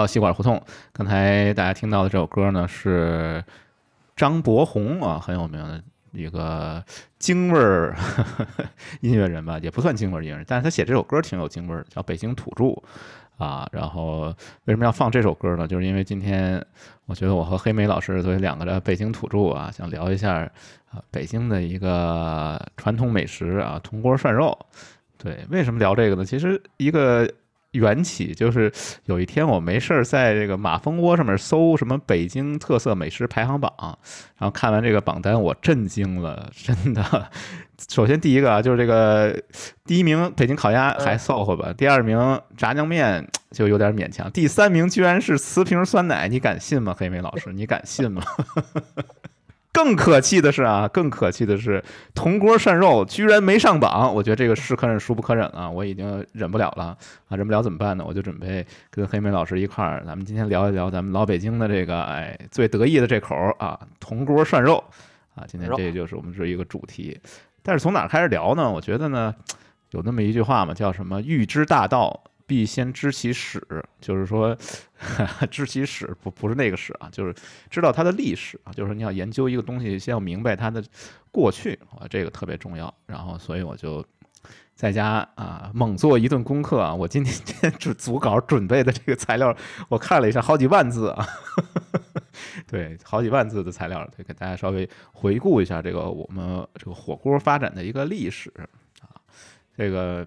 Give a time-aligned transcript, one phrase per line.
[0.00, 0.62] 到西馆胡同。
[0.92, 3.44] 刚才大家听到的这首歌呢，是
[4.16, 5.82] 张博宏啊，很有名的
[6.12, 6.82] 一个
[7.18, 7.94] 京味儿
[9.02, 12.64] 音乐人吧，也不算京味儿音乐人，但是他写这首歌挺有京味儿，叫《北京土著》
[13.36, 13.68] 啊。
[13.72, 15.68] 然后为什么要放这首歌呢？
[15.68, 16.64] 就是因为今天
[17.04, 20.50] 我觉得我和黑莓老师作为两个的北京土著啊，想聊一下
[20.90, 24.58] 啊北京的一个传统美食啊，铜锅涮肉。
[25.22, 26.24] 对，为什么聊这个呢？
[26.24, 27.30] 其实一个
[27.72, 28.72] 缘起就是
[29.04, 33.72] 有一天我没事儿在这个马蜂窝上面搜什么北京特色美食排行榜，
[34.38, 37.30] 然后看完这个榜单我震惊了，真的。
[37.88, 39.42] 首先第一个啊，就是这个
[39.86, 46.94] 第一名北京烤鸭还凑合吧，第二名炸酱面就有点勉强，第三名居然是瓷瓶酸奶，你敢信吗？
[46.98, 48.22] 黑莓老师，你敢信吗？
[49.72, 51.82] 更可气的是啊，更可气的是
[52.14, 55.70] 铜锅涮肉居然没上榜，我觉得这个是可忍孰不可忍啊！
[55.70, 56.96] 我已经忍不了了
[57.28, 58.04] 啊，忍不了怎么办呢？
[58.06, 64.82] 我就准备跟黑莓老师一块儿，咱们今天聊一聊咱们老北京的这个哎最得意的这口啊铜锅涮肉
[65.36, 67.18] 啊，今天这就是我们这一个主题。
[67.62, 68.68] 但是从哪开始聊呢？
[68.70, 69.34] 我觉得呢，
[69.90, 72.24] 有那么一句话嘛，叫什么“欲知大道”。
[72.50, 73.64] 必先知其始，
[74.00, 74.58] 就是说，
[75.52, 77.32] 知其始不不是那个始啊，就是
[77.70, 80.82] 知道它的历史啊，就是说你要研究一个东西，先要明白它的
[81.30, 82.92] 过去啊，这个特别重要。
[83.06, 84.04] 然后，所以我就
[84.74, 89.56] 在家啊猛做一顿功课啊，我今天这组组稿准备的这个材料，
[89.88, 91.24] 我看了一下，好几万字啊，
[92.66, 98.52] 对，好几万字的材料，得给大家稍微回顾一下这个我们这个火锅发展的一个历史
[99.02, 99.14] 啊，
[99.76, 100.26] 这个。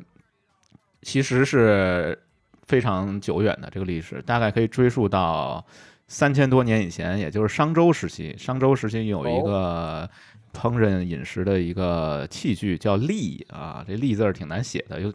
[1.03, 2.18] 其实是
[2.66, 5.64] 非常久远的这个历史，大概可以追溯到
[6.08, 8.36] 三千多年以前，也就是商周时期。
[8.38, 10.09] 商周时期有一个
[10.53, 15.12] 烹饪饮食的一个器具叫栗啊，这栗字儿挺难写的，有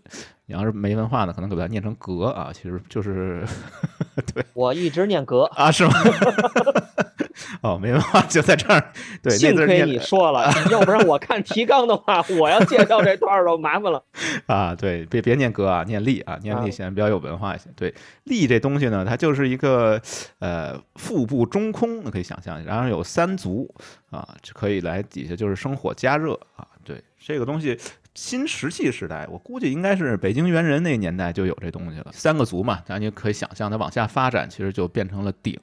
[0.46, 3.46] 你要是没文化的，可能给它念成格啊，其实就是
[4.34, 4.44] 对。
[4.54, 5.92] 我一直念格啊，是吗？
[7.62, 8.92] 哦，没文化就在这儿。
[9.22, 14.02] 对，幸亏你说了， 要不然我看提纲的话，我要介绍这段儿都麻烦了。
[14.46, 17.64] 啊，对，别别念哥啊，念力啊，念力显得比较有文化一些。
[17.76, 17.94] 对，
[18.24, 20.00] 力这东西呢，它就是一个
[20.38, 23.72] 呃腹部中空，可以想象，然后有三足
[24.10, 26.66] 啊，可以来底下就是生火加热啊。
[26.84, 27.78] 对，这个东西
[28.18, 32.06] 新石器时代，我估计应该是北京猿人那年代就有这东西了。
[32.12, 35.56] 三个足嘛，咱就可以想象，它往下发展，其实就变成了鼎。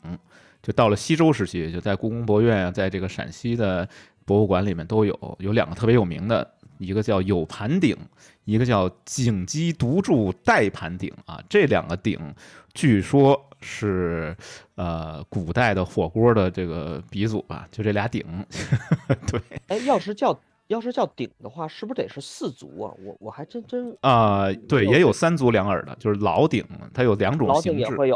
[0.63, 3.87] 就到了西周时期，就在故宫博物院啊，在这个陕西的
[4.23, 7.93] 博物馆里面都有，有两个特别有名的，一个叫有盘鼎，
[8.45, 12.17] 一个叫景基独柱带盘鼎啊，这两个鼎
[12.73, 14.33] 据说是
[14.75, 18.23] 呃古代的火锅的这个鼻祖吧，就这俩鼎，
[19.27, 20.39] 对，哎，要是叫。
[20.67, 22.93] 要是叫鼎的话，是不是得是四足啊？
[23.03, 28.09] 我我还真真啊，对，也有三足两耳的，就是老鼎，它有两种形制，对，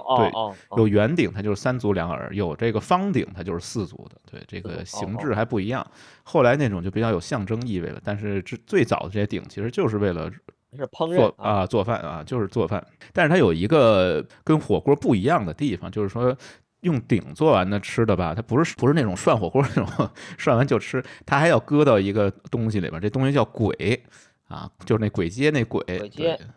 [0.77, 5.85] 有圆鼎，它就是三足两耳；有这个方鼎，它就是四足的，对，这个形制还不一样。
[6.23, 12.85] 后来那种就比较有象征意味了，但是这最早的这些鼎其实就是为了是烹饪啊，做饭啊，就是做饭。
[13.13, 16.35] 但是它有一个跟火锅不一样的地方，就是说。
[16.81, 23.99] 用鼎做完的吃的吧，它不是不是那种涮火锅那种 涮完就吃，它还要搁到一个东西里边，这东西叫簋
[24.47, 25.83] 啊，就是那簋街那簋，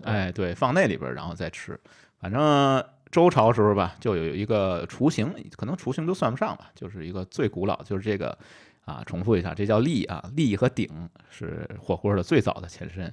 [0.04, 1.78] 哎对，放那里边然后再吃。
[2.20, 8.38] 反正周朝时候吧，就有一个雏形，可能雏形都算不上吧，就是一个最古老，就是这个
[8.84, 10.88] 啊，重复一下，这叫栗啊，栗和鼎
[11.30, 13.12] 是火锅的最早的前身。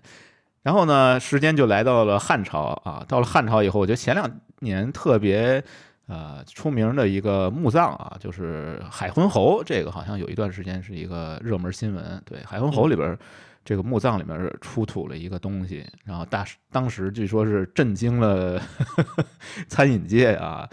[0.62, 4.29] 然后呢，时间就来到了汉朝啊，到了汉朝以后，我觉得前两
[4.59, 5.64] 年特别。
[6.09, 12.20] 呃，出名的一个墓葬啊，就是海昏侯，这个好像有一段时间是一个热门新闻。
[12.26, 13.16] 对，海昏侯里边
[13.64, 18.59] 这个墓葬里面出土了一个东西，然后大当时据说是震惊了
[19.70, 20.67] 餐饮界啊，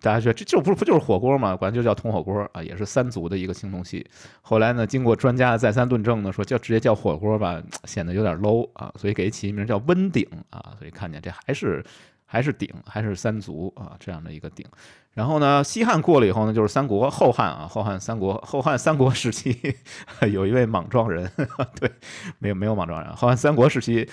[0.00, 4.06] 大家觉得这就不不就是火锅嘛，管就叫铜火锅啊，也是三足的一个青铜器。
[4.42, 11.84] 后来呢，经过专家再三论证呢，说叫直接叫火锅吧， 显得有点 low 啊，所以给起一名叫温鼎啊，所以看见这还是。
[12.30, 14.66] 还是鼎，还是三足啊，这样的一个鼎。
[15.14, 17.08] 然后呢，西汉过了以后呢，就是三国。
[17.08, 19.58] 后汉啊，后汉三国，后汉三国时期
[20.30, 21.28] 有一位莽撞人，
[21.80, 21.90] 对，
[22.38, 23.10] 没有没有莽撞人。
[23.16, 24.06] 后汉三国时期，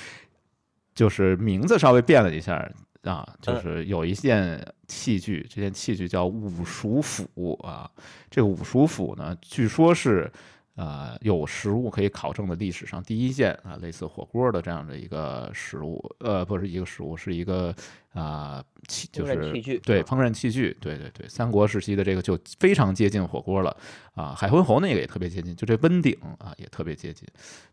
[0.94, 2.56] 就是名字稍微变了一下
[3.04, 7.92] 啊，就是有一件器具，这件器具叫五鼠斧啊。
[8.32, 10.32] 这个五鼠斧呢，据说是。
[10.76, 17.74] 呃，有实物可以考证的历史上第一件啊，类似火锅的这样的一个食物，呃，不是一个食物，是一个
[18.14, 19.36] 啊器，就是
[19.80, 23.76] 对烹饪器具，对对对，三国时期的这个就非常接近火锅了
[24.16, 27.26] 啊，海昏侯那个也特别接近，就这温鼎啊也特别接近，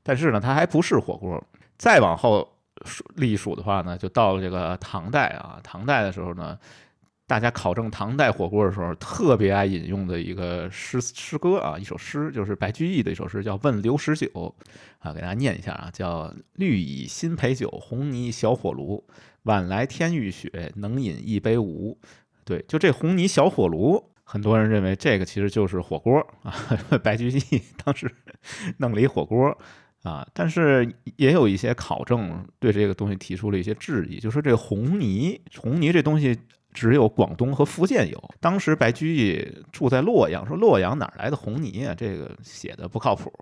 [0.03, 1.43] 但是呢，它还不是火锅。
[1.77, 2.49] 再往后
[2.85, 6.57] 数历数的话呢，就到了这个唐代啊，唐代的时候呢。
[7.27, 14.27] 大家考证唐代火锅的时候特别爱引用的一个诗诗歌啊，一首诗就是白居易的一首诗，叫《问刘十九》
[14.99, 19.03] 啊，给大家念一下啊，叫“绿蚁新醅酒，红泥小火炉。
[19.45, 21.99] 晚来天欲雪，能饮一杯无？”
[22.45, 26.53] 对，就这红泥小火炉，很多人认为这个其实就是火锅啊。
[27.03, 28.13] 白居易当时
[28.77, 29.57] 弄了一火锅
[30.03, 36.39] 啊，但是也有一些考证对这个东西提出了一些质疑，就说这红泥，红泥这东西。
[36.73, 38.31] 只有广东和福建有。
[38.41, 41.95] 当时白居易住在洛阳，说洛阳哪来的红泥啊？
[41.95, 43.33] 这个写的不靠谱。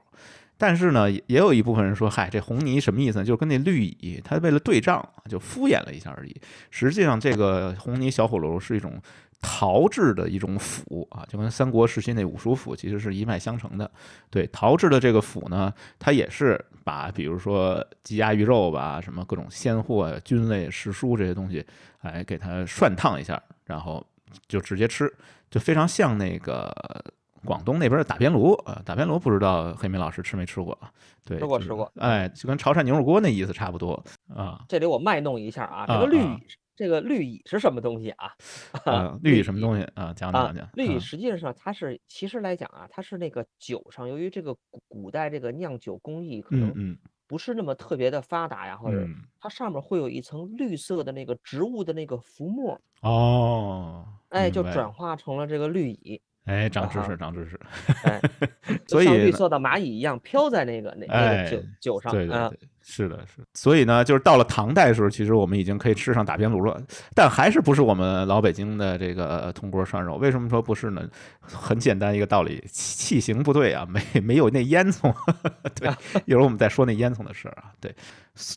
[0.59, 3.25] 但是呢，也有一部分人说，嗨，这红泥什么意思？
[3.25, 6.37] 就是跟那绿蚁，他为了对仗，就敷衍了一下而已。
[6.71, 9.01] 实际上，这个红泥小火炉是一种
[9.41, 13.91] 陶制的一种釜啊，就跟三国时期那五叔釜其实是一脉相承的。
[14.31, 21.65] 对，陶制的这个釜呢，它也是把比如说鸡鸭鱼肉吧，什么各种鲜货、菌类、食蔬这些东西。
[22.03, 24.03] 哎，给它涮烫一下，然后
[24.49, 25.13] 就直接吃，
[25.51, 26.75] 就非常像那个
[27.45, 28.81] 广东那边的打边炉啊。
[28.87, 30.79] 打边炉不知道黑明老师吃没吃过？
[31.27, 31.93] 对，吃过吃过。
[31.97, 34.03] 哎，就跟潮汕牛肉锅那意思差不多
[34.35, 34.65] 啊。
[34.67, 36.39] 这里我卖弄一下啊，这个绿蚁，
[36.81, 38.33] 这个绿蚁是什么东西啊？
[39.23, 40.15] 绿蚁什么东西啊？
[40.15, 40.67] 讲讲讲。
[40.73, 46.97] 绿蚁实际上它是，其实来讲啊，它是那个酒上，由于这个古古代这个酿酒工艺可能。
[47.27, 49.07] 不是那么特别的发达呀，或者
[49.39, 56.21] 它上面会有一层绿色的那个植物的那个浮沫哦，哎，就转化成了这个绿蚁。
[56.47, 57.61] 哎，长知识，长知识。
[58.03, 58.21] 哎，
[58.89, 62.11] 所以像绿色的蚂蚁一样飘在那个那那个酒酒上。
[62.11, 62.27] 对
[62.91, 63.43] 是的，是。
[63.55, 66.81] 所以呢，就是到了唐代的时候，其实我们已经可以吃上打边炉了，
[67.15, 70.17] 但还是不是我们老北京的这个铜锅涮肉？
[70.17, 71.09] 为什么说不是呢？
[71.41, 75.15] 很简单一个道理，器型不对啊，没没有那烟囱。
[75.79, 75.89] 对，
[76.27, 77.71] 一会儿我们再说那烟囱的事儿啊。
[77.81, 77.95] 对。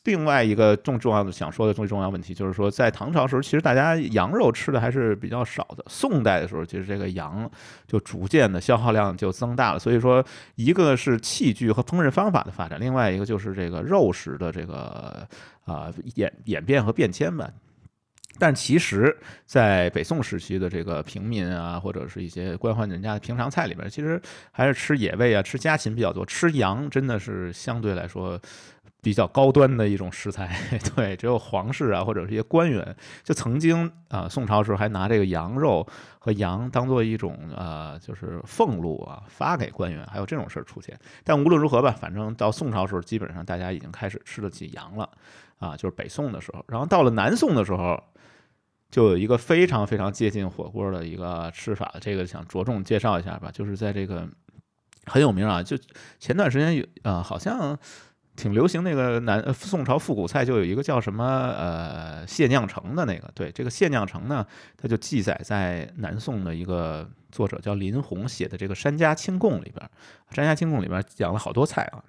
[0.06, 5.84] 另外一个重重要的想说的最重要问题就是说，在唐朝时候，其实大家羊肉吃的还是比较少的。
[5.90, 7.50] 宋代的时候，其实这个羊
[7.86, 9.80] 就逐渐的消耗量就增大了。
[9.80, 10.24] 所以说，
[10.56, 15.28] 一个是器具和烹饪方法的发展，另外一个就是这个肉食时的这个
[15.66, 17.50] 啊演演变和变迁吧。
[18.40, 19.16] 但其实，
[19.46, 24.20] 在北宋时期的这个平民啊，或者是一些官宦人家的平常菜里边，其实
[24.52, 26.26] 还是吃野味啊，吃家禽比较多。
[26.26, 28.40] 吃羊真的是相对来说。
[29.04, 30.58] 比较高端的一种食材，
[30.96, 35.86] 对，只有皇室啊，或者是一些官员，就曾经啊，宋朝时候还拿这个羊肉
[36.20, 40.98] 和羊当做一种呃，就是俸禄啊，发给官员，还有这种事儿出现。
[41.26, 45.10] 但无论如何吧，反正到宋朝时候，基本上大家已经开始吃得起羊了
[45.60, 46.64] 啊，就是北宋的时候。
[46.70, 48.02] 然后到了南宋的时候，
[48.90, 54.26] 就有一个非常非常接近火锅的一个吃法，这个想着重介绍一下吧，就是在这个
[55.06, 55.78] 很有名啊，就
[56.20, 57.78] 前段时间有啊，好像。
[58.36, 63.32] 挺流行那个南宋朝复古菜，就有一个叫什么呃蟹酿成的那个。
[63.36, 69.90] 对，这个蟹酿成呢，它就记载在南宋的一个作者叫林洪写的这个《山家清供》里边，
[70.36, 72.04] 《山家清供》里边讲了好多菜啊，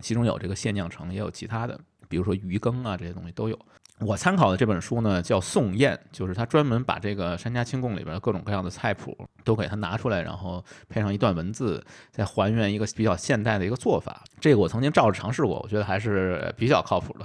[0.00, 1.78] 其中有这个蟹酿成，也有其他的，
[2.08, 3.58] 比如说鱼羹啊这些东西都有。
[4.00, 14.22] 我参考的这本书呢，叫《宋宴》，就是他专门把这个《山家清供》里边各种各样的菜谱都给他拿出来，然后配上一段文字，再还原一个比较现代的一个做法。
[14.38, 17.24] 这个我曾经照着尝试过，我觉得还是比较靠谱的。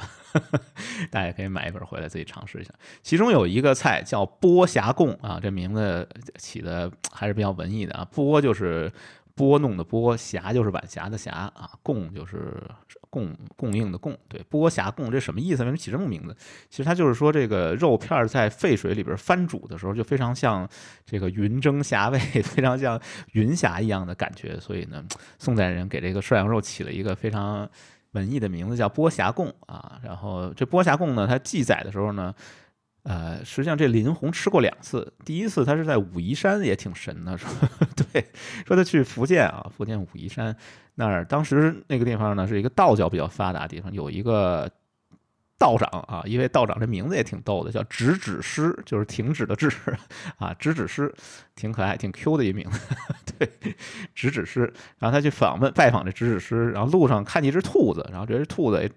[1.11, 2.73] 大家可以买一本回来自己尝试一下。
[3.03, 8.07] 其中有一个菜叫“波霞贡”啊，这名字起的还是比较文艺的啊。
[8.13, 8.89] 波就是
[9.35, 12.63] 拨弄的拨，霞就是晚霞的霞啊，贡就是。
[13.11, 15.61] 供供应的供，对波霞供这什么意思？
[15.61, 16.35] 为什么起这么名字？
[16.69, 20.67] 其实它就是说，这个肉片在沸水里边翻煮的时候，就非常像
[21.05, 22.99] 这个云蒸霞蔚， 非常像
[23.33, 24.59] 云霞一样的感觉。
[24.59, 25.03] 所以呢，
[25.37, 27.69] 宋代人给这个涮羊肉起了一个非常
[28.13, 29.99] 文艺的名字，叫波霞供啊。
[30.03, 32.33] 然后这波霞供呢，它记载的时候呢。
[33.03, 37.49] 呃，实际上这林红吃过两次，第一次他是在武夷山，也挺神的，说
[38.13, 38.23] 对，
[38.67, 40.55] 说他去福建啊，福建武夷山
[40.93, 44.69] 那儿，当时那个地方呢是一个道教比较发达的地方，有一个
[45.57, 49.67] 道长啊，一位道长，这名字也挺逗的，叫止止师，就是停止的止
[50.37, 51.11] 啊，止止师，
[51.55, 52.79] 挺可爱，挺 Q 的一名字，
[53.39, 53.49] 对，
[54.13, 58.87] 止止师，然后他去访问拜访这止止师，然后路上看见一只兔子，然后这只兔子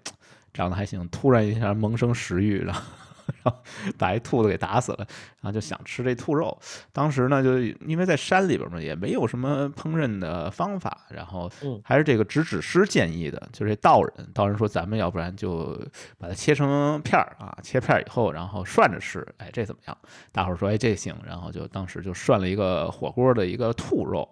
[0.53, 2.83] 长得还行，突然一下萌生食欲，然后。
[3.27, 3.63] 然后
[3.97, 5.05] 把一兔子给打死了，
[5.41, 6.57] 然后就想吃这兔肉。
[6.91, 11.51] 当时呢，就因为在山里边嘛，也没有什么烹饪的方法，然后
[11.83, 14.11] 还是这个直指师建议的，就是这道人。
[14.33, 15.79] 道人说：“咱们要不然就
[16.17, 19.25] 把它切成片儿啊，切片儿以后，然后涮着吃。
[19.37, 19.97] 哎，这怎么样？”
[20.31, 24.27] 大伙儿说：“哎，这行。”然后就当时就涮了一个火锅的一个兔肉。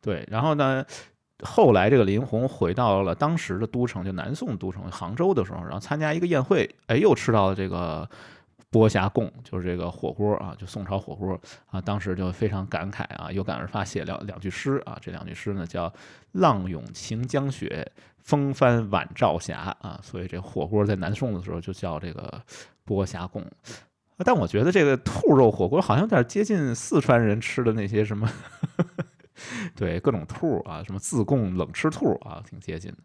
[0.00, 0.84] 对，然后呢，
[1.42, 8.08] 后来这个林红回到了当时的都城，就南宋都城杭州的时候，然后参加一个宴会，哎，又吃到了这个。
[8.74, 15.92] 剥虾贡，就是这个火锅啊，就宋朝火锅啊，当时就非常感慨啊，有感而发写两两句诗啊，这两句诗呢叫
[16.32, 17.88] “浪涌晴江雪，
[18.18, 22.42] 风帆晚照霞”啊，所以这火锅在南宋的时候就叫这个
[22.84, 23.46] 剥虾贡。
[24.24, 28.28] 但我觉得这个兔肉火锅好像有点接近四川人吃的那些什么，
[29.76, 32.98] 对各种兔啊，什么自贡冷吃兔啊，挺接近的。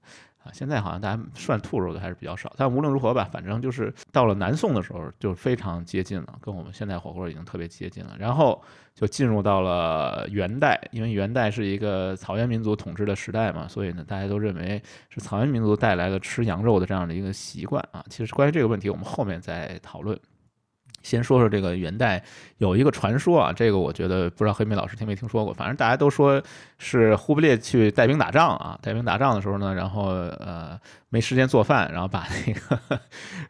[0.54, 8.16] 现在好像大家涮兔肉的还是比较少，但无论如何吧，反正就是到了南宋的时候就非常接近了，跟我们现在火锅已经特别接近了。
[8.20, 8.62] 然后
[8.94, 18.04] 就进入到了元代，因为元代是一个草原民族统治的时代嘛，所以呢，大家都认为是草原民族带来的吃羊肉的这样的一个习惯啊。
[18.10, 20.20] 其实关于这个问题，我们后面再讨论。
[21.02, 22.24] 先说说这个元代
[22.58, 26.42] 有一个传说啊，这个我觉得不知道黑妹老师听没听说过，反正大家都说
[26.78, 30.80] 是忽必烈去带兵打仗啊，带兵打仗的时候呢，然后呃
[31.10, 33.00] 没时间做饭，然后把那个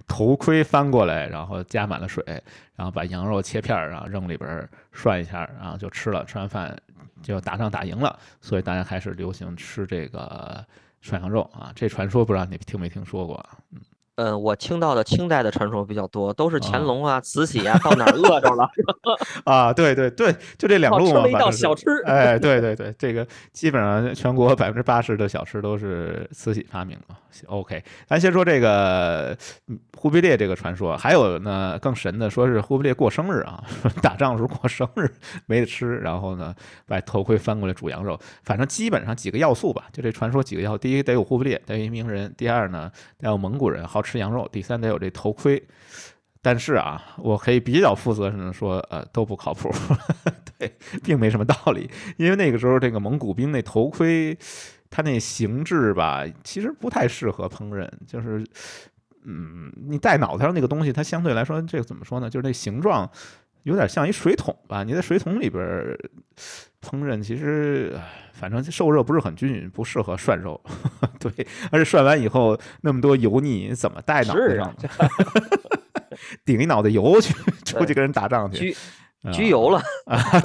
[0.07, 2.23] 头盔翻过来，然后加满了水，
[2.75, 6.23] 然后把羊肉切片儿，然后扔里边涮一下，然后就吃了。
[6.25, 6.77] 吃完饭
[7.21, 10.63] 就打仗打赢了，所以大家开始流行吃这个
[11.01, 11.71] 涮羊肉啊。
[11.75, 13.43] 这传说不知道你听没听说过？
[13.71, 13.79] 嗯。
[14.19, 18.69] 嗯，我听到的清代的传说比较多，都是乾隆啊、慈禧啊，到哪儿饿着了
[19.45, 19.71] 啊？
[19.71, 21.11] 对对对，就这两路嘛。
[21.11, 21.85] 吃了一道小吃。
[22.05, 27.15] 哎，对对对，这个基本上全国百分之八十的小吃都是慈禧发明的。
[27.47, 29.37] OK，咱先说这个
[29.95, 33.63] 忽必烈这个传说，还有呢更神的，说是忽必烈过生日啊，
[34.03, 35.09] 打仗时候过生日
[35.45, 36.53] 没得吃，然后呢
[36.85, 44.08] 把头盔翻过来煮羊肉，反正基本上几个要素吧，就这传说几个要素：第一得有忽必烈，得有一名人；第二呢得有蒙古人好吃。
[44.09, 45.61] 吃羊肉，第三得有这头盔，
[46.41, 49.69] 但是啊，我可以比较负责任的说，呃，都不靠谱，
[50.57, 50.73] 对，
[51.03, 51.87] 并没什么道理，
[52.17, 54.35] 因为那个时候这个蒙古兵那头盔，
[54.89, 58.43] 它那形制吧，其实不太适合烹饪，就是，
[59.25, 62.27] 嗯，你戴脑袋上那个东西，它相对来说，这个怎么说呢？
[62.27, 63.07] 就是那形状
[63.63, 65.61] 有点像一水桶吧，你在水桶里边
[66.81, 67.97] 烹饪，其实。
[68.31, 70.57] 反正受热不是很均匀，不适合涮肉。
[71.19, 71.29] 对，
[71.73, 74.73] 而且涮完以后那么多油腻，怎么带脑袋上？
[76.45, 77.33] 顶一脑袋油去
[77.65, 78.73] 出去跟人打仗去，
[79.23, 80.41] 焗焗油了啊！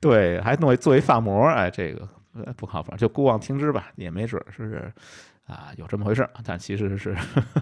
[0.00, 2.08] 对，还弄做一发膜，哎，这个
[2.56, 4.90] 不靠谱，就姑妄听之吧，也没准是不是。
[5.46, 7.16] 啊，有这么回事儿，但其实是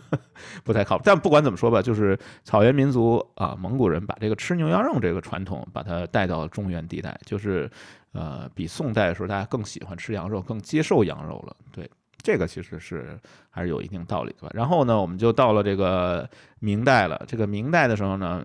[0.62, 1.02] 不太靠谱。
[1.04, 7.68] 但不管怎么说吧，就是草原民族啊，蒙古人把这个吃牛羊肉这个传统，把它带到了中原地带，就是
[8.12, 11.56] 呃，比宋代的时候大家更喜欢吃羊肉，更接受羊肉了。
[11.72, 11.90] 对，
[12.22, 13.18] 这个其实是
[13.48, 14.50] 还是有一定道理的吧。
[14.52, 17.24] 然后呢，我们就到了这个明代了。
[17.26, 18.44] 这个明代的时候呢，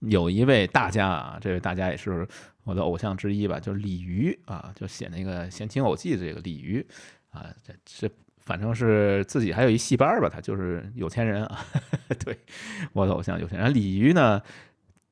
[0.00, 2.28] 有一位大家啊，这位大家也是
[2.62, 6.86] 我的偶像之一吧，就是李渔啊，就写那个《闲情偶记》这个李渔
[7.30, 8.14] 啊，这这。
[8.44, 11.64] 反正是自己还有一戏班吧，他就是有钱人啊。
[12.24, 12.38] 对，
[12.92, 14.42] 我的偶像有钱人李渔呢，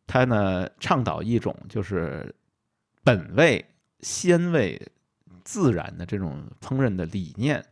[0.07, 2.35] 他呢倡导一种就是
[3.03, 3.65] 本味、
[4.01, 4.81] 鲜味、
[5.43, 7.65] 自然的这种烹饪的理念。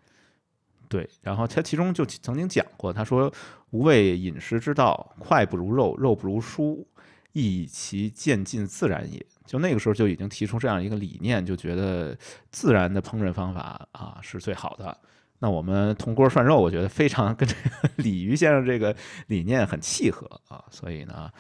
[0.88, 3.32] 对，然后他其中就曾经讲过，他说
[3.70, 6.84] ：“无味饮食之道，快不如肉，肉不如蔬，
[7.32, 12.18] 亦以其渐进自然也。”就那个时候就已经提出这样一个理念，就觉得
[12.50, 14.98] 自然的烹饪方法啊是最好的。
[15.40, 18.94] 那我们铜锅涮肉，我觉得非常跟这个 鲤鱼先生这个
[19.26, 21.30] 理念很契合啊，所以呢，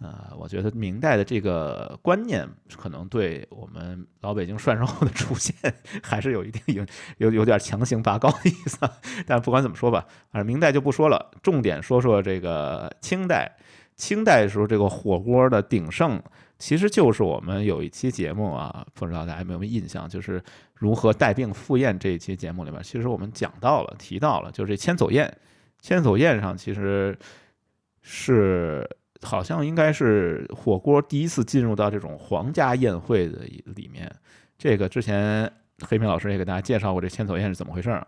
[0.00, 5.52] 呃，我觉得明代的这个观念可能对我们老北京涮肉的出现
[6.02, 6.86] 还是有一定有
[7.18, 8.78] 有有点强行拔高的意思。
[9.26, 13.56] 但不管怎么说吧，反正明代就不说了，重点说说这个清代。
[13.96, 16.22] 清代的时候，这个火锅的鼎盛。
[16.60, 20.42] 其实就是我们有一期节目啊，不知道大家有没有印象，就是
[20.78, 25.36] 如何带病赴宴这一期节目里面，其实我们讲到了，提到了，就是这千叟宴，
[25.80, 27.18] 千叟宴上其实
[28.00, 28.88] 是
[29.22, 33.40] 好像应该是火锅第一次进入到这种皇家宴会的
[33.74, 34.10] 里面。
[34.56, 38.06] 这个之前黑平老师也给大家介绍过，这千叟宴是怎么回事啊？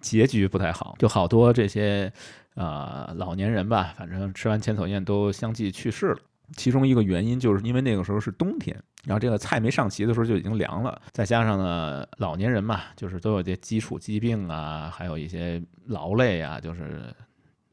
[0.00, 2.12] 结局不太好，就好多这些
[2.54, 6.18] 呃老年人吧，反正吃完千叟宴都相继去世了。
[6.56, 17.02] 其中一个原因就是因为那个时候是冬天，然后这个菜没上齐的时候就已经凉了，再加上呢老年人嘛，就是都有些基础疾病啊，还有一些劳累啊，就是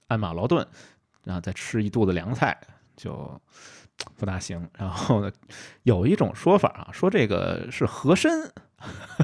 [0.07, 0.65] 鞍马劳顿，
[1.23, 2.57] 然后再吃一肚子凉菜
[2.95, 3.39] 就
[4.17, 4.69] 不大行。
[4.77, 5.31] 然后呢，
[5.83, 8.51] 有一种说法啊，说这个是和珅，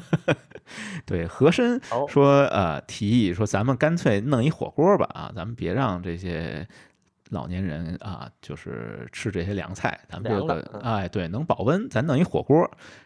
[1.05, 6.67] 对和珅说呃提议说咱们干脆弄一火锅吧啊，咱们别让这些。
[7.29, 12.59] 老年人啊，就是吃这些凉菜，咱们这个哎，对，能保温，咱弄一火锅。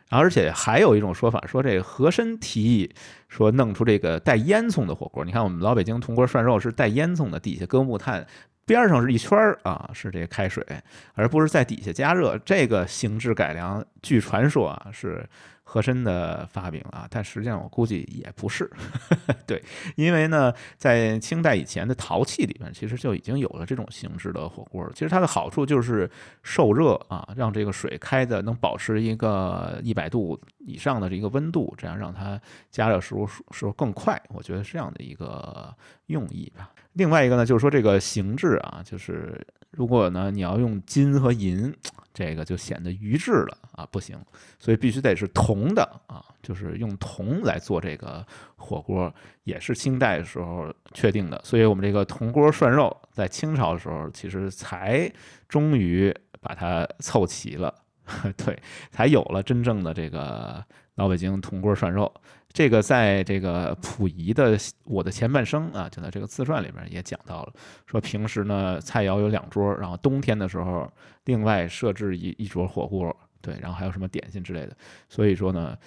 [0.10, 2.92] 然后，而且还有一种说法，说这个和珅提议
[3.28, 5.24] 说弄出这个带烟囱的火锅。
[5.24, 8.26] 你看，我们老北京铜锅涮肉是带烟囱的，底下搁木炭，
[8.66, 10.66] 边上是一圈儿啊，是这个开水，
[11.14, 12.38] 而不是在底下加热。
[12.40, 15.28] 这个形制改良，据传说啊是。
[15.72, 18.68] 和珅的发明啊，但实际上我估计也不是，
[19.46, 19.64] 对，
[19.96, 24.92] 因为呢，在清代以前的陶器里面，其实就已经有了这种形制的火锅。
[24.96, 26.10] 其实它的好处就是
[26.42, 32.42] 受热啊，让这个水开的能保持一个一百度以上的这个温度，这样让它
[32.72, 34.20] 加热时候时候更快。
[34.30, 35.72] 我觉得是这样的一个
[36.08, 36.72] 用意吧。
[36.94, 39.40] 另外一个呢，就是说这个形制啊，就是
[39.70, 41.72] 如果呢你要用金和银。
[42.20, 44.20] 这个就显得愚质了啊，不行，
[44.60, 48.26] 所以必须得是铜的啊，就是用铜来做这个
[48.58, 49.14] 火锅，
[49.46, 51.40] 也是清代的时候确定的。
[51.46, 55.10] 所以我们这个铜锅涮肉在清朝的时候，其实才
[55.48, 57.74] 终于把它凑齐了，
[58.36, 58.62] 对，
[58.92, 60.62] 才有了真正的这个
[60.96, 62.14] 老北京铜锅涮肉。
[62.52, 67.54] 这个在这个溥仪的《我的前半生》啊，就在这个自传里面也讲到了，
[67.86, 70.92] 说平时呢菜肴有两桌，然后冬天的时候
[71.26, 74.76] 另外设置一一桌火锅，对，然后还有什么点心之类的。
[75.08, 75.78] 所以说呢，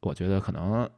[0.00, 0.88] 我觉得可能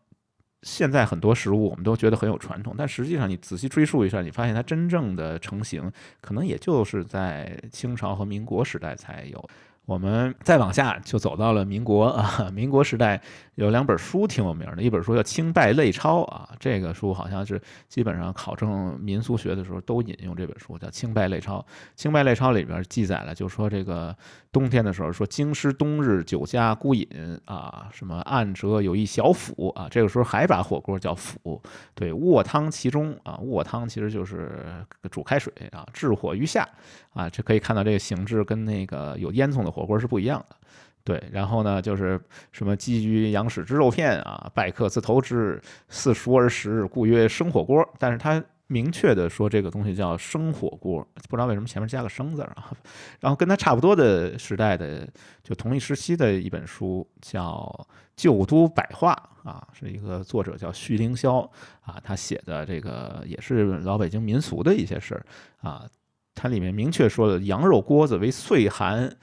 [0.63, 9.49] 现在很多食物我们都觉得很有传统，但实际上你仔细追溯一下，你发现它真正的成型可能也就是在清朝和民国时代才有。
[9.93, 13.21] 我们再往下就走到了民国啊， 民国时代
[13.57, 21.59] 有两本书挺有名的，一本书叫《清败类钞》啊，这个书好像是基本上考证民俗学的时候都引用这本书，叫《清败类钞》。
[21.95, 24.17] 《清败类钞》里边记载了，就说这个
[24.53, 27.09] 冬天的时候，说京师冬日酒家孤饮
[27.47, 31.61] 啊，什么暗折有一小釜啊，这个时候还把火锅叫釜，
[31.95, 34.63] 对，卧汤其中啊，卧汤其实就是
[35.11, 36.69] 煮开水啊，置火于下。
[37.15, 40.57] 啊，这可以看到这个形制跟那个有烟囱的火锅是不一样的，
[41.05, 41.23] 对。
[41.31, 42.19] 然后呢，就是
[42.53, 47.87] 什么鲫鱼羊屎之肉片啊，拜客自投之，似熟而食，故曰生火锅。
[47.99, 52.73] 但是它明确的说这个东西叫生火锅，不知道为什么前面加个生字啊。
[53.21, 55.07] 然后跟它差不多的时代的，
[55.43, 59.13] 就同一时期的一本书叫《旧都百话》
[59.49, 61.47] 啊，是一个作者叫徐凌霄
[61.83, 65.27] 啊，他写的这个也是老北京民俗的一些事儿
[65.61, 65.87] 啊。
[66.35, 69.15] 它里面明确说了，羊肉锅子为岁寒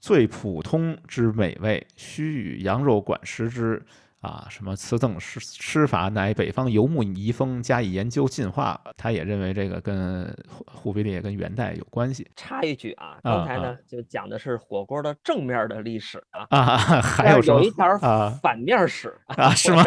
[0.00, 3.80] 最普通之美味，须与羊肉馆食之。
[4.22, 8.80] 啊，什么此等施施法，乃北方游牧遗风加以研究进化。
[8.96, 10.32] 他也认为这个跟
[10.64, 12.30] 忽必烈跟元代有关系。
[12.36, 17.98] 插一句啊，刚才呢就讲的是火锅的正面的历史啊，啊，还有有一条
[18.40, 19.84] 反面史啊， 是吗？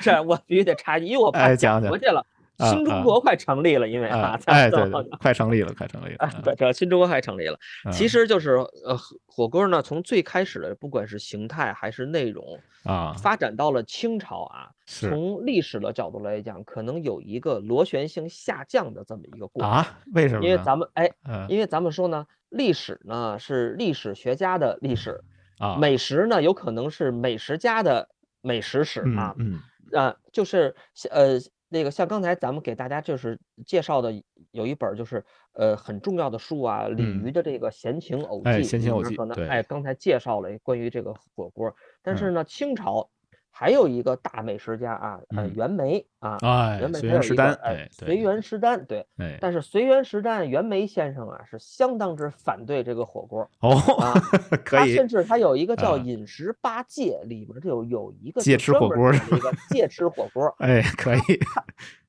[0.00, 2.26] 这我必须得插一句，因为我怕讲过去了。
[2.58, 4.90] 新中国快成立了，因为啊，哎，对，
[5.20, 6.28] 快成立了，快成立了。
[6.42, 7.56] 对，这新中国快成立了。
[7.92, 19.98] 其实就是呃，火锅呢，从最开始的不管是形态还是内容啊，发展到了清朝啊，从历史的角度来讲，可能有一个螺旋性下降的这么一个过程啊。
[20.12, 20.44] 为什么？
[20.44, 21.08] 因为咱们哎，
[21.48, 25.22] 因为咱们说呢，历史呢是历史学家的历史
[25.58, 28.08] 啊，美食呢有可能是美食家的
[28.40, 29.60] 美食史啊，嗯，
[29.92, 30.74] 啊，就是
[31.12, 31.38] 呃。
[31.68, 34.12] 那个像刚才咱们给大家就是介绍的
[34.52, 43.10] 有一本就是呃很重要的书啊，鲤鱼的这个《闲情偶记》，闲情偶记，可能哎刚才介绍了关于这个火锅，但是呢清朝
[43.60, 46.38] 还有一个大美食家啊，呃袁枚啊，
[46.78, 49.04] 袁枚随园食单，哎随园食单，对，
[49.40, 53.74] 但是随园食单袁枚先生啊是相当之反对这个火锅哦，
[54.64, 61.20] 他甚至他有一个叫《饮食八戒》里边就有有一个戒吃火锅的一个戒吃火锅， 哎可以。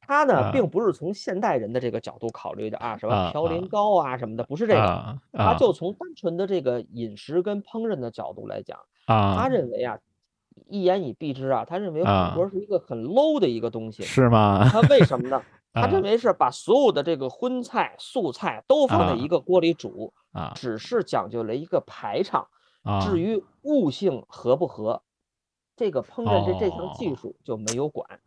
[0.02, 9.98] 他呢，并不是从现代人的这个角度考虑的啊，什么嘌呤高啊什么的，不是这个，他就从单纯的这个饮食跟烹饪的角度来讲，他认为啊，
[10.68, 14.68] 一言以蔽之啊，他认为火锅是一个很 low 的一个东西，是吗？
[14.70, 15.42] 他为什么呢？
[15.72, 22.48] 他认为是把所有的这个荤菜、素菜都放在一个锅里煮，啊，只是讲究了一个排场，
[23.06, 25.02] 至于悟性合不合。
[25.76, 28.20] 这个烹饪这这项技术就没有管，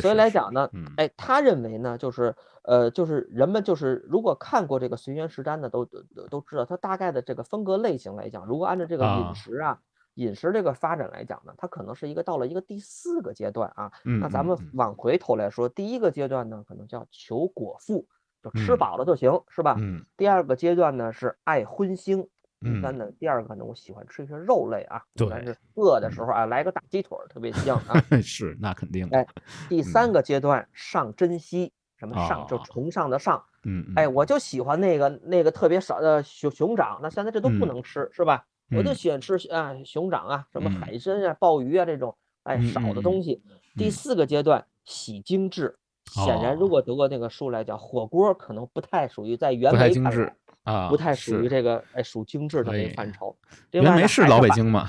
[0.00, 2.32] 所以来讲呢，哎，他认为呢，就是
[2.62, 9.80] 呃，就是人们就是如果看过这个《随园食单》的，都都都知道，它大概的这个风格类型来讲，如果按照这个饮食啊，
[10.14, 13.90] 饮食这个发展来讲呢，它可能是一个到了一个第四个阶段啊。
[14.02, 18.06] 那咱们往回头来说，第一个阶段呢，可能叫求果腹，
[18.42, 19.76] 就吃饱了就行，是吧？
[19.78, 20.04] 嗯。
[20.16, 22.26] 第二个阶段呢是爱荤腥。
[22.60, 28.00] 一般呢，第二个呢，我喜欢吃一些肉类啊，但是饿的时候啊，来个大鸡腿特别香啊。
[28.22, 29.06] 是，那肯定。
[29.10, 29.26] 哎，
[29.68, 33.44] 第三个阶段上珍惜，什么上就崇尚的上。
[33.64, 33.92] 嗯。
[33.96, 38.46] 哎，我就喜欢那个那个特别少的熊熊掌，那现在这都不能吃，是吧？
[38.76, 43.42] 我就喜欢吃啊熊掌啊，什么海参啊、鲍鱼啊这种哎少的东西。
[43.76, 45.76] 第四个阶段喜精致，
[46.12, 50.32] 显然，如果得过那个书来讲，火锅可能不太属于在原不太精致
[50.62, 53.36] 啊，不太属于这个哎属精致的那个范畴。
[53.72, 54.86] 原梅是老北京吗？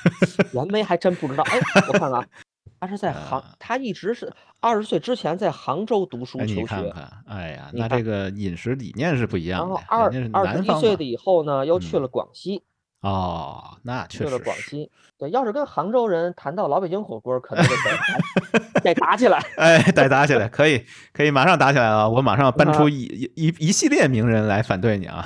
[0.52, 1.42] 原梅还真不知道。
[1.44, 2.28] 哎，我看看，
[2.78, 6.54] 他是在杭，他一直是二十岁之前在杭州读书求学。
[6.54, 9.66] 你看看，哎呀，那这个饮食理念是不一样的。
[9.66, 12.62] 然后二二十一岁的以后呢，又去了广西。
[13.02, 14.24] 哦，那确实。
[14.24, 19.38] 去了广西，对，要是跟杭州人谈到老北京火锅，可能得 得打起来。
[19.56, 22.08] 哎，得打起来，可以，可以马上打起来啊！
[22.08, 23.02] 我马上搬出一
[23.36, 25.24] 一一系列名人来反对你啊！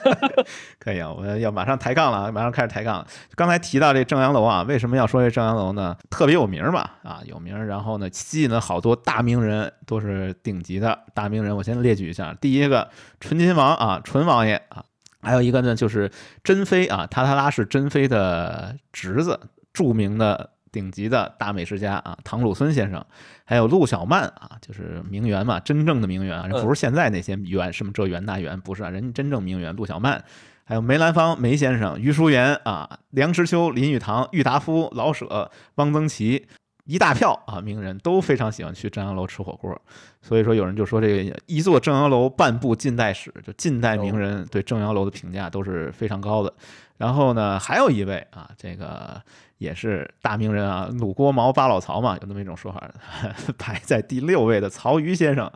[0.78, 3.04] 可以啊，我们要马上抬杠了，马上开始抬杠。
[3.34, 5.94] 刚才提到这正阳楼啊，为什么要说这正阳楼呢？
[6.08, 11.54] 特别有名嘛，啊，有名，然后呢，吸引了好多大名人，都是顶级的大名人。
[11.54, 12.88] 我先列举一下，第一个
[13.20, 14.82] 纯亲王啊，纯王爷啊。
[15.24, 16.10] 还有一个呢，就是
[16.42, 19.40] 珍妃啊，塔塔拉是珍妃的侄子，
[19.72, 23.04] 著名的顶级的大美食家啊，唐鲁孙先生。
[23.44, 30.24] 还有陆小曼啊，就是名媛嘛，真正的名媛啊，不是现在那些媛什么这媛那媛，不是啊，人家真正名媛陆小曼。
[30.66, 36.46] 还有梅兰芳梅先生、余淑媛啊、梁实秋、林语堂、郁达夫、老舍、汪曾祺。
[36.84, 39.80] 一大票啊，名人都非常喜欢去正阳楼吃火锅，
[40.20, 46.52] 所以说有人就说这个一座正阳楼半部近代史，就近代名人对正阳楼的评价都是非常高的。
[46.98, 49.20] 然后呢，还有一位啊，这个
[49.56, 52.88] 也是大名人啊，鲁郭毛八老曹嘛，有那么一种说法，
[53.58, 55.50] 排在第六位的曹禺先生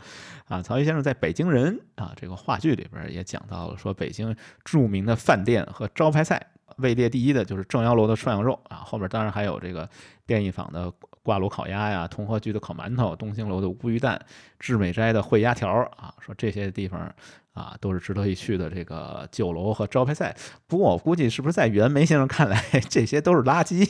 [0.48, 6.44] 啊，曹禺先生在北京人啊这个话剧里边也讲到了，说北京著名的饭店和招牌菜。
[6.76, 9.88] 位列第一的就是正阳楼的涮羊肉啊，后面当然还有这个
[10.26, 10.92] 电艺坊的
[11.28, 14.18] 挂炉烤鸭呀，同和居的烤馒头，东兴楼的乌鱼蛋，
[14.58, 17.14] 致美斋的烩鸭条啊，说这些地方
[17.52, 20.34] 啊都是值得一去的这个酒楼和招牌菜。
[20.66, 23.86] 不过我估计是不是在袁枚先生看来， 这些都是垃圾。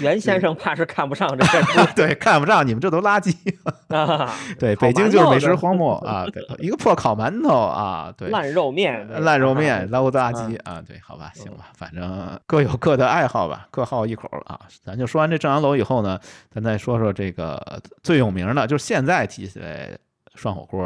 [0.00, 3.34] 袁先生怕是看不上这个， 对，看不上你们这都垃圾
[3.88, 4.34] 啊！
[4.58, 6.26] 对，北京就是美食荒漠啊！
[6.32, 8.12] 对，一个破烤馒头啊！
[8.16, 10.82] 对， 烂肉面，烂肉面，捞垃圾啊！
[10.86, 14.60] 对，好吧，行吧，反正各有各的爱好吧，各好一口啊！
[14.84, 16.18] 咱就说完这正阳楼以后呢，
[16.52, 19.90] 咱再说说这个最有名的，就是现在提起来
[20.34, 20.84] 涮火锅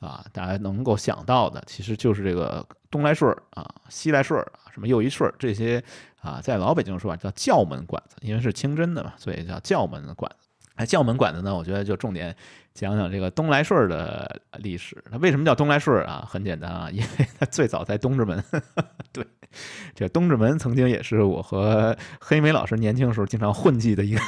[0.00, 2.64] 啊，大家能够想到的，其实就是这个
[2.96, 5.84] 东来顺啊、西来顺啊、什么又一顺这些。
[6.22, 10.45] 啊，在老北京说啊，叫教门馆子，因为是清真的嘛，所以叫教门的馆子。
[10.76, 12.34] 哎，教门馆子呢，我觉得就重点
[12.72, 15.02] 讲讲这个东来顺的历史。
[15.10, 16.26] 它为什么叫东来顺啊？
[16.28, 18.42] 很简单啊，因为它最早在东直门。
[19.12, 19.26] 对，
[19.94, 24.20] 这东直门曾经也是我和黑莓老师年轻时候经常混迹的一个，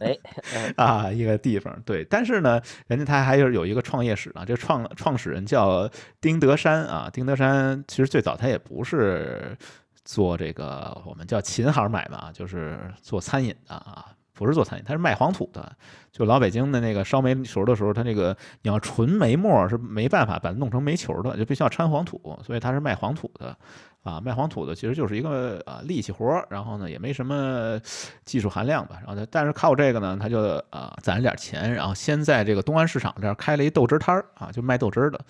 [0.00, 0.16] 哎，
[0.76, 1.76] 啊，一个地方。
[1.84, 4.44] 对，但是呢，人家他还是有一个创业史啊。
[4.44, 9.56] 这创创始人叫丁德山啊，丁德山其实最早他也不是。
[10.04, 14.04] 做这个我们叫琴行买卖，就是做餐饮的啊，
[14.42, 15.72] 不是做餐饮，他是卖黄土的。
[16.10, 23.56] 就老北京的那个烧煤球的时候，他那个你要纯煤末是没办法把它弄成煤球的，就必须要掺黄土，所以他是卖黄土的
[24.02, 24.20] 啊。
[24.20, 27.80] 卖黄土的其实就是一个啊力气活儿，然后呢也没什么
[28.24, 28.96] 技术含量吧。
[28.98, 35.20] 然后他但是靠这个呢，他就啊攒了点钱，然后先在这个东安市场这儿开了一豆汁摊儿啊，就卖豆汁的。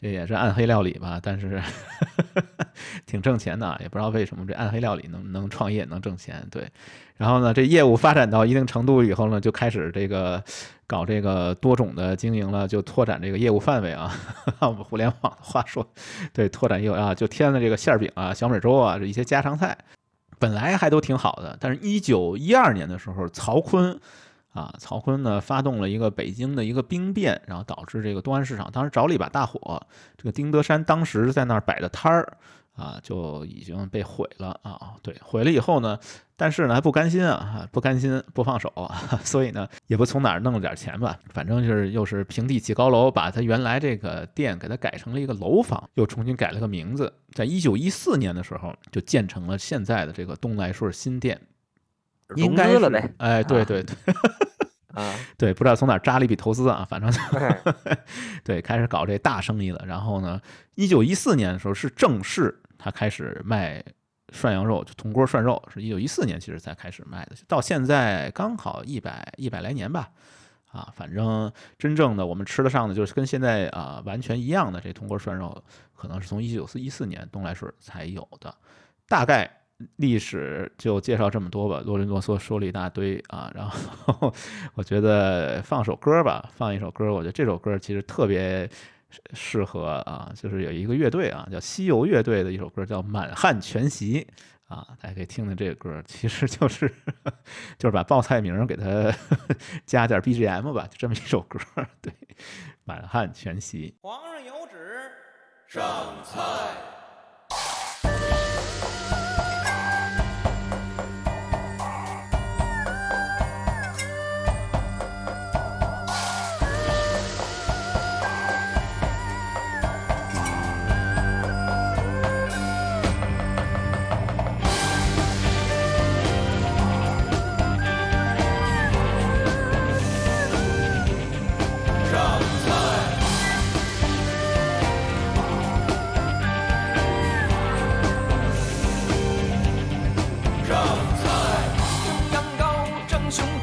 [0.00, 1.60] 这也是暗黑料理吧，但是
[3.06, 6.46] 挺挣钱的，也不知道为什么这暗黑料理能能创业能挣钱。
[6.50, 6.68] 对，
[7.16, 10.42] 然后呢，这业务发展到一定程度以后呢，就开始这个
[10.86, 14.14] 搞这个多种的经营了，就拓展这个业务范围啊。
[14.60, 15.88] 我们互联网的话说，
[16.34, 19.76] 对，拓展业务啊，就添了这个馅儿饼啊、小米粥啊这一些家常菜，
[20.38, 21.56] 本来还都挺好的。
[21.58, 23.98] 但是，一九一二年的时候，曹锟。
[24.56, 29.80] 啊，曹锟呢发动了一个北京的一个兵变，然后导致这个东安市场当时着了一把大火。
[30.16, 32.38] 这个丁德山当时在那儿摆的摊儿
[32.74, 34.94] 啊，就已经被毁了啊。
[35.02, 35.98] 对，毁了以后呢，
[36.36, 38.72] 但是呢还不甘心啊，不甘心不放手，
[39.22, 47.12] 所以呢也不从哪儿弄了点钱吧，反正就是又是平地起高楼，把他原来这个店给它改成了一个楼房，又重新改了个名字。
[47.32, 51.38] 在一九一四年的时候，就建成了现在的这个东来顺新店。
[52.34, 53.94] 应该了呗，哎，对对对，
[54.94, 57.20] 啊， 对，不知道从哪扎了一笔投资啊，反正就
[58.42, 59.84] 对，开始搞这大生意了。
[59.86, 60.40] 然后呢，
[60.74, 63.80] 一九一四年的时候是正式他开始卖
[64.32, 70.10] 涮羊肉，就铜锅涮肉，是一九一四年其实才开始卖的，到现在刚好一百一百来年吧，
[70.72, 75.62] 啊，反正真正的我们吃得上的，就是跟现在啊完全一样的这铜锅涮肉，
[75.94, 78.52] 可能是从一九四一四年东来顺才有的，
[79.08, 79.48] 大概。
[79.96, 84.32] 历史就介绍这么多吧，啰里啰嗦说了一大堆啊，然后
[84.74, 88.68] 我觉得放首歌吧，放一首歌，我觉得这首歌其实特别
[89.34, 94.22] 适合啊，就是有一个乐队啊，叫西游乐队的一首歌，叫《满汉全席》
[94.74, 96.90] 啊，大家可以听听这个歌，其实就是
[97.78, 99.12] 就是把报菜名给它
[99.84, 101.58] 加点 BGM 吧，就这么一首歌。
[102.00, 102.12] 对，
[102.84, 103.94] 满汉全席。
[104.00, 105.10] 皇上有旨，
[105.68, 105.82] 上
[106.24, 106.95] 菜。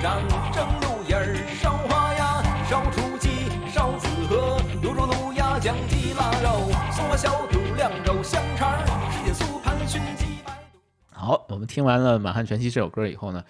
[0.04, 0.20] 好，
[11.48, 13.42] 我们听完了《满汉全席》这首歌以后呢，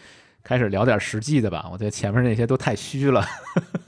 [0.43, 1.67] 开始聊点实际的吧。
[1.71, 3.25] 我觉得前面那些都太虚了。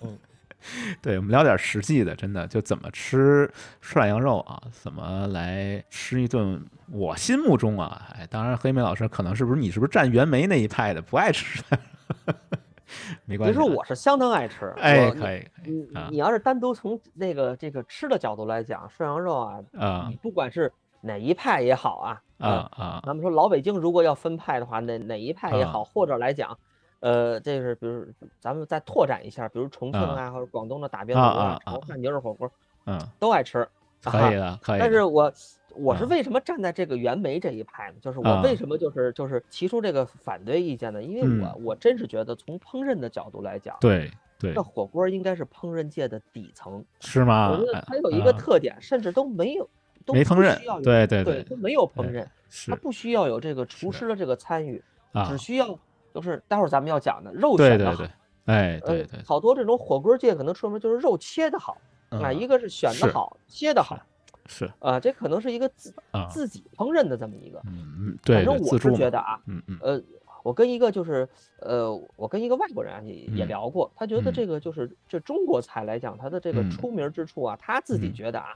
[0.01, 0.17] 嗯，
[1.04, 3.47] 对，我们聊点实际的，真的就怎么吃
[3.80, 4.60] 涮羊肉啊？
[4.71, 6.65] 怎么来吃一顿？
[6.89, 11.62] 我心目中啊，哎，当然黑莓老师可能是不是你是不是站袁枚那一派的，不爱吃？
[13.25, 14.73] 没关系，其实我是相当爱吃。
[14.77, 15.47] 哎，可以。
[15.65, 20.71] 你你要是单独从那个这个吃的角度来讲，涮羊肉啊，啊，你不管是。
[21.01, 23.03] 哪一派也好啊啊啊！
[23.05, 26.57] 咱们说老北京如果要分派的话，哪哪一派也好，或者来讲，
[26.99, 28.07] 呃，这是比如
[28.39, 32.51] 咱们再拓展一下，比如重庆啊或者广东的打边炉啊、潮汕、牛肉火锅，
[32.87, 33.69] 嗯，都爱吃，
[34.03, 34.79] 可以的，可以。
[34.79, 35.31] 但是我
[35.75, 37.97] 我是为什么站在这个袁枚这一派呢？
[38.01, 41.01] 就是我为什么就是就是提出这个反对意见呢？
[41.01, 47.51] 因为我我真是觉得从烹饪的角度来讲，对对，这火锅应该是烹饪界的底层，是吗？
[47.51, 49.69] 我觉得它有一个特点，甚至都没有。
[50.07, 52.23] 没烹饪，对对对，都没有烹饪，
[52.67, 54.79] 它不需要有这个厨师的这个参与，
[55.27, 55.79] 只需要
[56.13, 58.03] 就是待会儿咱们要讲的肉选的好，
[58.45, 61.75] 哎，对对，好多这种火锅界可能出名就是肉切的好，
[62.11, 63.99] 啊，一个是选的好，切的好，
[64.47, 64.71] 是。
[64.79, 65.93] 啊，这可能是一个自
[66.29, 70.01] 自己烹饪的这么一个，嗯嗯，对，反正我是觉得啊，嗯嗯，呃，
[70.43, 71.27] 我跟一个就是
[71.60, 78.55] 呃，我跟一个外国人也也聊过，他觉得这个就是这中国菜来讲，它的这个出名之处啊，他自己觉得啊。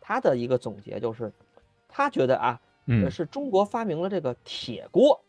[0.00, 1.30] 他的一个总结就是，
[1.88, 2.60] 他觉得啊，
[3.10, 5.20] 是中国发明了这个铁锅，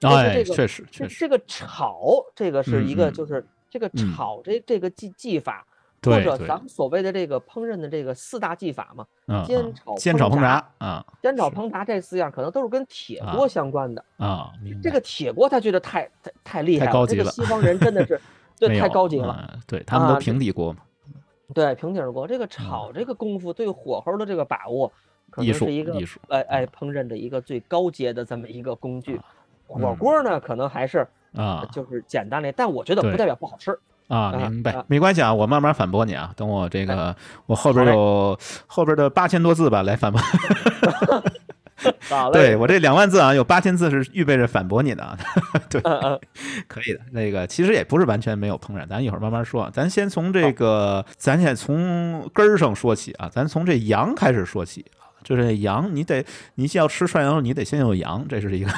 [0.00, 3.44] 哎，确实，确实，这个炒，这个是一个，就是。
[3.72, 5.66] 这个炒这这个技技法，
[6.02, 14.50] 或者咱们所谓的这个烹饪的这个四大技法嘛，煎炒煎炒烹炸啊，煎炒烹炸这四样可能都是跟铁锅相关的啊。
[14.82, 18.20] 这个铁锅他觉得太太太厉害了，这个西方人真的是
[18.58, 20.80] 对太高级了，对他们都平底锅嘛。
[21.54, 24.90] 对平底锅，这个炒这个功夫，对火候的这个把握，
[25.30, 25.94] 可能是一个
[26.28, 29.20] 哎哎，烹饪的一个最高阶的这么一个工具。
[29.66, 34.32] 火锅呢，可能还是啊，就是简单的，但我觉得不代表不好吃啊。
[34.32, 36.32] 明白，没关系啊，我慢慢反驳你啊。
[36.36, 37.14] 等我这个，
[37.46, 40.20] 我后边有后边的八千多字吧，来反驳。
[42.32, 45.18] 对我这两万字啊，有八千字是预备着反驳你的啊。
[45.68, 45.80] 对，
[46.68, 47.00] 可以的。
[47.10, 49.68] 那个其实也不是完全没有烹饪，咱一会儿慢慢说。
[49.72, 53.28] 咱先从这个，咱先从根儿上说起啊。
[53.28, 55.02] 咱从这羊开始说起啊。
[55.24, 56.24] 就是羊，你得
[56.56, 58.70] 你要吃涮羊肉，你得先有羊，这是一个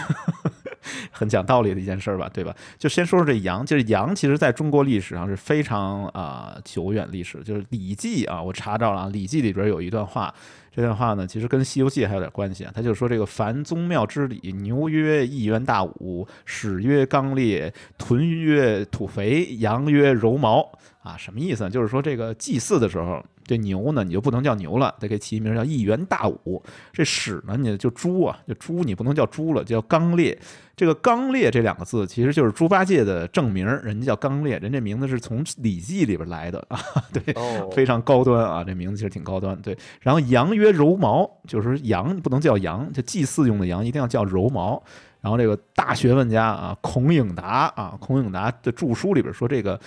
[1.11, 2.55] 很讲道理的一件事儿吧，对吧？
[2.79, 7.43] 就先说说这羊，就是羊，其实在中国历史上是非常啊久远历史。
[7.43, 10.35] 就是《礼记》啊，我查着了，《礼记》里边有一段话。
[10.71, 12.73] 这段话呢，其实跟《西游记》还有点关系啊。
[12.75, 20.69] 他就说这个凡宗庙之礼，牛曰一元大武，豕曰刚烈，豚曰土肥，羊曰柔毛
[21.03, 21.71] 啊，什么意思呢？
[21.71, 23.25] 就是说这个祭祀的时候。
[23.47, 26.63] 这牛呢，你就不能叫牛了，得给起一名叫一元大武。
[26.95, 30.39] 这豕呢，你就猪啊，就猪你不能叫猪了，叫刚烈。
[30.77, 36.79] 这个刚烈这两个字其实就是猪八戒的正名，人家叫刚烈，人这名字是从《礼记》里边来的啊，
[37.13, 37.35] 对，
[37.73, 39.57] 非常高端啊，这名字其实挺高端。
[39.63, 44.83] 对，然后羊曰柔毛，就是羊不能叫羊，就祭祀用的羊一定要叫柔毛。
[45.21, 49.81] 然后这个大学问家啊，孔颖达啊，孔颖达的著书里边说这个。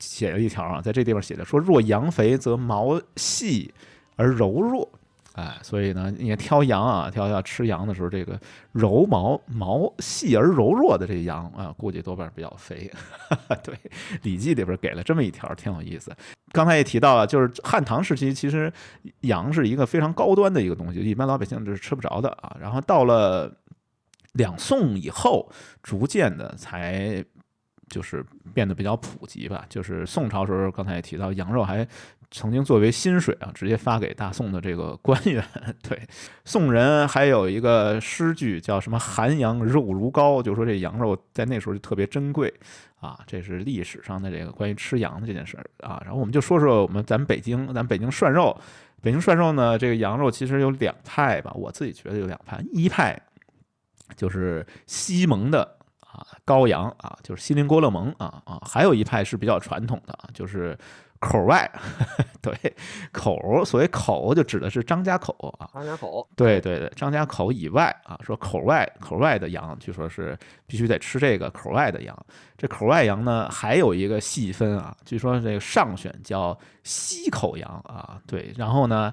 [0.00, 3.68] 写了一条啊，在这地方写的说：“若羊肥则毛细
[4.14, 4.88] 而柔弱，
[5.38, 8.36] 哎，所以呢，你挑羊啊，挑要吃羊的时候，这个
[8.72, 12.90] 柔毛毛细而柔弱的这羊啊，估计多半比较肥。
[13.62, 13.72] 对，
[14.22, 16.12] 《礼记》里边给了这么一条，挺有意思。
[16.50, 18.72] 刚才也提到了，就是汉唐时期，其实
[19.20, 22.56] 羊是一个非常高端的一个东西，一般老百姓是吃不着的啊。
[22.60, 23.48] 然后到了
[24.32, 25.48] 两宋以后，
[25.84, 27.24] 逐渐的才。
[27.88, 28.24] 就是
[28.54, 29.64] 变得比较普及吧。
[29.68, 31.86] 就是宋朝时候，刚才也提到，羊肉还
[32.30, 35.44] 曾经作为薪水啊，直接发给大宋的这个官员。
[35.88, 36.00] 对，
[36.44, 42.52] 宋人还有一个诗句叫什么“寒羊肉如膏”，就说这羊肉在那时候就特别珍贵
[43.00, 43.18] 啊。
[43.26, 46.00] 这是历史上的这个关于吃羊的这件事儿啊。
[46.04, 48.58] 然后我们就说说我们咱北京，咱北京涮肉。
[49.00, 53.16] 北京涮肉呢，这个羊肉其实有两派吧，我自己觉得有两派，一派
[54.16, 55.77] 就是西蒙的
[56.18, 60.76] 啊羔羊啊，就是锡林郭勒盟啊啊，还有一派是比较传统的，就是。
[61.20, 61.68] 口外，
[62.40, 62.54] 对
[63.10, 65.68] 口，所谓口就指的是张家口啊。
[65.74, 72.16] 张家口，对对对，张家口以外啊，说口外口外的羊，据说是必须得吃这个口外的羊。
[72.56, 79.12] 这口外羊呢，还有一个细分啊，据说这个上选叫西口羊啊，对，然后呢。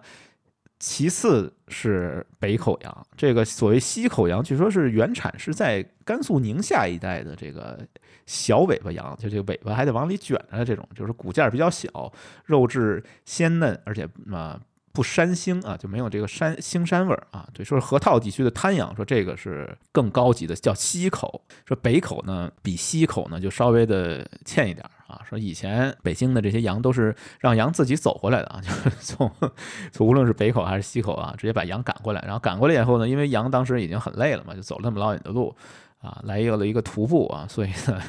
[0.79, 7.79] 其次是北口羊，这个所谓西口羊，据说是原产是在甘肃宁夏一带的这个
[8.25, 12.11] 小尾巴羊，就这个尾巴还得往里卷的这种，就是骨架比较小，
[12.45, 14.59] 肉质鲜嫩，而且啊。
[14.95, 17.45] 不膻腥啊，就没有这个膻腥膻味儿啊。
[17.53, 21.41] 对，说是河套地区的滩羊，说这个是更高级的，叫西口。
[21.65, 25.21] 说北口呢，比西口呢就稍微的欠一点儿啊。
[25.29, 29.29] 说以前北京的这些羊都是让羊自己走回来的啊， 就是从
[29.91, 35.53] 从无论是北口还是西口啊，直接把羊赶过来，然后赶过来以后呢，因为羊当时已经很累了嘛，就走了那么老远的路。
[36.05, 37.99] 啊，来一个了一个徒步啊，所以呢，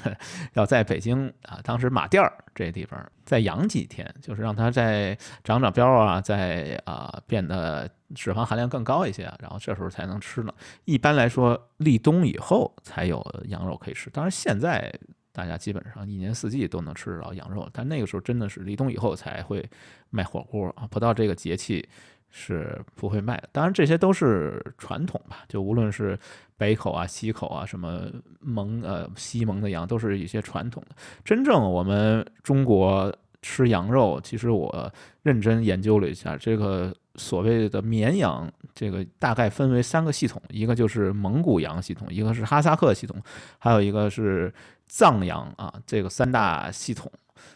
[0.53, 10.53] 要在北京啊，当时马甸儿这地方再养几天，就是让它再长长膘啊，再啊变得脂肪含量更高一些，然后这时候才能吃呢。
[10.85, 14.11] 一般来说，立冬以后才有羊肉可以吃。
[14.11, 14.93] 当然，现在
[15.33, 19.67] 大家基本上一年四季都能吃得到羊肉，但那个时候真的是立冬以后才会
[20.11, 21.89] 卖火锅啊，不到这个节气。
[22.29, 25.45] 是不会卖的，当然这些都是传统吧。
[25.49, 26.19] 就无论是
[26.57, 28.03] 北口啊、西口啊，什么
[28.41, 30.97] 蒙呃西蒙的羊，都是一些传统的。
[31.25, 34.93] 真正我们中国吃羊肉，其实我
[35.23, 43.17] 认真研究了一下，这个所谓的绵羊，这个大概分为三个系统，一个就是蒙古羊系统，一个是哈萨克系统，
[43.59, 44.53] 还有一个是
[44.87, 47.11] 藏羊啊，这个三大系统。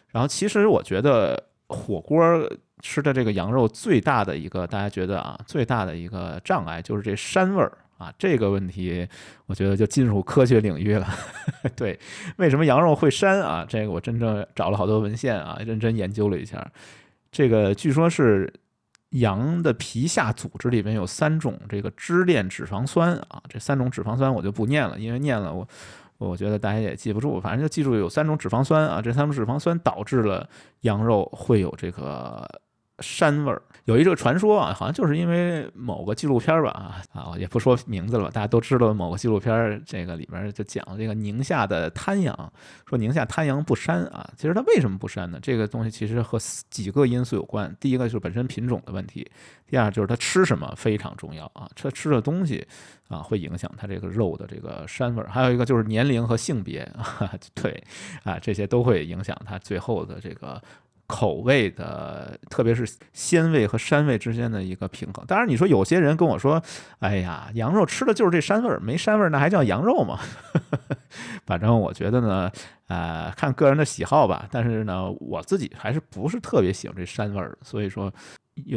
[0.09, 2.19] 然后其实我觉得火锅。
[2.83, 9.07] 吃的这个羊肉最大的一个，大家觉得啊，最大的一个障碍就是这膻味儿啊，这个问题
[9.45, 11.07] 我觉得就进入科学领域了。
[11.77, 12.01] 对，
[12.39, 13.63] 为什么羊肉会膻啊？
[13.69, 16.67] 这个我真正找了好多文献啊，认真研究了一下。
[17.31, 18.51] 这个据说是
[19.11, 25.69] 羊的皮下组织里面有三种这个支链脂肪酸啊，这三种脂肪酸我就不念了，因为念了我
[26.17, 30.49] 我觉得大家也记不住，反正就记住有三种脂肪酸啊，这三种脂肪酸导致了
[30.81, 32.49] 羊肉会有这个。
[33.01, 42.53] 膻味儿有一个传说啊，好像就是因为某个纪录片吧啊啊，也不说名字了吧，大家都知道某个纪录片，这个里面就讲这个宁夏的滩羊，
[42.87, 44.31] 说宁夏滩羊不膻啊。
[44.37, 45.39] 其实它为什么不膻呢？
[45.43, 47.75] 这个东西其实和几个因素有关。
[47.81, 49.29] 第一个就是本身品种的问题，
[49.67, 52.65] 第二就是它吃什么非常重要啊，它吃的东西
[53.09, 55.29] 啊会影响它这个肉的这个膻味儿。
[55.29, 57.83] 还有一个就是年龄和性别啊， 对
[58.23, 60.63] 啊，这些都会影响它最后的这个。
[61.11, 65.25] 口味的，特别是鲜味和膻味之间的一个平衡。
[65.27, 66.63] 当然，你说有些人跟我说
[67.01, 70.21] ：“哎呀，羊肉吃的就是这膻味儿，没膻味儿那还叫羊肉吗？”
[71.45, 72.51] 反正我觉得呢，
[72.87, 74.47] 呃，看个人的喜好吧。
[74.51, 78.13] 但是呢，我自己还是不是特别喜欢这膻味儿，所以说。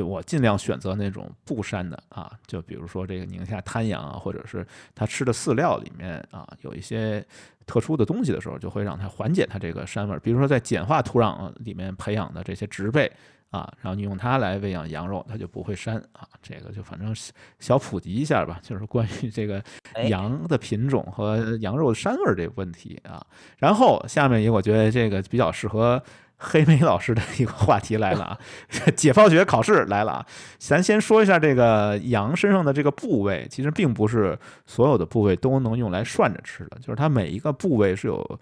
[0.04, 7.26] 我尽量选择那种不膻的啊，就比如说这个宁夏滩羊啊，或者是它吃的饲料里面啊有一些
[7.66, 10.20] 特殊的东西的时候，就会让它缓解它这个膻味儿。
[10.20, 13.12] 比如说在碱化土壤里面培养的这些植被
[13.50, 16.28] 啊，然后你用它来喂养羊肉，它就不会膻啊。
[16.42, 17.16] 这个就反正
[17.60, 19.64] 小普及一下吧，就是关于这个
[20.08, 23.26] 羊的品种和羊肉的膻味儿这个问题啊。
[23.58, 26.02] 然后下面一个我觉得这个比较适合。
[26.44, 28.38] 黑莓老师的一个话题来了啊，
[28.96, 30.26] 解剖学考试来了啊！
[30.60, 38.40] 咱先说一下这个羊身上的这个部位，其实并不是所有的部位都能用来涮着吃的，就是它每一个部位是有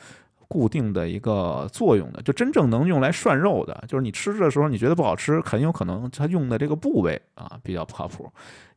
[0.51, 2.21] 固定的一个作用的。
[2.23, 8.29] 就真正能用来涮肉的，就是你吃的时候你觉得不好吃，很有可能它用的这个部位啊比较不靠谱。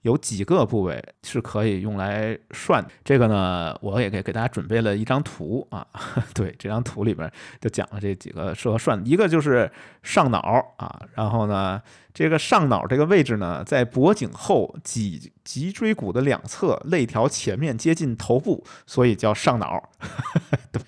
[0.03, 5.87] 有几个部位是可以用来涮，这个呢，我也给给大家准备了一张图啊。
[6.35, 9.71] 对，这张图里边就讲了这几个适合涮，一个就是
[10.03, 10.41] 上脑
[10.77, 11.81] 啊，然后呢，
[12.13, 19.89] 这个上脑这个位置呢，在脖颈后脊脊椎骨的两侧，肋条前面接近头部，所以叫上脑。
[20.71, 20.83] 对，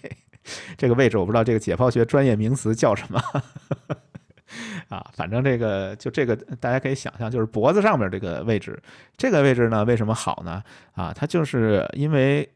[0.77, 3.21] 这个位置我不知道这个解剖学专业名词叫什么。
[4.89, 8.81] 啊，反正这个就这个，大家可以想象，就是脖子上面这个位置，
[9.17, 10.63] 这个位置呢，为什么好呢？
[10.95, 12.49] 啊，它就是因为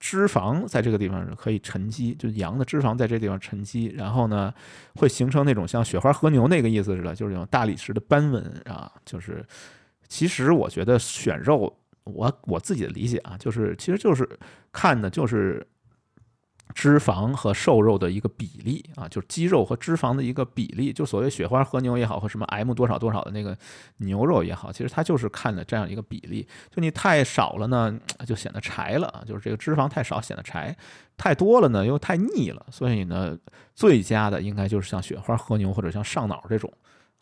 [0.00, 4.52] 脂肪在这个地方可以沉积，就羊的脂肪在这地方沉积，然后呢，
[4.96, 8.90] 会形成那种像雪花和牛那个意思似的，就是那种大理石的斑纹啊。
[9.04, 9.46] 就是，
[10.08, 11.72] 其实我觉得选肉，
[12.02, 14.28] 我我自己的理解啊，就是其实就是
[14.72, 15.64] 看的就是。
[16.74, 23.56] 脂肪和瘦肉的一个比例啊，就是肌肉和脂肪的一个比例，就所谓雪花和牛也好，或什么 M 多少多少的那个
[23.98, 26.46] 牛肉也好，其实它就是看的这样一个比例。
[26.70, 30.72] 就你太少了呢，就显得柴了啊，就是这个脂肪太少显得柴；
[31.16, 32.64] 太多了呢，又太腻了。
[32.70, 33.36] 所以呢，
[33.74, 36.72] 最佳的应该就是像雪花和牛或者像上脑这种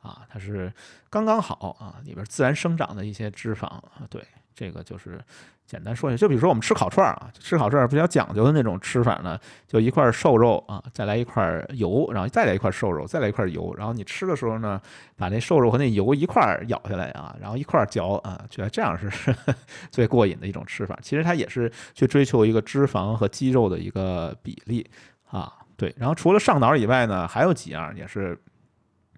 [0.01, 0.73] 啊，它是
[1.11, 4.23] 刚刚好啊，里边自然生长的一些脂肪啊，对，
[4.55, 5.21] 这个就是。
[5.69, 14.81] 简单说一下，就比如说我们吃烤串儿啊，吃烤串儿比较讲究的那种吃法呢，就一块瘦肉啊，再来一块油，然后再来一块瘦肉，再来一块油，然后你吃的时候呢，
[15.15, 19.35] 把那瘦肉和那油一块咬下来啊，然后一块嚼啊，觉得这样是
[19.93, 20.99] 最过瘾的一种吃法。
[21.03, 24.89] 其实它也是去追求一个脂肪和肌肉的一个比例
[25.31, 25.95] 啊，对。
[25.99, 28.41] 然后除了上脑以外呢，还有几样也是，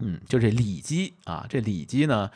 [0.01, 2.29] 嗯，就这里脊啊，这里脊呢。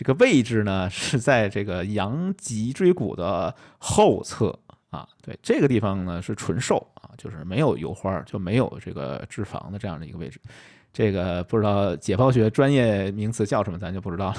[0.00, 10.40] 这个位置呢是在这个羊脊椎骨的后侧啊，对，这个地方呢是纯瘦啊，就是没有油花，就没有这个脂肪的这样的一个位置。
[10.90, 14.36] 这个不知道解剖学专业名词叫什么，咱就不知道了，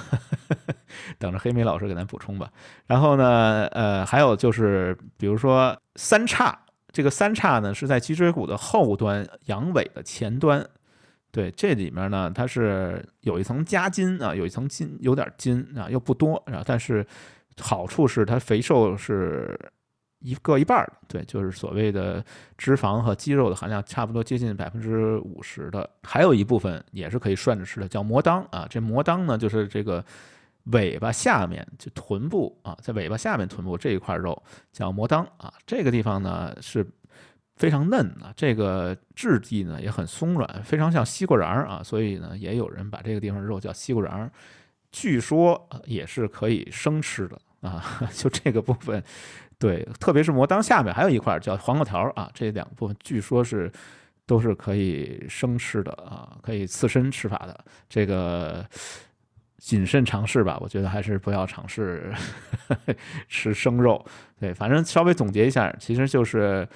[1.20, 2.52] 等着黑莓老师给咱补充吧。
[2.88, 6.60] 然后呢，呃，还有就是，比如说三叉，
[6.92, 10.68] 这个三叉呢是在脊椎骨的后端，羊尾的前端。
[11.32, 17.08] 对，这里面呢，它是有一层夹筋啊，有一层筋，有点筋啊，又不多啊，但是
[17.58, 19.58] 好处是它肥瘦是
[20.20, 22.22] 一各一半儿，对，就是所谓的
[22.58, 30.04] 脂肪和肌肉的含量差不多接近百分之五十的，还有一部分也是可以涮着吃的，叫魔当啊，这魔当呢就是这个
[30.66, 36.86] 尾巴下面就臀部啊，在尾巴下面臀部这一块肉叫魔当啊，这个地方呢是。
[37.62, 44.32] 非常嫩啊，这个质地呢也很松软，非常像西瓜瓤儿啊，所以呢也有人把这个地方肉叫西瓜瓤儿。
[44.92, 49.04] 据说也是可以生吃的啊， 就这个部分，
[49.60, 53.72] 对，特别是磨裆下面还有一块叫黄瓜条啊，这两部分据说是
[54.26, 57.64] 都是可以生吃的啊，可以刺身吃法的。
[57.88, 58.66] 这个
[59.60, 62.12] 谨慎尝试吧，我觉得还是不要尝试
[63.30, 64.04] 吃生肉。
[64.40, 66.68] 对，反正稍微总结一下，其实就是。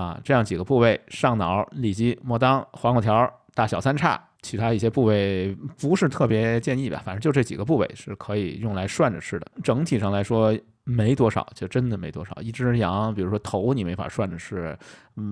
[0.00, 7.02] 啊，这样几个部位：上脑、里脊、末裆、黄瓜条、大小三叉，其他一些部位不是特别建议吧。
[7.04, 9.46] 反正就这几个部位是可以用来涮着吃的。
[9.62, 12.34] 整体上来说，没多少，就真的没多少。
[12.40, 14.74] 一只羊，比如说头，你没法涮着吃；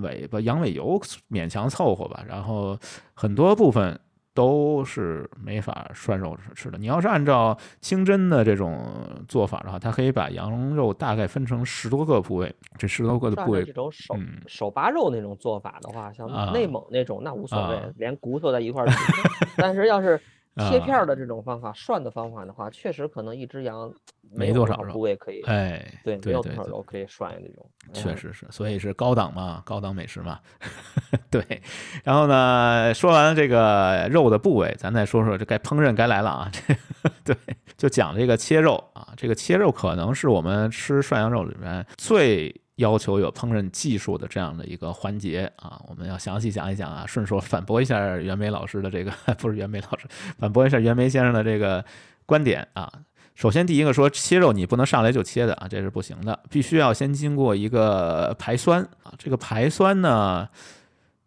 [0.03, 1.01] 尾巴、羊尾油
[1.31, 2.23] 勉强凑合吧。
[2.27, 2.77] 然后
[3.15, 3.99] 很多部分。
[4.39, 6.77] 都是没法涮肉吃的。
[6.77, 8.81] 你要是按照清真的这种
[9.27, 12.55] 做法的话，它可以把羊肉大概分成十多个部位。
[12.77, 14.15] 这十多个的部位，这种手
[14.47, 18.87] 手扒肉那种做法的话，像内蒙那种那无所谓，连骨头在一块儿。
[19.57, 20.17] 但是要是
[20.59, 23.91] 切片的这种方法，涮的方法的话，确实可能一只羊
[24.31, 27.65] 没多少部位可以，哎，对，没有多少肉可以涮那种。
[27.93, 30.39] 确实是，所以是高档嘛，高档美食嘛。
[31.31, 31.61] 对，
[32.03, 36.51] 然后呢，说完这个肉的部位，咱再说说这该烹饪该来了啊。
[37.23, 37.35] 对，
[37.77, 42.53] 就讲这个切肉啊，这个切肉可能是我们吃涮羊肉里面最。
[42.79, 50.07] 要求有烹饪技术的这样的一个环节啊，我们要详细讲一讲啊，顺手反驳一下袁梅老师的这个 不是袁梅老师，
[50.39, 51.83] 反驳一下袁梅先生的这个
[52.25, 52.91] 观点啊。
[53.35, 59.13] 首先第一个说切肉你不能上来就切的啊，这是不行的，必须要先经过一个排酸啊。
[59.17, 60.47] 这个排酸呢，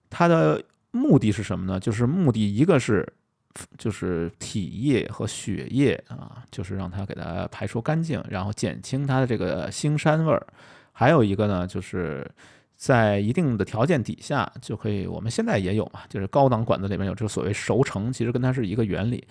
[0.09, 1.79] 它的目的是什么呢？
[1.79, 3.07] 就是目的一个是
[3.77, 10.47] 就是体液和血液啊，就是让它给它排出干净，然后减轻它的这个腥膻味儿。
[10.93, 12.31] 还有一个呢，就是
[12.77, 19.25] 在一定的条件底下就可以，我们现在也有嘛，就是高档馆子里面有这个所谓熟成，其实跟它是一个原理，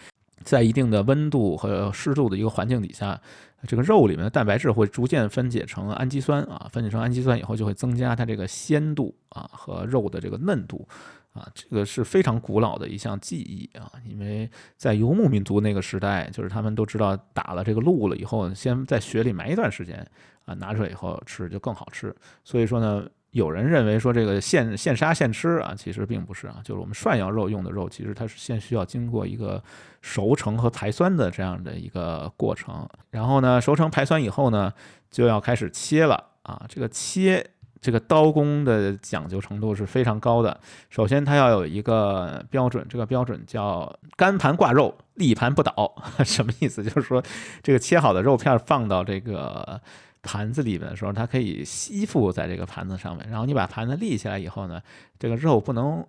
[0.44, 3.20] 在一定的温度和湿度的一个环境底下，
[3.68, 10.88] 这个肉里面的蛋白质会逐渐分解成氨基酸啊，分解成氨基酸以后就会增加它这个鲜度啊和肉的这个嫩度
[11.34, 20.06] 啊，这个是非常古老的一项技艺啊，因为在游牧民族那个时代，就是他们都知道打了这个鹿了以后，先在雪里埋一段时间。
[20.46, 22.16] 啊，拿出来以后吃就更好吃。
[22.44, 29.64] 所以说呢，有人认为说这个现现杀现吃啊，其实并不是啊，就是我们涮羊肉用的肉，其实它是先需要经过一个
[30.02, 32.88] 熟成和排酸的这样的一个过程。
[33.10, 34.74] 然后呢，熟成排酸以后呢，
[35.10, 36.66] 就要开始切了啊。
[36.68, 37.46] 这个切
[37.80, 40.60] 这个刀工的讲究程度是非常高的。
[40.90, 45.96] 首先，它要有一个标准，这个标准叫干盘挂肉，立盘不倒。
[46.26, 46.84] 什么意思？
[46.84, 47.24] 就是说
[47.64, 49.80] 这个切好的肉片放到这个。
[50.22, 53.28] 盘子里面的时候，它可以吸附在这个盘子上面。
[53.30, 54.82] 然后你把盘子立起来以后呢，
[55.18, 56.06] 这个肉不能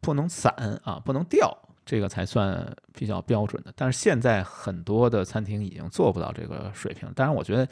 [0.00, 0.52] 不能散
[0.84, 1.56] 啊，不能掉。
[1.84, 2.64] 这个才算
[2.94, 7.10] 比较标准的，但是现在很多的餐厅已经做不到这个水平。
[7.14, 7.68] 当然，我觉得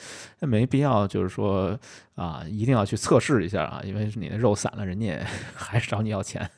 [0.47, 1.79] 没必要，就是说
[2.17, 6.51] 啊，一定要去测试一下啊，因为你的肉散了，人家 还是找你要钱。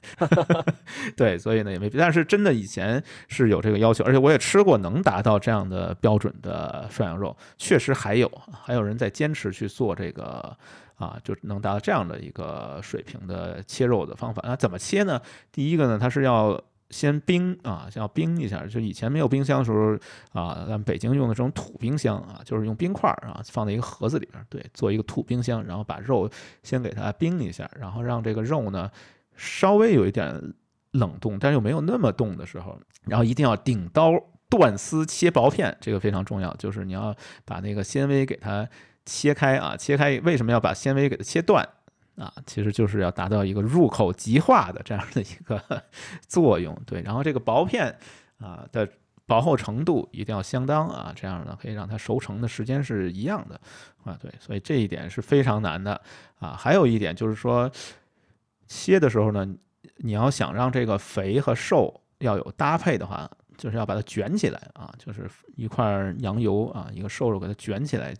[1.14, 1.98] 对，所以呢也没必。
[1.98, 10.56] 但是真的以前是有这个要求，而且我也吃过能达到这样的标准的涮羊肉，确实还有还有人在坚持去做这个
[10.96, 14.42] 啊，就能达到这样的一个水平的切肉的方法。
[14.46, 15.20] 那怎么切呢？
[15.52, 16.58] 第一个呢，它是要。
[16.92, 18.64] 先冰啊，先要冰一下。
[18.66, 19.94] 就以前没有冰箱的时候
[20.38, 26.30] 啊，咱们北京用的这种土冰箱啊，就是用冰块啊放在一个盒子里边，对，做一个土冰箱，然后把肉
[26.62, 28.88] 先给它冰一下，然后让这个肉呢
[29.34, 30.54] 稍微有一点
[30.92, 34.12] 冷冻，但是又没有那么冻的时候，然后一定要顶刀
[34.50, 37.16] 断丝切薄片，这个非常重要，就是你要
[37.46, 38.68] 把那个纤维给它
[39.06, 41.66] 切开啊，切开为什么要把纤维给它切断？
[42.16, 45.62] 啊，其实就是要达到一个入口即化的这样的一个
[46.28, 47.00] 作用，对。
[47.02, 47.96] 然后这个薄片
[48.38, 48.86] 啊的
[49.26, 53.58] 薄厚程度一定要相当啊，这样呢可以让它熟成的时间是一样的
[54.04, 54.30] 啊，对。
[54.38, 55.98] 所以这一点是非常难的
[56.38, 56.54] 啊。
[56.58, 57.70] 还有一点就是说，
[58.66, 59.48] 切的时候呢，
[59.96, 68.14] 你要想让这个肥和瘦要有搭配的话，就是要把它卷起来啊，就是一块羊油啊，一个瘦肉给它卷起来。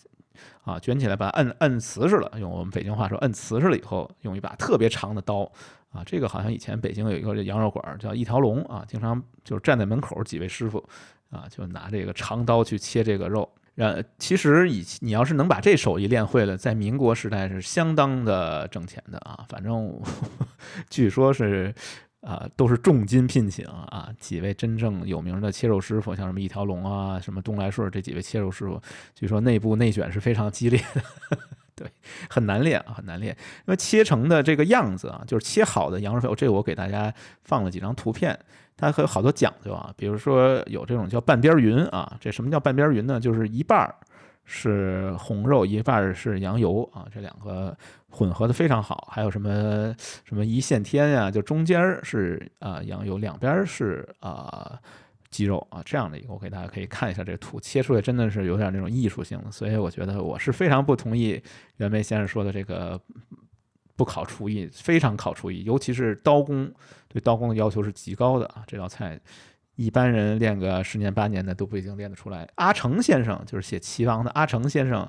[0.63, 2.31] 啊，卷起来，把它摁摁瓷实了。
[2.39, 5.51] 用我们北京话说，摁瓷实了以后，用一把特别长的刀。
[5.91, 10.83] 啊，这个好像以前北京有一个羊肉馆叫一条龙啊，经常就是站在门口几位师傅
[11.31, 13.49] 啊，就拿这个长刀去切这个肉。
[13.75, 19.45] 然其实以你要是能把这手艺练会了，在民国时代是相当的挣钱的啊。
[19.49, 20.01] 反正
[20.89, 21.75] 据说是。
[22.23, 24.09] 啊，都是重金聘请啊！
[24.19, 28.81] 几位真正有名的切肉师傅，像什么一条龙啊，什么东来顺这几位切肉师傅，
[29.13, 31.03] 据说内部内卷是非常激烈的，
[31.75, 31.87] 对，
[32.31, 33.37] 很难练啊，很难练。
[33.67, 37.13] 因为切成的这个样子啊，就是切好的羊肉粉，这个我给大家
[37.43, 38.39] 放了几张图片，
[38.77, 39.93] 它还有好多讲究啊。
[39.97, 43.19] 比如说有这种叫半边云啊，这什么叫半边云呢？
[43.19, 43.93] 就是一半儿。
[44.45, 47.77] 是红肉一半是羊油啊，这两个
[48.11, 49.09] 混合的非常好。
[49.11, 54.79] 还有什么什么一线天呀，就中间是啊羊油，两边是啊
[55.31, 59.51] 鸡肉啊，这样的一个，我给大家可以看一下这个图，切出来真的是有点那种艺术性的。
[59.51, 61.41] 所以我觉得我是非常不同意
[61.77, 63.01] 袁枚先生说的这个
[63.97, 66.71] 不考厨艺，非常考厨艺，尤其是刀工，
[67.09, 69.19] 对刀工的要求是极高的啊，这道菜。
[69.77, 72.49] 一般人练个十年八年的都不一定练得出来。
[72.57, 75.09] 阿成先生就是写齐王的阿成先生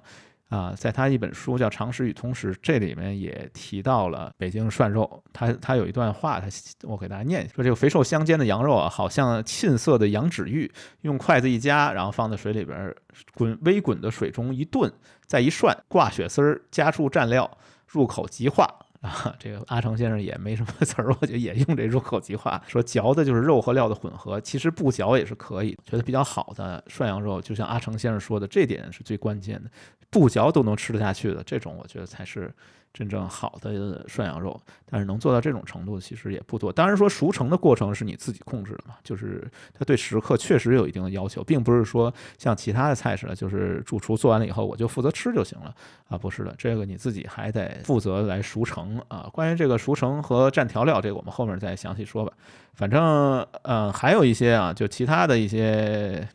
[0.49, 5.23] 啊，在他一本书叫《常识与通识》，这里面也提到了北京涮肉。
[5.33, 6.47] 他他有一段话，他
[6.83, 12.93] 我给大家念一下说：这个肥瘦相间的羊肉啊，好像沁色的羊脂玉，用筷子一夹，然后放在水里边
[13.33, 14.91] 滚微滚的水中一炖，
[15.25, 17.49] 再一涮，挂血丝儿，加入蘸料，
[17.87, 18.67] 入口即化。
[19.03, 25.77] 啊，这个阿成先生也没什么词儿，我觉得也用这入口即化，说嚼的就是肉和料的混合，其实不嚼也是可以。
[25.85, 29.69] 觉得比较好的涮羊肉，就像阿成先生说的，这点是最关键的，
[30.09, 32.51] 不嚼都能吃得下去的这种，我觉得才是。
[32.93, 36.71] 真正好的涮羊肉，但是能做到这种程度其实也不多。
[36.71, 45.73] 当然说熟成的过程是你自己控制的嘛，就是它对食客确实有一定的要求，并不是说像其他的菜似的，就是主厨做完了以后我就负责吃就行了
[46.07, 49.29] 啊，不是的，这个你自己还得负责来熟成啊。
[49.31, 52.31] 关于这个熟成和蘸调料，这个我们后面再详细说吧。
[52.73, 56.27] 反正嗯，还有一些啊，就其他的一些。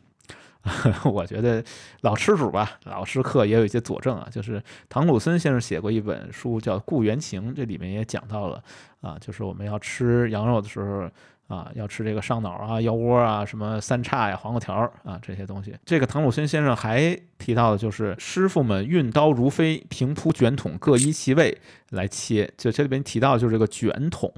[1.04, 1.64] 我觉得
[2.02, 4.28] 老吃主吧，老吃客也有一些佐证啊。
[4.30, 8.62] 就是唐鲁孙先生写过一本书叫《故园情》，这里面也讲到了
[9.00, 11.08] 啊，就是我们要吃羊肉的时候。
[11.48, 15.74] 啊，要吃这个上脑啊、腰窝啊、什么三叉呀、黄瓜条啊这些东西。
[15.84, 21.56] 这个唐鲁孙先生还提到的就是师傅们运刀如飞，平铺卷筒各依其位
[21.90, 22.48] 来切。
[22.58, 24.30] 就这里边提到就是这个卷筒，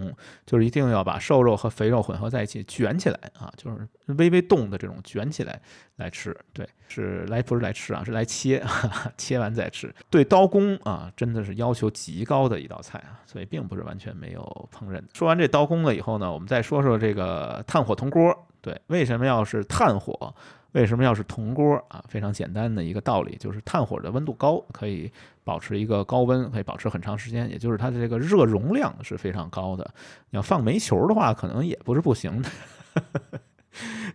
[0.46, 5.60] 就是一定要把瘦肉和肥肉混合在一起卷起来啊，就是微微动的这种卷起来
[5.96, 6.36] 来吃。
[6.52, 8.62] 对，是来不是来吃啊，是来切，
[9.16, 9.90] 切完再吃。
[10.10, 15.02] 对刀工啊，真的是要求极高的一道菜啊，所以并不是完全没有烹饪。
[15.14, 16.90] 说完这刀工了以后呢，我们再说说。
[17.00, 20.34] 这个炭火铜锅，对，为什么要是炭火？
[20.72, 22.04] 为什么要是铜锅啊？
[22.08, 25.10] 非常简单的一个道理，就是炭火的温度高，可以
[25.42, 29.88] 保持一个高温，可以保持很长时间，也就是它的这个热容量是非常高的。
[30.28, 32.50] 你要放煤球的话，可能也不是不行的，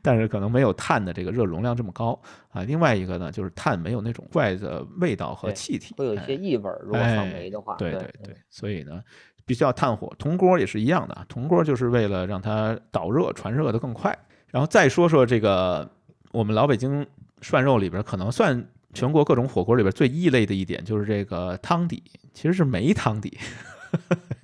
[0.01, 2.63] 但是可能没有碳的这个热容量这么高啊。
[2.63, 6.69] 另外一个呢，就是碳没有那种怪的味道和气体，会有一些异味。
[6.81, 9.01] 如果放煤的话，对对对，所以呢。
[9.47, 14.17] 必须要炭火，铜锅也是一样的，铜锅就是为了让它导热传热的更快。
[14.47, 15.87] 然后再说说这个，
[16.31, 17.05] 我们老北京
[17.41, 22.01] 涮肉里边可能算全国各种火锅里边最异类的一点就是这个汤底
[22.33, 23.37] 其实是没汤底，
[23.91, 24.34] 对，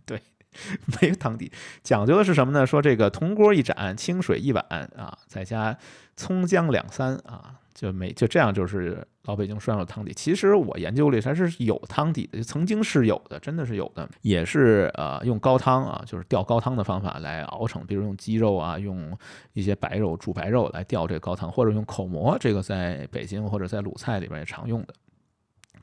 [1.01, 1.51] 没有汤底，
[1.83, 2.65] 讲究的是什么呢？
[2.65, 4.63] 说这个铜锅一盏，清水一碗
[4.97, 5.77] 啊，再加
[6.15, 7.55] 葱姜两三啊。
[7.73, 10.13] 就没就这样，就是老北京涮肉汤底。
[10.13, 19.17] 其实我研究了，它是有汤底的，曾经是有的，真的是有的，也是呃用高汤啊，就是吊高汤的方法来熬成，比如用鸡肉啊，用
[19.53, 24.93] 一些白肉煮白肉来吊这个高汤，或者用口蘑，这个在北京或者在鲁菜里边也常用的。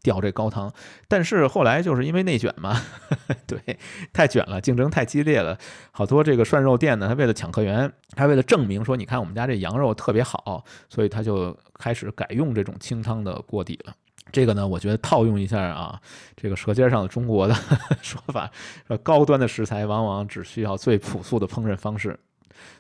[0.03, 0.73] 吊这高汤，
[1.09, 2.81] 但是后来就是因为内卷嘛，
[3.47, 3.79] 对，
[4.13, 5.59] 太卷了，竞争太激烈了，
[5.91, 13.95] 好多这个涮肉店呢，他为了抢客源，他为了证明说，你看我们家这羊肉特别好，所以他就开始改用这种清汤的锅底了。
[14.31, 15.99] 这个呢，我觉得套用一下啊，
[16.37, 17.55] 这个舌尖上的中国的
[18.03, 18.51] 说法，
[18.87, 22.19] 说高端的食材往往只需要最朴素的烹饪方式。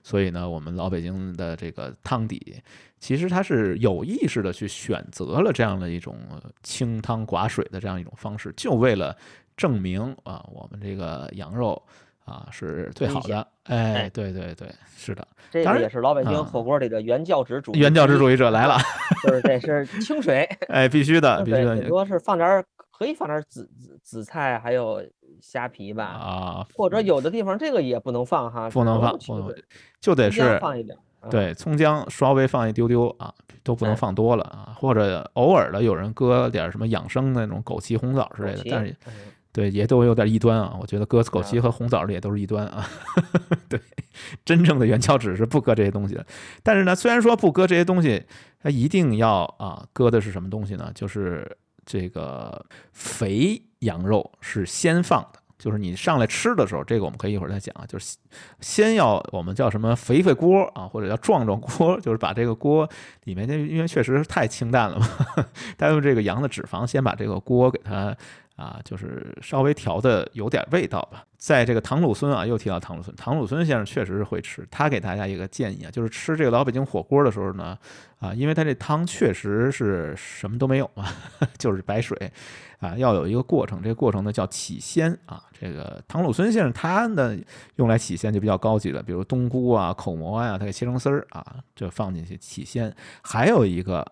[0.02, 2.60] 所以呢，我们老北京的这个汤底，
[2.98, 6.16] 其实它是有意识的去选择了这样的一种
[6.62, 9.16] 清汤寡水的这样一种方式，就为了
[9.56, 11.80] 证明啊，我们这个羊肉
[12.24, 13.46] 啊是最好的。
[13.64, 14.66] 哎，对对对，
[14.96, 17.78] 是的，这个也是老北京火锅里的原教旨主义。
[17.78, 18.78] 原教旨主义者来了，
[19.22, 20.44] 就是这是清水。
[20.68, 21.76] 哎，必须的， 必须的。
[21.76, 22.64] 顶多是放点
[22.98, 25.02] 可以放点紫紫紫菜，还有。
[25.40, 29.54] 虾皮吧啊，或者有的地方这个也不能放哈，不能放，不能
[30.00, 30.98] 就得是放一点，
[31.30, 33.32] 对，葱姜稍微放一丢丢啊，
[33.62, 38.96] 都不能放多了啊，或者偶尔的有人搁点什么养生那种枸杞、红枣之类的，但是
[39.52, 42.84] 对也都有点异端啊，我觉得搁枸杞和红枣的也都是异端啊，
[43.68, 43.80] 对，
[44.44, 46.26] 真正的原教旨是不搁这些东西的，
[46.64, 48.24] 但是呢，虽然说不搁这些东西，
[48.60, 50.90] 它一定要啊，搁的是什么东西呢？
[50.96, 51.56] 就是
[51.88, 52.62] 这个
[52.92, 53.62] 肥。
[53.82, 57.86] 羊肉是先放的，就是你上来吃的时候，这个我们可以一会儿再讲啊。
[57.86, 58.16] 就是
[58.58, 62.90] 先要我们叫什么肥肥锅啊，或者叫壮壮锅，就是把这个锅
[63.22, 65.06] 里面，因为确实是太清淡了嘛，
[65.78, 68.16] 他用这个羊的脂肪先把这个锅给它
[68.58, 71.24] 啊，就是稍微调的有点味道吧。
[71.36, 77.78] 在这个唐鲁孙啊，又提到唐鲁孙，唐鲁孙先生确实是会吃，他给大家一个建议啊，就是吃这个老北京火锅的时候呢，
[78.18, 81.06] 啊，因为他这汤确实是什么都没有嘛，
[81.56, 82.30] 就是白水。
[82.80, 85.42] 啊，要有一个过程，这个过程呢叫起鲜啊。
[85.60, 87.36] 这个唐鲁孙先生他呢
[87.74, 92.94] 用来起鲜就比较高级了，比如冬菇啊、口蘑呀，他给切成丝儿啊，就放进去起鲜。
[93.20, 94.06] 还有一个，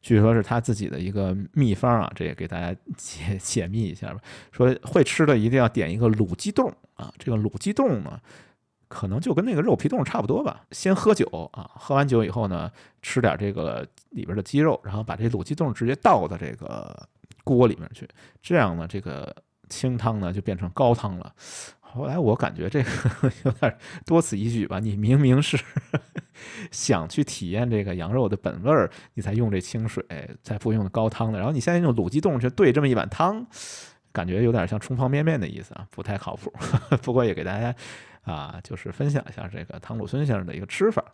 [0.00, 4.20] 据说是他自己的一个秘方啊，这也给大家解解密一下吧。
[4.50, 8.20] 说会吃的一定要点一个卤鸡冻啊，这个卤鸡冻呢，
[8.88, 10.64] 可能就跟那个肉皮冻差不多吧。
[10.70, 12.70] 先喝酒啊，喝完酒以后呢，
[13.02, 17.08] 吃点这个里边的鸡肉，然后把这卤鸡冻直接倒到这个。
[17.44, 18.08] 锅里面去，
[18.40, 19.34] 这样呢，这个
[19.68, 21.34] 清汤呢就变成高汤了。
[21.94, 22.90] 后来我感觉这个
[23.44, 23.76] 有点
[24.06, 24.78] 多此一举吧。
[24.80, 25.58] 你明明是
[26.70, 30.04] 想去体验这个羊肉的本味儿，你才用这清水，
[30.42, 31.38] 才不用高汤的。
[31.38, 33.46] 然后你现在用卤鸡冻去兑这么一碗汤，
[34.12, 36.52] 感觉有点像冲方便面的意思啊，不太靠谱。
[37.02, 37.74] 不过也给大家
[38.22, 41.04] 啊，就是分享一下这个汤鲁孙先生的一个吃法。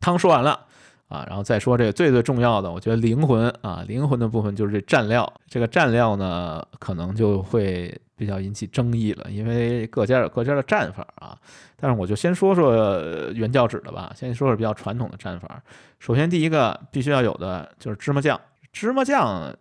[0.00, 0.66] 汤说完了。
[1.08, 5.32] 啊，然后再说这个最最重要的，我觉得灵魂啊，灵魂的部分就是这蘸料。
[5.46, 11.38] 这个蘸料呢，可能就会比较引起争议了，因为各家有各家的战法啊。
[11.76, 15.62] 但是我就先说说原教旨的吧，先说说比较传统的战法。
[16.00, 18.40] 首先第一个必须要有的就是芝麻酱。
[18.72, 19.54] 芝麻酱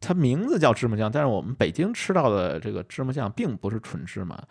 [0.00, 4.42] 它名字叫芝麻酱，但是我们北京吃到的这个芝麻酱并不是纯芝麻，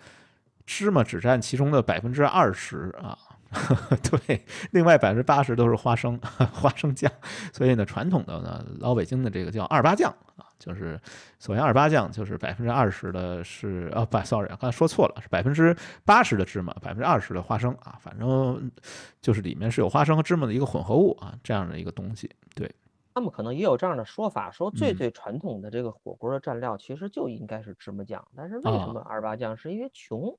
[0.66, 3.18] 芝麻只占其中的百分之二十啊。
[4.12, 6.20] 对，另外百分之八十都是花生，
[6.54, 7.12] 花生酱。
[7.52, 11.00] 所以呢，传统的呢，老北京的这个叫二八酱啊，就是
[11.40, 15.76] 所谓二八酱，就是百分之二十的是啊，不，sorry，刚才说错了，是百分之
[16.06, 18.72] 八十的芝麻，百分之二十的花生啊，反正
[19.20, 22.30] 就是里面是有花生和芝麻的一个混合物啊，这样的一个东西。
[22.54, 22.72] 对，
[23.16, 29.58] 他们可能也有这样的说法，说最最传统的这个火锅的蘸料其实就应该是芝麻酱，但是为什么二八酱？
[29.58, 30.38] 是因为穷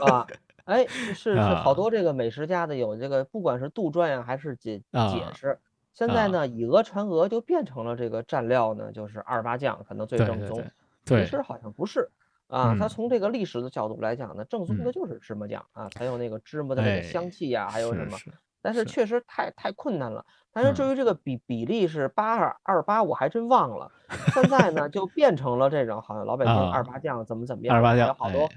[0.00, 0.26] 啊。
[0.68, 5.58] 哎，是是好多这个美食家的有这个，不管是杜撰呀，还是解解释。
[5.94, 10.62] 现在呢，以讹传讹，就变成了这个蘸料呢，就是二八酱可能最正宗。
[11.06, 12.10] 其实好像不是
[12.48, 18.18] 啊，它从这个历史的角度来讲呢，正宗的就是芝麻酱啊，才有那个芝麻的那个香气呀，还有什么。
[18.60, 20.24] 但是确实太太困难了。
[20.52, 23.90] 但是至于这个比比例是八二二八，我还真忘了。
[24.34, 28.48] 现在呢，就变成了这种好像老百姓二八酱怎么怎么样，二八酱好多。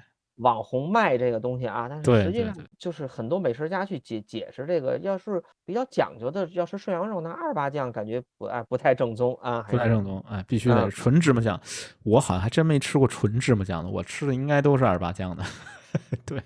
[0.42, 11.60] 网红卖这个东西啊，但是实际上就是很多美食家去解解释这个，要是比较讲究的，要是涮羊肉，那二八酱感觉不哎不太正宗啊，不太正宗哎，必须得纯芝麻酱。
[12.04, 15.44] 我好像还真没吃过纯芝麻酱的，我吃的应该都是二八酱的。
[16.26, 16.42] 对，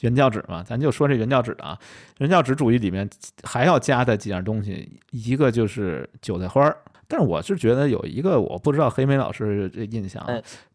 [0.00, 1.78] 原教旨嘛，咱就说这原教旨的啊。
[2.18, 3.08] 原教旨主义里面
[3.44, 6.76] 还要加的几样东西，一个就是韭菜花儿。
[7.10, 10.22] 但是我是觉得有一个我不知道黑莓老师这印象，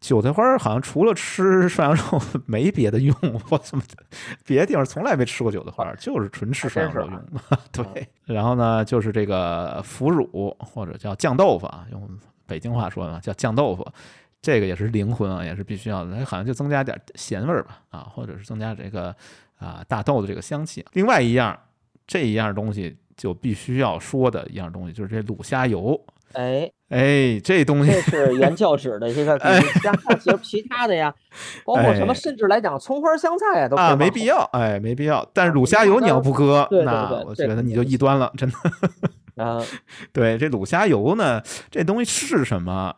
[0.00, 3.14] 韭菜花好像除了吃涮羊肉 没别的用，
[3.50, 3.84] 我怎么
[4.44, 7.22] 别的地方从来没吃过韭菜花，就是纯吃涮羊肉用。
[7.70, 12.08] 对，然后呢，就是这个腐乳或者叫酱豆腐啊，用
[12.46, 13.86] 北京话说呢叫酱豆腐。
[14.42, 16.16] 这个也是灵魂啊，也是必须要的。
[16.26, 19.14] 好像就增加点咸味儿吧，啊，或者是增加这个
[19.56, 20.84] 啊大豆的这个香气。
[20.94, 21.56] 另外一样，
[22.06, 25.98] 这一样东西就必须要说的一样东西，就是这卤虾油。
[26.34, 29.38] 哎哎，这东西这是原教旨的这个，
[29.82, 31.12] 加上其实其他的呀，
[31.64, 35.28] 包括什么，甚至来讲葱花香菜啊，都啊没必要，哎没必要。
[35.32, 38.56] 但是卤虾油你要不搁，那我觉得你就异端了，真的。
[39.42, 39.60] 啊，
[40.12, 42.94] 对这卤虾油呢，这东西是什么？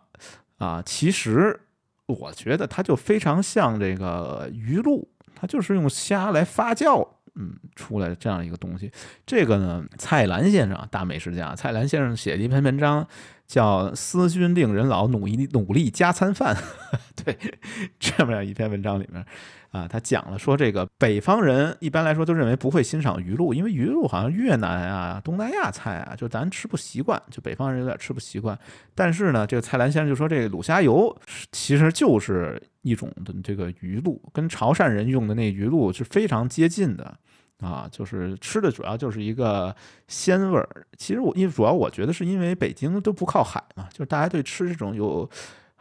[0.58, 1.60] 啊，其实
[2.06, 7.06] 我觉得它就非常像这个鱼露，它就是用虾来发酵，
[7.36, 8.90] 嗯，出来这样一个东西。
[9.24, 13.06] 这个呢，蔡澜先生，大美食家，蔡澜先生写了一篇文章。
[13.46, 16.56] 叫“思君令人老，努力努力加餐饭”，
[17.14, 17.38] 对，
[18.00, 19.24] 这么样一篇文章里面，
[19.70, 28.58] 啊，他讲了说，这个北方人一般来说都认为不会欣赏鱼露，因为鱼露好像越南啊、东南亚菜啊，就咱吃不习惯，就北方人有点吃不习惯。
[28.94, 31.14] 但是呢，这个蔡澜先生就说，这个卤虾油
[31.52, 37.14] 其实就是一种的这个鱼露，跟潮汕人用的那鱼露是非常接近的。
[37.60, 39.74] 啊，就是吃的主要就是一个
[40.08, 40.68] 鲜味儿。
[40.98, 45.26] 其实我因为主要我觉得是因为北京都不靠海嘛，就是大家对吃这种有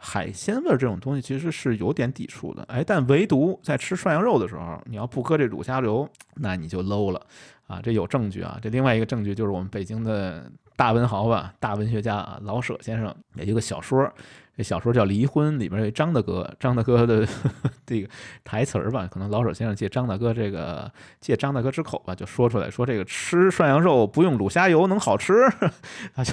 [0.08, 2.62] 海鲜味儿这种东西其实是有点抵触的。
[2.68, 7.20] 哎，但唯独在吃涮羊肉的时候，你要不搁这卤虾流，那你就 low 了
[7.66, 7.80] 啊！
[7.82, 8.56] 这有证据啊。
[8.62, 14.08] 这另外一个证据就是我们北京的大文豪吧，大文学家啊，老舍先生的一个小说。
[14.56, 17.28] 这小说叫《离婚》，里边有张大哥，张大哥的
[17.84, 18.08] 这个
[18.42, 20.90] 台词儿吧，可能老舍先生借张大哥这个
[21.20, 25.34] 借张大哥之口吧，就说出来说这个吃涮羊肉不用卤虾油能好吃，
[26.16, 26.32] 他就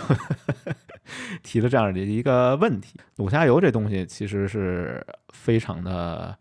[1.44, 2.98] 提了这样的一个问题。
[3.18, 6.34] 卤虾油这东西其实是非常的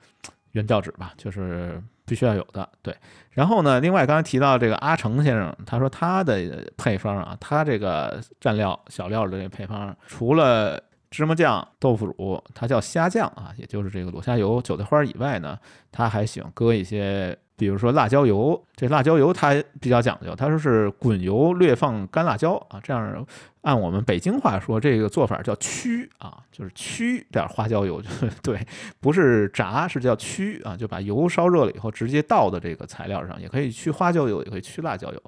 [0.53, 2.69] 原教旨吧，就是必须要有的。
[2.81, 2.97] 对，
[3.33, 10.81] 然后呢，另外刚才提到这个阿成先生，他说他的配方啊，他这个蘸料小料的这个配方，除了
[11.13, 15.59] 芝麻酱、豆腐乳，它叫虾酱啊，也就是这个卤虾油、韭菜花以外呢，
[15.93, 18.61] 他还喜欢搁一些，比如说辣椒油。
[18.75, 23.27] 这辣椒油它比较讲究，它说是滚油略放干辣椒啊，这样
[23.61, 28.03] 按我们北京话说，这个做法叫曲啊，就是曲点花椒油，
[28.43, 28.67] 对，
[28.99, 35.23] 不是炸，是叫曲啊，就把油烧热了以后直接倒到这个材料上，也可以去花椒油，也可以去辣椒油。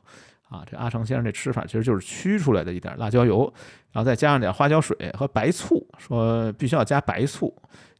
[0.48, 3.52] 啊，这阿成先生这吃法其实就是驱出来的一点辣椒油，
[3.92, 7.52] 然后再加上点花椒水和白醋，说必须要加白醋，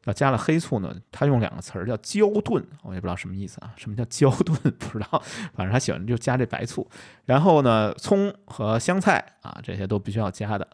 [0.04, 5.22] 要加了黑醋呢，他用两个词儿叫焦炖，我也不知道什么意思啊，什么叫焦炖 不知道，
[5.54, 6.88] 反正他喜欢就加这白醋，
[7.24, 10.68] 然后呢，葱和香菜啊这些都必须要加的。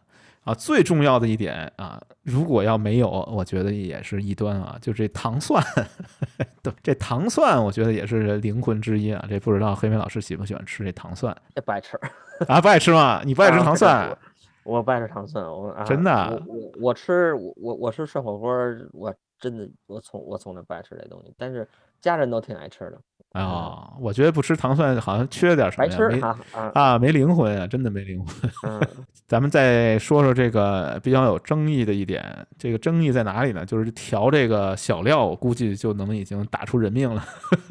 [0.50, 5.62] 啊，最重要的一点啊，如果要没有，我觉得也是异端啊，就这糖蒜，
[6.60, 9.24] 对，这糖蒜我觉得也是灵魂之一啊。
[9.28, 11.36] 这不知道黑莓老师喜不喜欢吃这糖蒜？
[11.64, 11.96] 不爱吃
[12.48, 13.22] 啊，不爱吃吗？
[13.24, 14.16] 你不爱吃糖蒜？
[14.64, 18.50] 我不爱吃糖蒜，我啊真的，我我吃我我我吃涮火锅，
[18.92, 21.66] 我真的我从我从来不爱吃这东西，但是
[22.00, 23.00] 家人都挺爱吃的。
[23.32, 25.86] 啊，我觉得不吃糖蒜好像缺了点什么
[26.16, 26.36] 呀？
[26.52, 28.80] 没啊，没灵魂啊，真的没灵魂。
[29.28, 33.64] 咱们再说说这个比较有争议的一点，这个争议在哪里呢？
[33.64, 37.24] 就是调这个小料，我估计就能已经打出人命了。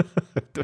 [0.53, 0.63] 对，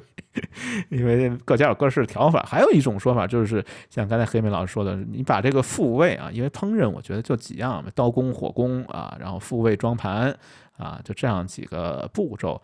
[0.88, 2.42] 因为各家有各式调法。
[2.48, 10.34] 还有一种说法就是像刚才黑妹老师说的，你把这个复位啊，因为烹饪我觉得就几样嘛，刀工、火工啊，然后复位、装盘
[10.78, 12.62] 啊，就这样几个步骤。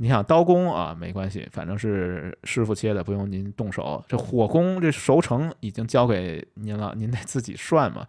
[0.00, 4.02] 你想刀工啊，没关系，反正是师傅切的，不用您动手。
[4.06, 8.06] 这火工这熟成已经交给您了，您得自己涮嘛。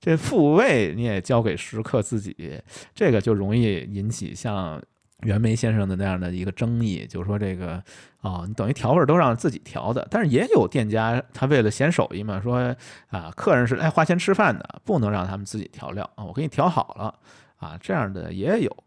[0.00, 2.62] 这复位你也交给食客自己，
[2.94, 4.80] 这个就容易引起像
[5.22, 7.82] 袁枚先生的那样的一个争议，就是说这个
[8.20, 10.06] 啊，你等于调味都让自己调的。
[10.08, 12.72] 但是也有店家他为了显手艺嘛，说
[13.08, 17.12] 啊，客人是来花钱吃饭的，不能让他们自己调料啊，我给你调好了
[17.56, 18.83] 啊，这样的也有。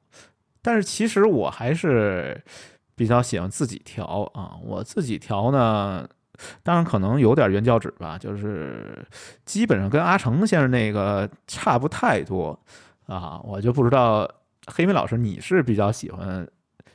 [0.67, 2.43] 但是其实我还是
[2.93, 6.05] 比较喜欢自己调啊，我自己调呢，
[6.61, 9.07] 当然可能有点原教旨吧，就是
[9.45, 12.59] 基本上跟阿成先生那个差不太多
[13.05, 14.29] 啊，我就不知道
[14.65, 16.45] 黑米老师你是比较喜欢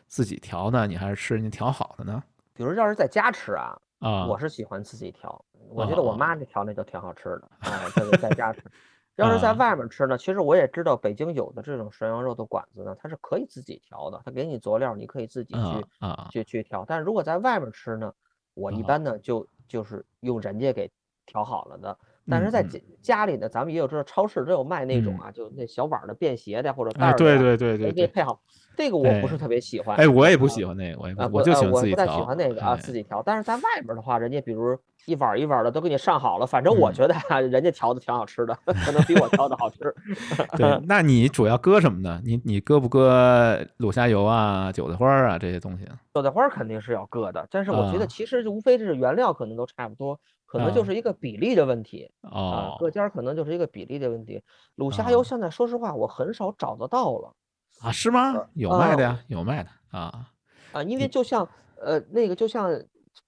[0.07, 2.23] 自己调呢，你还是吃人家调好的呢？
[2.53, 8.61] 比如要是在家吃啊，啊，我是喜欢自己调，我觉得我妈那调那就挺好吃的啊，就是在家吃。
[9.17, 15.87] 要是在外面吃呢，其实我也知道北京有的这种涮羊肉的馆子呢，它是可以自己调的，它给你佐料，你可以自己去
[16.31, 16.85] 去去调。
[16.87, 18.13] 但是如果在外面吃呢，
[18.55, 20.91] 我一般呢就就是用人家给
[21.27, 21.99] 调好了的，
[22.29, 28.41] 但是在家家里呢，咱们也有知道，超市都有卖那种啊，就那小碗的便携的或者袋儿的，对对对对，可以配好。
[28.75, 29.97] 这个我不是特别喜欢。
[29.99, 32.05] 哎，我也不喜欢那个，我也我就喜欢自己调。
[32.05, 33.23] 我不太喜欢那个啊，自己调。
[33.23, 39.95] 但是在外边的话，人家比如一碗一碗的都给你上好了，反正我觉得啊，人家调的挺好吃的， 可能比我调的好吃。
[40.57, 42.18] 对，那你主要搁什么呢？
[42.25, 45.87] 你你搁不搁卤虾油啊、韭菜花啊这些东西？
[46.14, 50.18] 韭菜花肯定是要搁的，但是我觉得其实无非是原料可能都差不多，
[50.53, 52.77] 可能就是一个比例的问题啊。
[52.79, 54.43] 各家可能就是一个比例的问题。
[54.77, 57.35] 卤虾油现在说实话，我很少找得到了。
[57.81, 58.35] 啊，是吗？
[58.53, 60.29] 有卖的呀，有卖的啊
[60.73, 60.83] 啊！
[60.83, 61.49] 因为就像
[61.81, 62.71] 呃，那个就像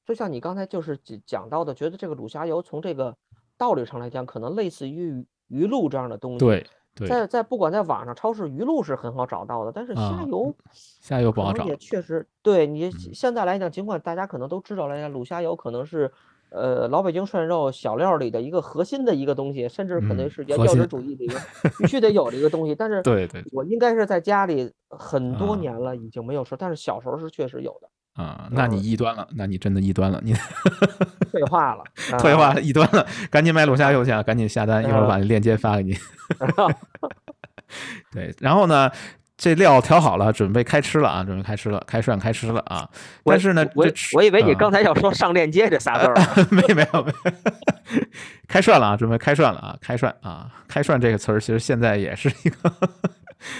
[0.05, 3.17] 就像你刚才就是讲到的，觉得这个卤虾油从这个
[3.57, 6.39] 道理上来讲，可能类似于鱼露这样的东西。
[6.39, 11.65] 对，在在不管在网上超市鱼露是很好找到的，但是虾油虾油不好找。
[11.65, 16.13] 也确实，对你现在来讲，尽管大家可能都知道了呀，卤虾油可能是。
[16.55, 21.37] 呃，老北京涮肉小料里的一个核心的一个东西，甚至可能是原教旨主义里面
[21.79, 22.75] 必须得有的一个东西。
[22.75, 28.23] 但是，对对，我应该是在家里很多年了，已经没有吃，但是小时候是确实有的。
[28.23, 30.33] 啊，那你异端了，那你真的异端了，你
[31.33, 31.83] 退化了，
[32.21, 35.97] 退化了，异端了，赶紧买龙虾肉去啊，赶紧下单，一会儿把链接发给你。
[38.15, 38.89] 对，然后呢？
[39.37, 41.25] 这料调好了，准备开吃了啊！
[41.25, 42.89] 准备开吃了，开涮开吃了啊！
[43.25, 46.15] 但是呢，我我以为你刚才要说上链接这仨字儿，
[46.51, 48.01] 没没有没有，
[48.47, 48.97] 开涮了啊！
[48.97, 49.77] 准备开涮了啊！
[49.81, 50.49] 开涮啊！
[50.69, 52.73] 开涮这个词儿其实现在也是一个，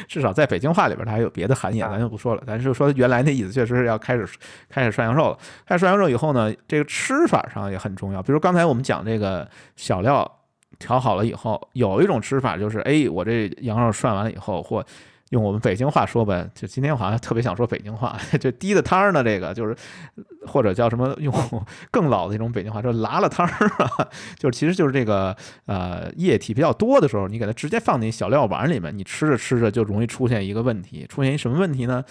[0.07, 2.43] 至少在北京话里边它还有别的含义，咱就不说了。
[2.47, 4.25] 咱就说原来那意思，确实是要开始
[4.71, 5.39] 开始涮羊肉了。
[5.67, 8.23] 开始涮羊肉以后呢，这个吃法上也很重要。
[8.23, 10.31] 比如刚才我们讲这个小料
[10.79, 14.87] 调好了以后，有一种吃法就是，哎，我这羊肉涮完了以后或。
[15.35, 19.77] 用我们北京话说呗，就今天我好像特别想说北京话， 就滴的汤儿呢，这个就是
[20.47, 21.35] 或者叫什么用
[21.91, 24.09] 更老的一种北京话，说拉了汤儿啊，
[24.39, 32.05] 就是其实就是这个呃液体比较多的时候，你给它直接放进小料碗里面，你吃着吃着就容易出现一个问题，出现一什么问题呢？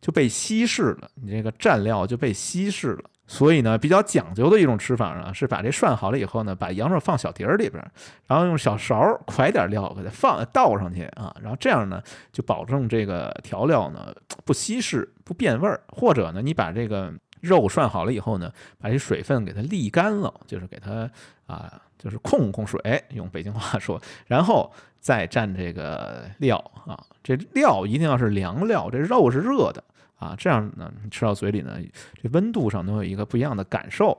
[0.00, 3.04] 就被稀释了，你这个蘸料就被稀释了。
[3.32, 7.80] 所以呢，比较讲究的一种吃法呢，是把这涮好了以后呢，把羊肉放小碟儿里边，
[8.26, 8.96] 然后用小勺
[9.28, 12.02] 㧟点料给它放倒上去啊，然后这样呢，
[12.32, 14.12] 就保证这个调料呢
[14.44, 15.80] 不稀释、不变味儿。
[15.86, 21.08] 或者呢，你把这个肉涮好了以后呢，把这水分给它沥干了，就是给它
[21.46, 24.68] 啊，就是控控水，用北京话说，然后
[24.98, 29.84] 再蘸这个料啊，这料一定要是凉料，这肉是热的。
[30.20, 31.76] 啊，这样呢，你吃到嘴里呢，
[32.22, 34.16] 这温度上能有一个不一样的感受。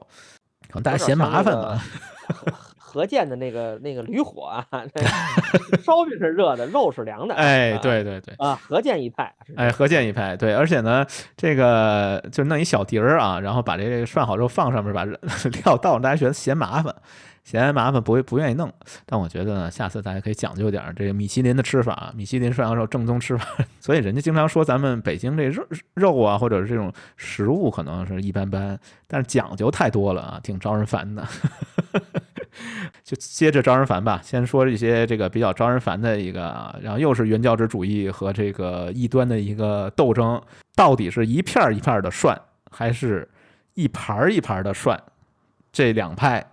[0.68, 1.82] 可能大家嫌麻烦吧？
[2.78, 4.66] 何建的那个那个驴火啊，
[5.82, 7.36] 烧饼是热的，肉是凉的。
[7.40, 9.34] 哎，对对对，啊，何建一派。
[9.56, 11.06] 哎，何建一派，对，而且呢，
[11.38, 16.94] 这个就弄一小碟儿啊，然后把这个涮好之后放上面，把料倒，大家觉得嫌麻烦。
[17.44, 18.72] 嫌麻烦不会不愿意弄，
[19.06, 23.46] 但我觉得呢，下次大家可以讲究点这个米其林的吃法，米其林涮羊肉正宗吃法。
[23.82, 25.66] 所以人家经常说咱们北京这肉
[25.96, 31.28] 肉啊，或者是这种食物可能是一般般，但是讲究太多了啊，挺招人烦的。
[33.04, 40.42] 就接着招人烦吧，先说一些这个比较招人烦的一个，然后又是原教旨主义和这个异端的一个斗争，
[40.76, 42.38] 到底是一片一片的涮，
[42.70, 43.28] 还是
[43.74, 44.98] 一盘一盘的涮？
[45.72, 46.46] 这两派。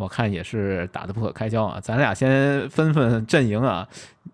[0.00, 1.78] 我看也是打得不可开交啊！
[1.80, 3.86] 咱俩先分分阵营啊。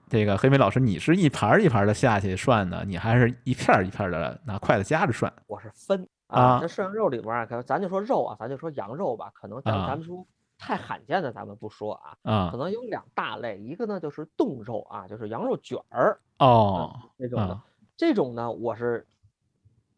[0.09, 5.33] 这个黑莓老师，你是一盘一盘的下去涮呢，你还是一片一片的拿筷子夹着涮？
[5.49, 6.61] 我是分啊。
[6.61, 9.29] 这涮羊肉里边啊，咱就说肉啊，咱就说羊肉吧。
[9.35, 10.25] 可能咱咱们说
[10.57, 12.14] 太罕见的，咱们不说啊。
[12.23, 12.49] 啊。
[12.53, 17.61] 可能有两大类，一个呢就是冻肉啊，就是羊肉卷儿哦那种的。
[17.97, 19.05] 这种呢，我是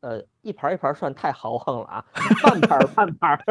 [0.01, 2.05] 呃一盘一盘涮太豪横了啊，
[2.43, 3.45] 半盘半盘。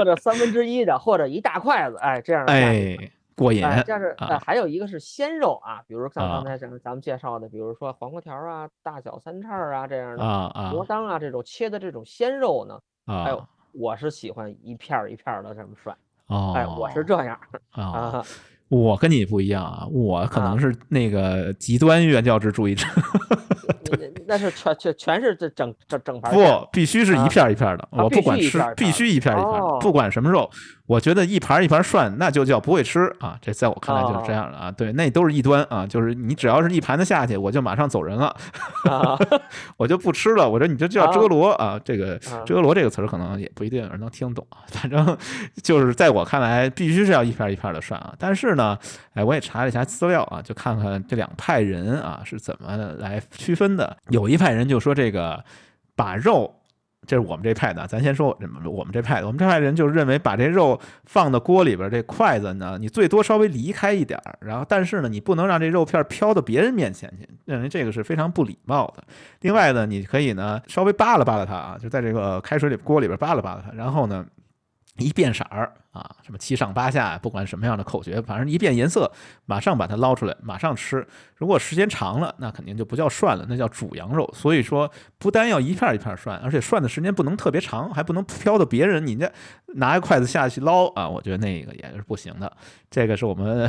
[0.00, 2.96] 或者三分之一的，或者一大筷子，哎，这样哎
[3.36, 3.62] 过瘾。
[3.86, 15.94] 这是呃，还有一个是鲜肉啊，比如像刚才咱咱们介绍的，比如说黄瓜条啊、大小三叉啊这样的啊啊，罗当啊这种切的这种鲜肉呢，哎呦，我是喜欢一片一片的这么涮。
[16.26, 17.38] 哦，哎，我是这样
[17.72, 18.24] 啊。
[18.68, 22.86] 我跟你不一样啊，我可能是那个极端原教旨主义者。
[24.30, 26.32] 那是全全全是这整整整盘。
[26.32, 27.88] 不，必须是一片一片的。
[27.90, 30.48] 我不管吃，必须一片一片，不管什么肉。
[30.90, 33.38] 我觉得一盘一盘涮，那就叫不会吃啊！
[33.40, 34.72] 这在我看来就是这样的啊。
[34.72, 35.86] 对，那都是异端啊。
[35.86, 38.34] 就是你只要是一盘子下去，我就马上走人了，
[39.78, 40.50] 我就不吃了。
[40.50, 44.66] 我说你这叫遮罗啊，这个遮罗这个词儿可能也不一定有人能听懂啊。
[44.66, 45.16] 反正
[45.62, 48.12] 就是在我看来，必须是要一片一片的涮啊。
[48.18, 48.76] 但是呢，
[49.14, 53.96] 哎，我也查了一下资料啊，就看看这两派人啊是怎么来区分的。
[54.08, 55.44] 有一派人就说这个
[55.94, 56.52] 把肉
[57.06, 69.02] 这是我们这派的，咱先说我们我们这派的，我们这派的人就认为把这肉放到锅里边，这筷子呢，你最多稍微离开一点儿，然后但是呢，你不能让这肉片飘到别人面前去，认为这个是非常不礼貌的。
[69.40, 74.24] 另外呢，你可以呢稍微扒拉扒拉它啊，就在这个开水里锅里边扒拉扒拉它，然后呢。
[75.00, 79.10] 一变色儿啊，什么七上八下，不管什么样的口诀，反正一变颜色，
[79.46, 81.04] 马上把它捞出来，马上吃。
[81.34, 84.30] 如果时间长了，那肯定就不叫涮了，那叫煮羊肉。
[84.32, 84.88] 所以说，
[85.18, 89.04] 不单要一片一片涮，而且涮的时间不能特别长，还不能飘到别人。
[89.04, 89.30] 你这
[89.74, 92.52] 拿一筷子下去捞啊，我觉得那个也是不行的。
[92.88, 93.68] 这个是我们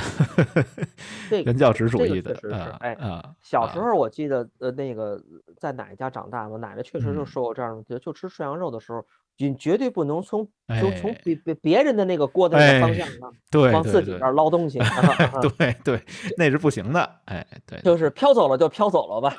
[1.32, 2.78] 原 教旨主义的啊。
[2.82, 5.20] 哎啊，小时候我记得呃，那个
[5.58, 9.04] 在奶奶家长大，我奶奶确实就说过这样的，就吃涮羊肉的时候。
[9.48, 10.48] 你绝对不能从
[10.82, 14.80] 就从别别别人的那个锅的那个方向啊，对，往自己那儿捞东西，
[15.58, 16.02] 对对，
[16.38, 19.36] 那是不行的，哎，对，就是飘走了就飘走了吧，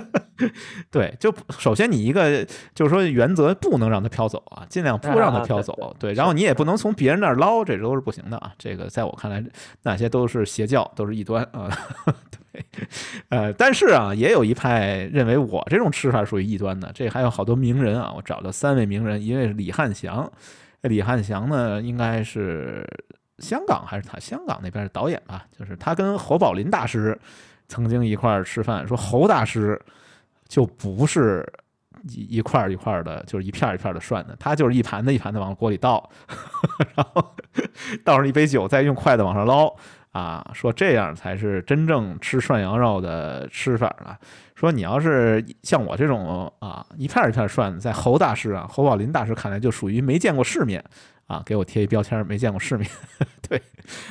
[0.90, 2.44] 对，就首先你一个
[2.74, 9.44] 就是说原则不能让它飘走啊，尽量不让它飘走，对，然后你也不能从别人那儿捞，这都是不行的啊，这个在我看来
[9.82, 11.68] 那些都是邪教，都是异端啊。
[13.30, 16.90] 呃，但是啊，也有一派认为我这种吃法属于异端的。
[16.94, 20.30] 这还有好多名人啊，我找了三位名人，一位是李汉祥。
[20.82, 22.86] 李汉祥呢，应该是
[23.38, 25.44] 香港还是他香港那边的导演吧？
[25.56, 27.18] 就是他跟侯宝林大师
[27.68, 29.80] 曾经一块儿吃饭，说侯大师
[30.48, 31.46] 就不是
[32.08, 36.10] 一一块儿一块儿的，就是一片一片的涮的，他就是一盘子一盘子往锅里倒，
[36.96, 37.34] 然后
[38.02, 39.72] 倒上一杯酒，再用筷子往上捞。
[40.12, 44.18] 啊，说这样才是真正吃涮羊肉的吃法了。
[44.54, 50.84] 说你要是像我这种啊，一片一片涮，在侯大师啊，侯宝林大师看来就属于没见过世面
[51.26, 52.90] 啊，给我贴一标签，没见过世面。
[53.48, 53.60] 对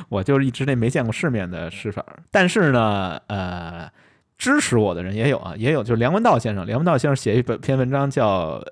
[0.07, 2.05] 我就是一直那没见过世面的吃法。
[2.31, 3.89] 但是呢，呃，
[4.37, 8.63] 支持我的人也有啊，也有，就是梁文道先生，梁文道先生写一本篇文章叫。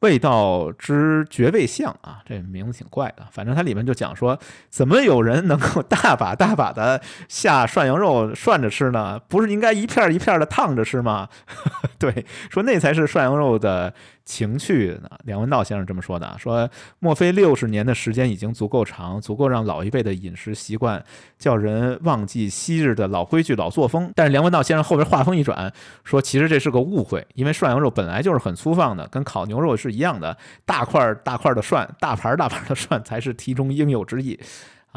[0.00, 3.26] 味道之绝味相啊，这名字挺怪的。
[3.32, 4.38] 反正它里面就讲说，
[4.68, 9.18] 怎么有人能够大把大把的下涮羊肉涮着吃呢？
[9.28, 11.28] 不是应该一片一片的烫着吃吗？
[11.98, 13.92] 对，说那才是涮羊肉的。
[14.28, 15.08] 情趣呢？
[15.24, 16.68] 梁文道先生这么说的，说
[16.98, 21.02] 莫非六十年的时间已经足够长，足够让老一辈的饮食习惯
[21.38, 24.12] 叫人忘记昔日的老规矩、老作风？
[24.14, 25.72] 但是梁文道先生后边话锋一转，
[26.04, 34.38] 说其实这是个误会，因为涮羊肉本来就是很粗放的，跟烤牛肉是一样的，大块大块的涮，大盘大盘的涮才是题中应有之意。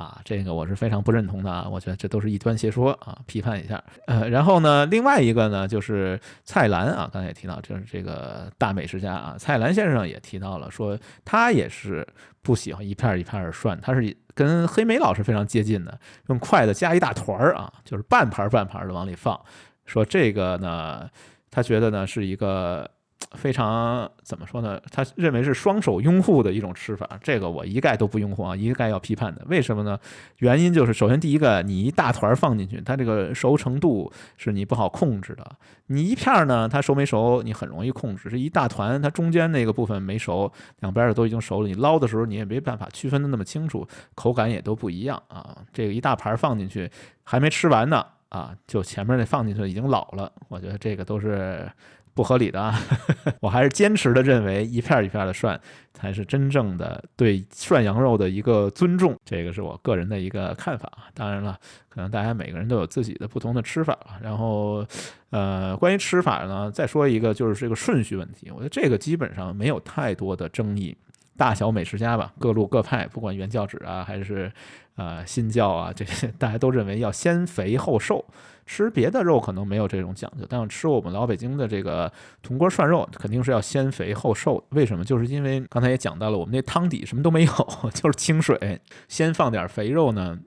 [0.02, 1.68] 啊，这个我是非常不认同的啊！
[1.70, 3.82] 我觉得这都是异端邪说啊，批判一下。
[4.08, 12.08] 呃，然后呢，另外一个呢，就是蔡澜啊，刚才也提到，就是这个大美食家啊，蔡澜先生也提到了，说他也是
[12.42, 16.00] 不喜欢一片一片的涮，他是跟黑莓老师非常接近的，
[16.30, 19.40] 用筷子夹一大团儿啊，就是半盘半盘的往里放，
[19.86, 21.08] 说这个呢，
[21.52, 22.90] 他觉得呢是一个。
[23.34, 24.82] 非常怎么说呢？
[24.92, 29.46] 他认为是双手拥护的一种吃法，这个我一概都不拥护啊，一概要批判的。
[29.48, 29.98] 为什么呢？
[30.38, 35.46] 原因就是，首先第一个，你一大团放进去，它这个熟成度是你不好控制的。
[35.88, 45.58] 你一片儿呢，它熟没熟，你很容易控制；是一大团，它中间那个部分没熟，两边的都已经熟了，你捞的时候你也没办法区分的那么清楚，口感也都不一样啊。
[45.72, 46.90] 这个一大盘放进去，
[47.24, 51.70] 还没吃完呢啊，就前面那放进去已经老了，我觉得这个都是。
[52.14, 52.80] 不合理的啊！
[53.42, 55.60] 我还是坚持的认为，一片一片的涮
[55.94, 59.16] 才是真正的对涮羊肉的一个尊重。
[59.26, 61.08] 这个是我个人的一个看法啊。
[61.14, 61.58] 当然了，
[61.90, 64.86] 可能大家每个人都有自己的不同的吃法吧然后，
[65.30, 68.52] 呃，关于吃法呢，再说一个就是这个顺序问题。
[68.52, 70.96] 我觉得这个基本上没有太多的争议。
[71.38, 74.52] 大小美食家吧，各路各派，不管原教旨啊还是
[74.96, 78.26] 呃新教啊，这些 大家都认为要先肥后瘦。
[78.64, 82.10] 吃别的肉可能没有这种讲究，但是吃我们老北京的这个
[82.42, 84.64] 铜锅涮肉，肯定是要先肥后瘦。
[84.70, 85.04] 为什么？
[85.04, 87.52] 就是因为刚才也讲到了，我们那汤底什么都没有，
[87.94, 88.80] 就是清水，
[89.10, 90.40] 先放点肥肉呢，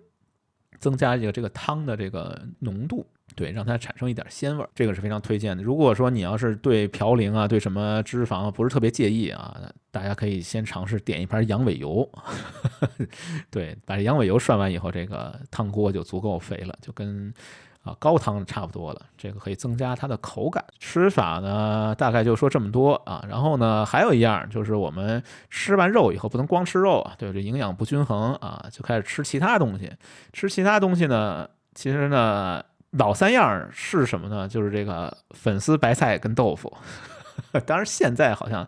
[0.79, 3.05] 增加一个这个汤的这个浓度，
[3.35, 5.63] 对，让它产生一点鲜味儿，这个是非常推荐的。
[5.63, 9.57] 如果说你要是对嘌呤啊，对什么脂肪不是特别介意啊，
[9.91, 12.09] 大家可以先尝试点一盘羊尾油，
[13.51, 17.33] 对，把这羊尾油涮完以后，这个汤锅就足够肥了，就跟。
[17.85, 20.65] 啊，高汤差不多了，这个可以增加它的口感。
[20.79, 23.23] 吃法呢，大概就说这么多啊。
[23.29, 29.93] 然后呢，还有一样就是我们吃完肉以后不能光吃肉啊，对这营养不均衡啊，就开始吃其他东西。
[30.33, 32.65] 吃其他东西呢，其实呢，
[32.99, 34.49] 老三样是什么呢？
[34.49, 36.73] 就是这个粉丝、白菜跟豆腐。
[37.67, 38.67] 当然现在好像。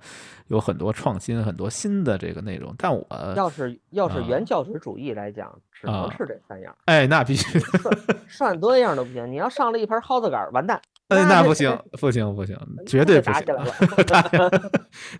[0.48, 3.04] 有很多创新，很多新的这个内容，但我
[3.34, 6.72] 要是要是原教旨主义来讲，只能是这三样。
[6.84, 7.58] 哎，那必须
[8.28, 9.28] 涮多样都不行。
[9.28, 10.80] 你要上了一盘蒿子杆，完蛋。
[11.08, 12.56] 哎，那不行， 不行，不行，
[12.86, 13.44] 绝对不行。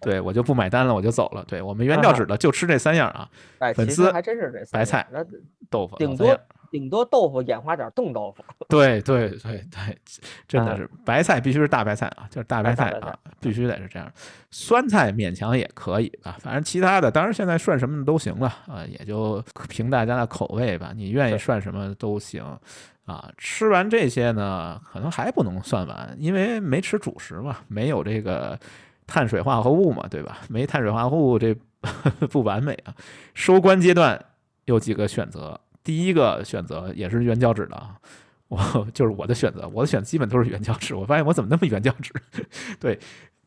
[0.01, 1.45] 对我就不买单了，我就走了。
[1.49, 3.29] 对我们原教旨的就吃这三样啊，
[3.75, 5.05] 粉丝还真是这白菜、
[5.69, 6.39] 豆腐，顶多
[6.71, 8.45] 顶多豆腐演化点冻豆腐。
[8.69, 9.99] 对对对对，
[10.49, 14.11] 真的是白菜必须是大白菜啊，就是大白菜啊，必须得是这样。
[14.51, 22.45] 酸菜勉强也可以吧，反正其他的当然现在涮什么的都行了啊，也就凭大家的口味吧，你愿意涮什么都行。
[23.07, 28.59] 啊，吃完这些呢，可能还不能算完，因为没吃主食嘛，没有这个
[29.07, 30.39] 碳水化合物嘛，对吧？
[30.49, 31.55] 没碳水化合物这
[32.33, 32.93] 不完美啊。
[33.33, 34.21] 收官阶段
[34.65, 37.95] 有几个选择，第一个选择也是原教旨的啊，
[38.49, 40.97] 我就是我的选择，我的选基本都是原教旨。
[40.97, 42.13] 我发现我怎么那么原教旨？
[42.81, 42.99] 对，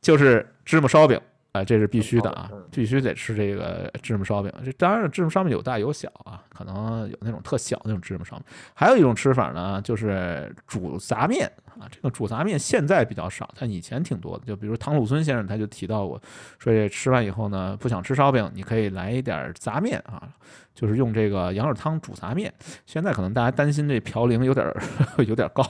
[0.01, 1.19] 就是芝麻烧饼。
[1.51, 4.53] 啊，这是必须的啊，必须得吃这个芝麻烧饼。
[4.63, 8.45] 这当然，芝麻烧饼有大有小啊，可能有那种特小那种芝麻烧饼。
[8.75, 11.89] 还有一种吃法呢，就是煮杂面啊。
[11.89, 14.45] 这个煮杂面现在比较少，但以前挺多的。
[14.45, 16.21] 就比如唐鲁孙先生他就提到过，
[16.59, 20.29] 说这吃完以后呢，不想吃烧饼，你可以来一点杂面啊，
[20.75, 22.53] 就是用这个羊肉汤煮杂面。
[22.85, 24.71] 现在可能大家担心这嘌呤有点
[25.27, 25.63] 有点高，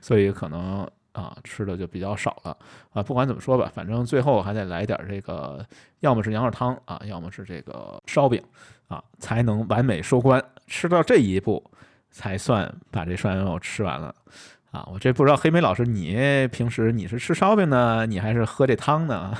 [0.00, 0.88] 所以可能。
[1.18, 2.56] 啊，吃的就比较少了
[2.92, 3.02] 啊。
[3.02, 5.66] 不管怎么说吧，反正最后还得来点这个，
[5.98, 8.40] 要么是羊肉汤啊，要么是这个烧饼
[8.86, 10.40] 啊，才能完美收官。
[10.68, 11.60] 吃到这一步，
[12.12, 14.14] 才算把这涮羊肉吃完了
[14.70, 14.86] 啊。
[14.92, 19.36] 我这不知道黑莓老师，你平时你是吃烧饼呢，你还是喝这汤呢？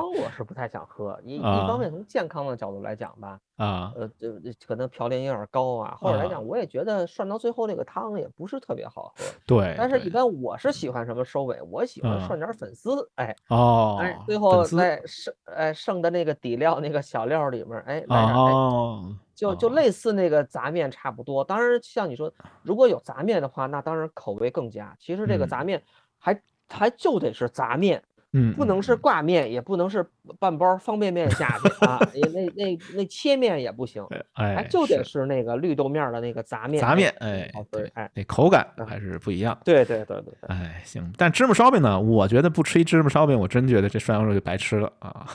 [0.00, 4.32] 汤我是不太想喝，一一方面从健康的角度来讲吧，啊，呃，这
[4.66, 9.24] 可能嘌呤有点高啊，或者来讲，我也觉得涮到最后那个汤也不是特别好喝。
[9.46, 10.30] 对，但是一般。
[10.40, 21.42] 我是喜欢什么收尾，我喜欢涮点粉丝，哎，哦，哎，最后在剩哎剩的那个底料那个小料里面，哎，来点，哦，就就类似那个杂面差不多。
[21.42, 22.32] 当然，像你说，
[22.62, 24.96] 如果有杂面的话，那当然口味更佳。
[25.00, 25.82] 其实这个杂面
[26.18, 28.02] 还还就得是杂面。
[28.32, 30.06] 嗯，不能是挂面，也不能是
[30.38, 31.98] 半包方便面下去啊，
[32.32, 39.58] 那那那切面也不行，哎，就得是那个绿豆面的那个杂面，杂面，哎，对，哎，那口感还是不一样。
[39.64, 42.00] 对对对对，哎，行，但芝麻烧饼呢？
[42.00, 45.26] 我觉得不吃一芝麻烧饼，我真觉得这涮羊肉就白吃了啊。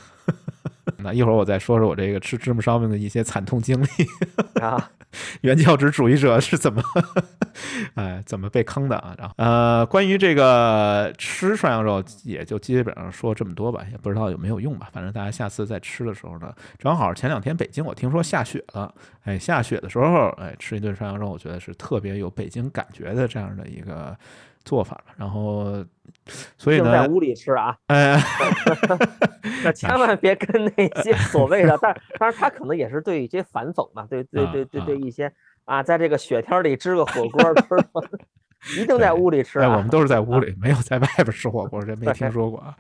[0.97, 3.87] 那一会儿我再说说我这个吃芝麻烧饼的一些惨痛经历
[4.61, 4.91] 啊。
[5.41, 6.83] 原教旨主义者是怎么，
[7.93, 9.15] 哎，怎么被坑的啊？
[9.17, 14.89] 然后，呃，关于这个吃涮羊肉，也就基本上说这么多吧，也不知道有没有用吧。
[14.91, 24.13] 反正大家下次再吃的时候呢，正好前两天北京我听说下雪了，哎，下雪的时候，哎，吃一顿涮羊肉，我觉得是特别有北京感觉的这样的一个
[24.65, 25.01] 做法。
[25.15, 25.81] 然后，
[26.57, 28.19] 所以呢，在屋里吃啊，哎，
[29.63, 35.31] 那千万别跟那些所谓的，但当然他可能也是对一些反讽嘛，对对对对对一些
[35.65, 39.59] 啊，在这个雪天里支个火锅吃，一定在屋里吃。
[39.59, 42.75] 哎，我们都是在屋里，没有在外边吃火锅，这没听说过啊。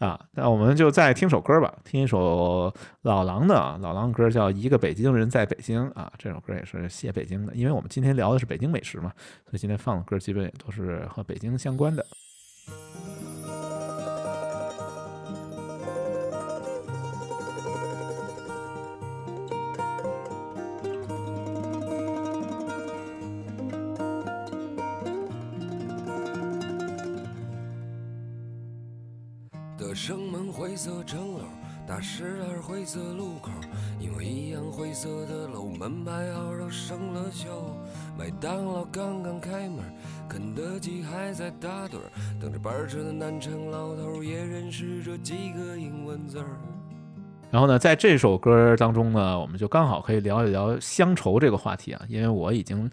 [0.00, 2.72] 啊，那我们就再听首歌吧，听一首
[3.02, 6.12] 老狼的啊老狼歌，叫《一个北京人在北京》啊。
[6.16, 9.12] 这首歌也是写北京的，因为我们今天聊的是北京美食嘛，
[9.44, 12.04] 所以今天放的歌基本也都是和北京相关的。
[29.88, 31.44] 的生门灰色城楼，
[31.86, 33.50] 大十二灰色路口，
[33.98, 37.48] 因为一样灰色的楼，门牌号都生了锈。
[38.18, 39.78] 麦当劳刚刚开门，
[40.28, 42.00] 肯德基还在打盹，
[42.40, 46.46] 等着班车的南城老头也认识这几个英文字儿。
[47.50, 52.90] 然后呢，在这首歌当中呢，我们就刚好可以聊一聊乡愁这个话题啊，因为我已经。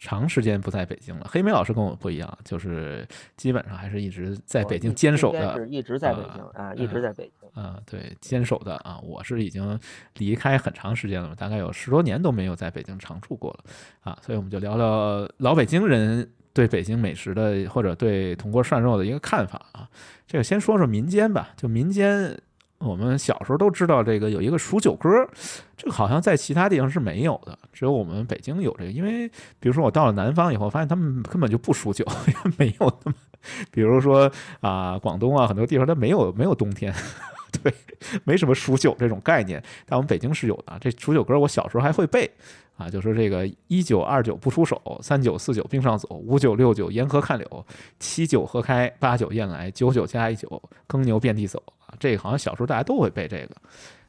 [0.00, 1.26] 长时间不在北京了。
[1.28, 3.04] 黑莓老师跟我不一样，就是
[3.36, 9.00] 基本上还是一直在北京坚守的，是一直在北京啊，一直在北京啊，对，坚守的啊。
[9.02, 9.76] 我是已经
[10.18, 13.64] 离开很长时间了，大概有十多年都没有在北京常住过了
[14.02, 14.16] 啊。
[14.22, 19.86] 所以我们就聊聊老北京人对北京美食的或者对铜锅涮肉的一个看法啊。
[20.26, 22.36] 这个先说说民间吧，就民间。
[22.78, 25.08] 我们小时候都知道这个有一个数九歌，
[25.76, 28.90] 这个好像在其他地方是没有的，只有我们北京有这个。
[28.90, 29.28] 因为
[29.60, 32.04] 比如说我到了南方以后，发现他们根本就不数酒，
[32.58, 33.16] 没有那么，
[33.70, 34.30] 比如说
[34.60, 36.92] 啊，广东啊，很多地方它没有没有冬天，
[37.62, 37.72] 对，
[38.24, 39.62] 没什么数九这种概念。
[39.86, 40.78] 但我们北京是有的。
[40.80, 42.30] 这数九歌我小时候还会背
[42.76, 47.66] 啊，就说这个一九二九不出手，三九四九冰上走，五九六九沿河看柳，
[47.98, 51.62] 七九河开，八九雁来，九九加一九，耕牛遍地走。
[51.98, 53.56] 这个好像小时候大家都会背这个，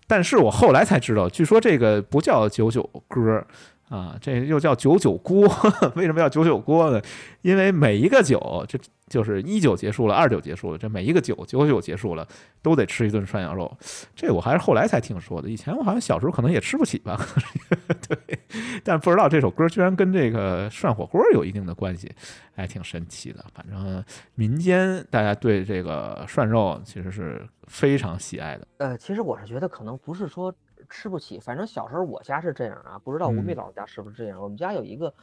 [0.05, 3.45] 但是我后来才知道，据说这个不叫九九歌
[3.89, 5.47] 啊，这又叫九九锅，
[5.95, 7.01] 为什么要九九锅呢？
[7.41, 12.27] 因为每一个酒，这就是一九结束了，二九结束了，这每一个九九九结束了，
[12.61, 13.75] 都得吃一顿涮羊肉。
[14.15, 17.19] 这我还是后来才听说的，以前我好像小时候可能也吃不起吧。
[18.07, 18.39] 对，
[18.83, 22.11] 但不知道这首歌居然跟这个涮火锅有一定的关系，
[22.55, 23.43] 还挺神奇的。
[23.55, 24.03] 反正
[24.35, 28.67] 民间大家对这个涮肉其实是非常喜爱的。
[28.77, 30.53] 呃，其实我是觉得可能不是说。
[30.89, 34.41] 吃不起，反正小时候我家是这样啊，不知道吴宓老师家是不是这样。
[34.41, 35.13] 我们家有一个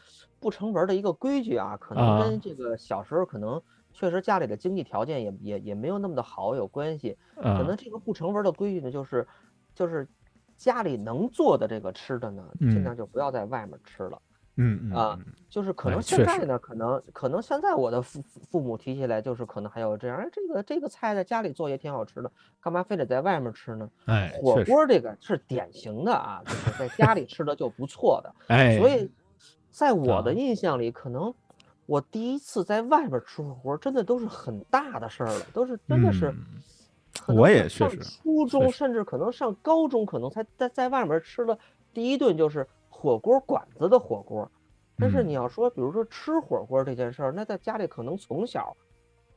[0.41, 3.61] 不成文的一个规矩啊，可能跟这个小时候可能
[3.93, 7.17] 确实家里的经济条件也也也没有那么的好有关系。
[7.35, 9.27] 可能这个不成文的规矩呢，就是
[9.75, 10.09] 就是
[10.57, 14.17] 家里能做的这个吃的呢，尽量就不要在外面吃了。
[14.17, 14.36] 嗯
[14.95, 15.19] 啊，
[15.51, 23.91] 就是可能现在呢，可能可能现在我的父父母提起来，就是可能还有这样，哎，这个这个菜在家里做也挺好吃的，干嘛非得在外面吃呢？
[24.07, 28.35] 哎，火锅这个是典型的啊，就是在家里吃的就不错的。
[28.49, 29.11] 哎，所以
[29.71, 31.35] 在我的印象里，可能
[31.85, 36.35] 我第一次在外边吃火锅，真的都是很大的事儿了，都是真的是。
[37.27, 37.99] 我也确实。
[38.01, 41.59] 初中甚至可能上高中，可能才在在外面吃了
[41.93, 42.67] 第一顿就是。
[42.99, 44.51] 火锅馆子的火锅，
[44.99, 48.75] 但是你要说，比如说吃火锅这件事儿，那在家里可能从小，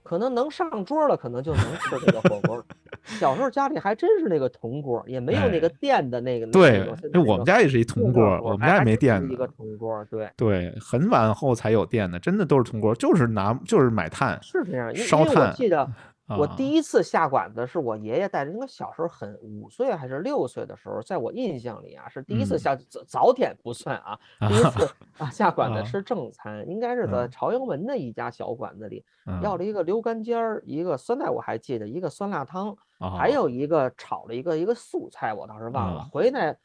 [0.02, 2.64] 可能能上桌了，可能就能吃这个火锅。
[3.04, 6.48] 小时候家里还真是那个铜锅，也没有那个电的那个。
[6.48, 6.88] 对，
[7.28, 9.34] 我们家也是一铜锅，我们家也没电的。
[9.34, 15.50] 一个铜锅，对对，很晚后才有电的，真的都是铜锅，就是拿就是买炭，是这样，烧炭。
[15.50, 15.86] 我记得。
[16.38, 29.04] 我第一次下馆子是我爷爷带着，应该小时候很五岁还是六岁的时候，在我印象里啊，是第一次下早早点不算啊， 第一次啊下馆子吃正餐，应该是在朝阳门的一家小馆子里，
[29.42, 32.76] 要了一个溜干尖儿，一个酸菜我还记得，一个酸辣汤，
[33.18, 36.58] 还有一个炒了一个一个素菜，我倒是忘了，回来。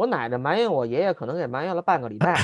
[0.00, 2.34] 我奶奶埋怨我爷爷，可能给埋怨了半个礼拜。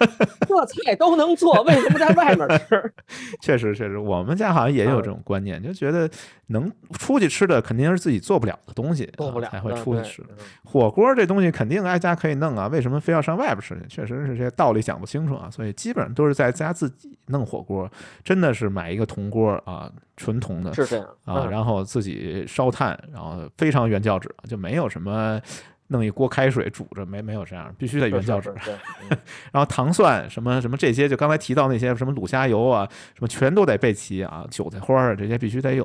[0.46, 2.92] 这菜都能做，为什么在外面吃？
[3.40, 6.10] 确实，确实，我们家好像也有这种观念，就觉得
[6.48, 10.22] 能出去吃的肯定是自己做不了的东西，做不了才会出去吃。
[10.64, 13.86] 火锅这东西肯定挨家可以弄啊，为什么非要上外边吃去？
[13.88, 15.48] 确实是这些道理讲不清楚啊。
[15.50, 17.90] 所以基本上都是在家自己弄火锅，
[18.22, 25.40] 真的是买一个铜锅啊，纯铜的，是这样啊，然后自己烧炭，然后非常原教旨，就没有什么。
[25.88, 28.54] 弄一锅开水煮着，没没有这样，必须得原教旨。
[29.52, 34.46] 然后糖蒜什么什么这些，就刚才提到那些什么卤虾油啊，什么全都得备齐啊。
[34.50, 35.84] 韭菜花啊这些必须得有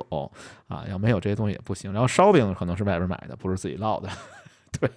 [0.68, 1.92] 啊，要没有这些东西也不行。
[1.92, 4.08] 然后烧饼可能是外边买的，不是自己烙的。
[4.80, 4.90] 对，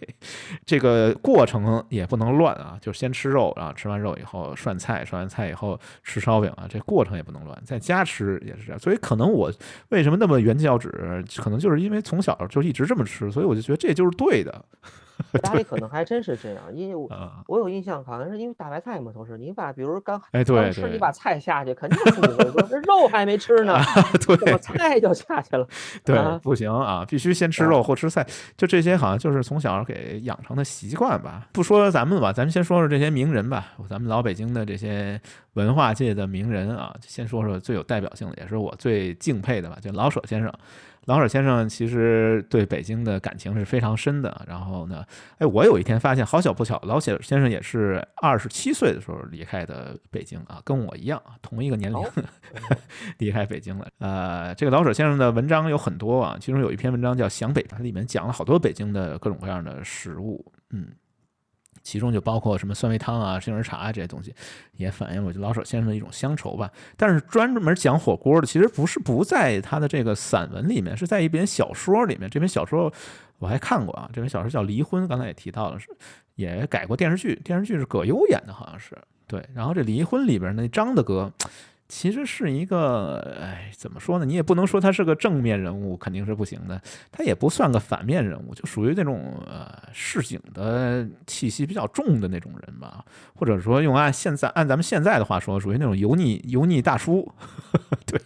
[0.66, 7.62] 这个过程也不能乱啊，就先吃肉啊，吃完肉以后涮菜，涮完菜以后吃烧饼啊，这过程也不能乱。
[7.66, 9.52] 在家吃也是这样，所以可能我
[9.90, 10.90] 为什么那么原教旨，
[11.38, 14.66] 可能就是因为从小就一直这么吃，所以我就觉得这就是对的。
[15.44, 17.10] 家里可能还真是这样，因为我
[17.48, 23.78] 我有印象，好像是因为大白菜嘛，同时你把比如刚哎对吃你把菜下去，肯定是你会说这肉还没吃呢，
[24.26, 25.68] 对，菜就下去了？
[26.04, 28.26] 对，不行啊，必须先吃肉后吃菜，
[28.56, 31.48] 就这些好像就是从小给养成的习惯吧。
[31.52, 35.20] 不说咱们吧，咱们先说说这些名人吧，咱们老北京的这些
[35.54, 40.54] 文化界的名人啊，先说说最有代表性的，也是我最敬佩的吧，就老舍先生。
[41.08, 44.46] 老舍先生其实对北京的感情是非常深的。
[44.48, 45.04] 然后呢，
[45.40, 52.00] 哎，我有一天发现，好巧不巧，老舍先生也是二十七岁的时候离开的北京啊，跟我一样，同一个年龄
[53.20, 53.88] 离开北京了。
[54.00, 60.88] 呃，这个老舍先生的文章有很多啊，其中有一篇文章叫《想北》，它里面讲了好多北京的各种各样的食物，嗯。
[61.88, 64.36] 其中就包括什么酸梅汤啊、杏仁茶啊这些东西，
[64.76, 66.70] 也反映我就老舍先生的一种乡愁吧。
[66.98, 72.30] 但是专门讲火锅的，其实不是不在他的这个散文里面，是在一本小说里面。
[72.30, 72.92] 这本小说
[73.40, 75.88] 我还看过啊，这本小说叫《离婚》，刚才也提到了，是
[76.36, 79.42] 也改过电视剧，电视剧是葛优演的，好像是对。
[79.54, 81.32] 然后这《离婚》里边那张的歌。
[81.90, 84.26] 其实是一个，哎，怎么说呢？
[84.26, 86.82] 你也不能说他是个正面人物，肯定是不行的。
[87.12, 93.04] 他也不算个反面人物，就属于那种呃市井的气息比较重的那种人吧。
[93.34, 97.32] 或者说用按现在按咱们现在的话说，属于那种油腻油腻大叔，
[98.06, 98.20] 对，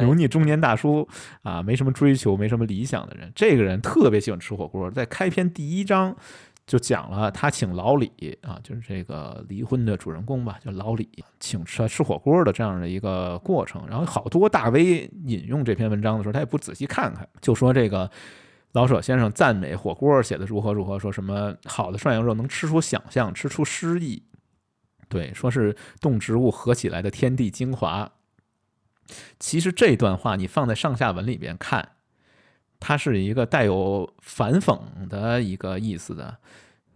[0.00, 1.08] 油腻中年大叔
[1.42, 3.32] 啊，没什么追求，没什么理想的人。
[3.34, 6.16] 这个人特别喜欢吃火锅，在开篇第一章。
[6.68, 11.08] 就讲了他请老李啊，就是这个离婚的主人公吧，叫老李，
[11.40, 13.82] 请吃吃火锅的这样的一个过程。
[13.88, 18.10] 然后好多大 V 引用这篇文章的时候，他也不仔细看看，就说这个
[18.72, 24.22] 老舍先生赞美火锅写的如何如何，说什么好的涮羊肉能吃出想象，吃出诗意，
[25.08, 28.12] 对，说是动植物合起来的天地精华。
[29.40, 31.92] 其实这段话你放在上下文里边看。
[32.80, 34.78] 它是一个带有反讽
[35.08, 36.36] 的一个意思的，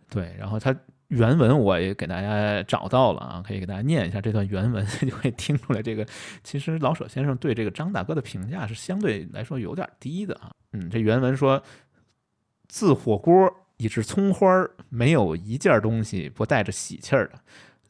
[0.09, 0.75] 对，然后它
[1.09, 6.07] 原文我也给大家找到了啊，可以给大家念一下这段原文， 就会听出来这个
[6.43, 10.51] 其实老舍先生对这个张大哥的评价是相对来说有点低的啊。
[10.73, 11.63] 嗯，这原文说，
[12.69, 17.39] 自火锅以至葱花儿，没有一件东西不带着喜气儿的。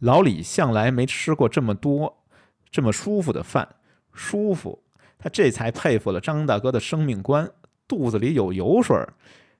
[0.00, 2.24] 老李向来没吃过这么多
[2.70, 3.76] 这么舒服的饭，
[4.12, 4.82] 舒服，
[5.16, 7.48] 他这才佩服了张大哥的生命观，
[7.92, 8.96] 肚子里有油水，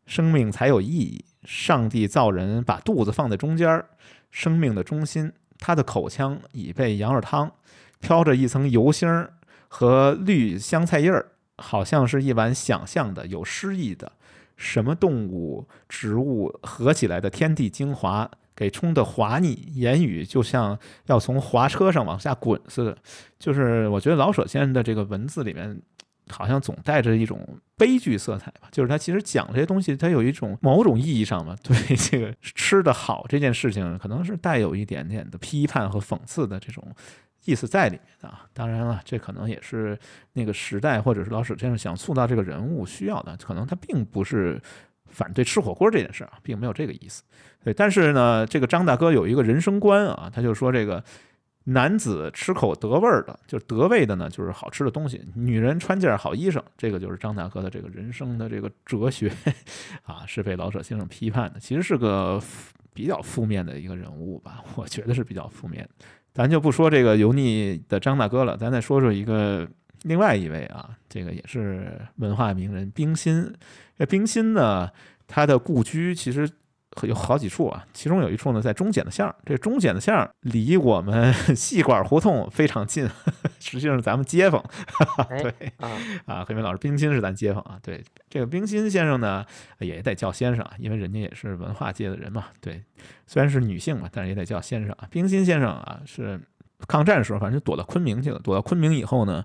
[0.06, 1.22] 生命才有意义。
[1.44, 3.84] 上帝造人，把肚子放在中间
[4.30, 5.30] 生命的中心。
[5.58, 7.52] 他的口腔已被羊肉汤
[8.00, 9.28] 飘着一层油星
[9.68, 14.10] 和绿香菜叶儿，好像是一碗想象的、有诗意的
[14.56, 19.68] 什么动物、植物合起来的天地精华，给冲得滑腻。
[19.74, 22.96] 言语就像要从滑车上往下滚似的。
[23.38, 25.82] 就是我觉得老舍先生的这个文字里面。
[26.28, 27.46] 好像总带着一种
[27.76, 36.84] 悲剧色彩吧，就是他其实讲这些东西，他有一种某种意义上嘛， 对这个吃的好这件事情，可能是带有一点点的批判和讽刺的这种
[37.44, 38.46] 意思在里面啊。
[38.52, 39.98] 当然了，这可能也是
[40.32, 44.60] 那个时代或者是老舍先生想塑造这个人物需要的，可能他并不是
[45.10, 47.22] 反对吃火锅这件事啊，并没有这个意思。
[47.64, 51.02] 对，但是呢，这个张大哥有一个人生观啊，他就说这个。
[51.64, 59.32] 男子吃口得味儿的，就是得味的呢，就是好吃的东西；女人穿件好衣裳，这个就是张大哥的这个人生的这个哲学
[60.02, 61.60] 啊，是被老舍先生批判的。
[61.60, 62.42] 其实是个
[62.92, 65.88] 比较负面的一个人物吧，我觉得是比较负面。
[66.34, 69.68] 咱就不说这个油腻的张大哥了，咱再说说一个
[70.02, 73.52] 另外一位啊，这个也是文化名人冰心。
[73.96, 74.90] 这冰心呢，
[75.28, 76.50] 他的故居其实。
[77.02, 83.08] 有好几处啊，其中有一处呢在中简的巷这中简的巷离我们 细管胡同非常近，
[83.58, 84.62] 实际上是咱们街坊。
[85.40, 85.90] 对啊，
[86.26, 87.78] 啊，黑明老师，冰心是咱街坊啊。
[87.82, 89.44] 对，这个冰心先生呢，
[89.78, 92.44] 也得叫先生啊，因为人家也是文化界的人嘛。
[92.60, 92.82] 对，
[93.26, 95.08] 虽然是女性嘛，但是也得叫先生啊。
[95.10, 96.40] 冰心先生啊，是
[96.86, 98.38] 抗战时候，反正就躲到昆明去了。
[98.38, 99.44] 躲到昆明以后呢。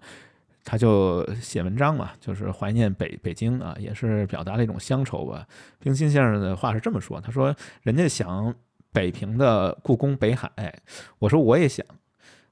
[0.70, 5.48] 他就写文章嘛，就是怀念北北京啊，也是表达了一种乡愁吧。
[5.80, 8.54] 冰心先生的话是这么说，他说：“人家想
[8.92, 10.52] 北平的故宫北海，
[11.20, 11.86] 我说我也想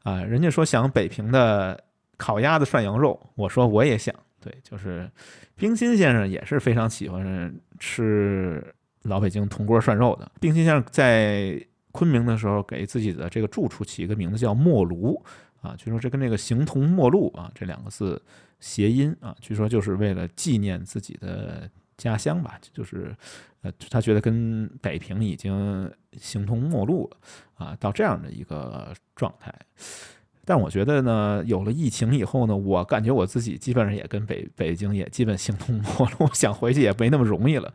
[0.03, 0.23] 啊。
[0.23, 1.77] 人家说想北平的
[2.15, 4.15] 烤鸭子涮羊肉，我说我也想。
[4.39, 5.11] 对，就是
[5.57, 8.63] 冰心先生也是非常喜欢吃
[9.01, 10.31] 老北京铜锅涮肉的。
[10.39, 11.61] 冰心先生在
[11.91, 15.21] 昆明的时候，给自己的这个住处起一个名字叫墨炉。”
[15.65, 18.21] 啊，据说这跟那个形同陌路啊这两个字
[18.59, 21.67] 谐音啊，据说就是为了纪念自己的
[21.97, 23.15] 家乡吧，就是
[23.61, 27.17] 呃，他觉得跟北平已经形同陌路了
[27.55, 29.53] 啊，到这样的一个状态。
[30.47, 37.73] 但我觉得呢，有了疫情以后呢，我感觉我自己基本上也跟北北京也基本形同陌路，想回去也没那么容易了，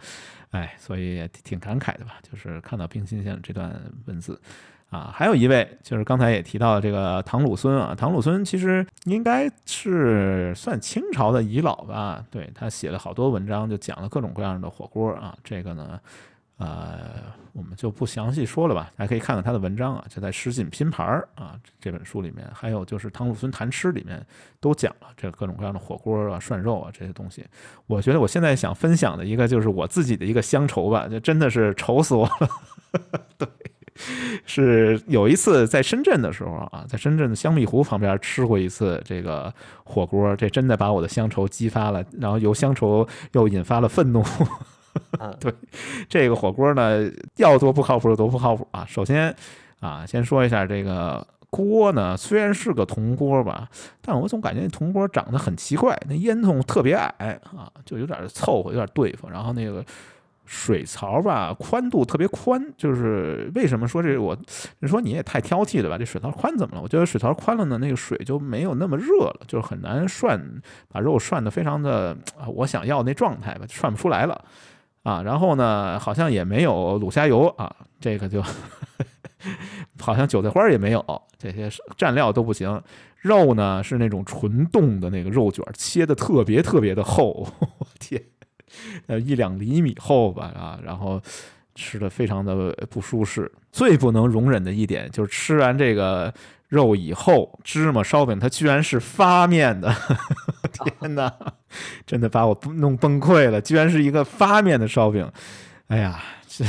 [0.50, 3.74] 哎，所以也挺感慨的吧，就是看到冰心先生这段
[4.06, 4.40] 文字。
[4.90, 15.32] 啊，还有一位就是刚才也提到的这个唐鲁孙啊，唐鲁孙其实应该是算清朝的遗老吧，对他写了好多文章，就讲了各种各样的火锅啊。
[15.44, 16.00] 这个呢，
[16.58, 17.22] 呃，
[17.52, 24.20] 我们就不详细说了吧，大家可以看看他的文章啊，就在《诗锦拼盘儿》啊这本书里面，还有就是《唐鲁孙谈吃》里面
[24.58, 27.46] 都讲了这各种各样的火锅啊、涮肉啊这些东西。
[27.86, 32.50] 我觉得我现在想分享的一个就是我自己的一个乡愁吧，就真的是愁死我了，
[33.38, 33.48] 对。
[34.46, 39.52] 是有一次在深圳的时候啊，在深圳的香蜜湖旁边吃过一次这个
[39.84, 44.24] 火锅，这真的把我的乡愁激发了，然后由乡愁又引发了愤怒。
[45.38, 45.52] 对，
[46.08, 48.84] 这个火锅呢，要多不靠谱有多不靠谱啊！
[48.88, 49.34] 首先
[49.80, 53.68] 啊，先说一下这个锅呢，虽然是个铜锅吧，
[54.00, 59.84] 但我总感觉那铜锅长得很奇怪，那烟囱特别矮啊，就有点凑合，有点对付，然后那个。
[60.52, 64.36] 水槽吧，宽度特别宽，就是为什么说这我？
[64.81, 65.97] 你说你也太挑剔了吧？
[65.97, 66.82] 这水槽宽怎么了？
[66.82, 72.16] 我觉得水槽宽了呢，那个水就没有那么热了，就是很难涮，把肉涮的非常的
[72.48, 74.44] 我想要那状态吧，涮不出来了
[75.05, 75.22] 啊。
[75.22, 78.43] 然后呢，好像也没有卤虾油啊，这个就
[80.01, 82.82] 好像韭菜花也没有，这些蘸料都不行。
[83.18, 87.47] 肉呢是那种纯冻的那个肉卷，切的特别特别的厚，
[87.78, 88.20] 我天。
[89.06, 91.20] 呃，一两厘米厚吧，啊，然后
[91.74, 93.51] 吃的非常的不舒适。
[93.72, 96.32] 最不能容忍的一点就是吃完这个
[96.68, 99.94] 肉以后，芝麻烧饼它居然是发面的，
[100.98, 101.32] 天哪，
[102.06, 103.60] 真的把我弄崩溃了！
[103.60, 105.30] 居然是一个发面的烧饼，
[105.88, 106.64] 哎呀，这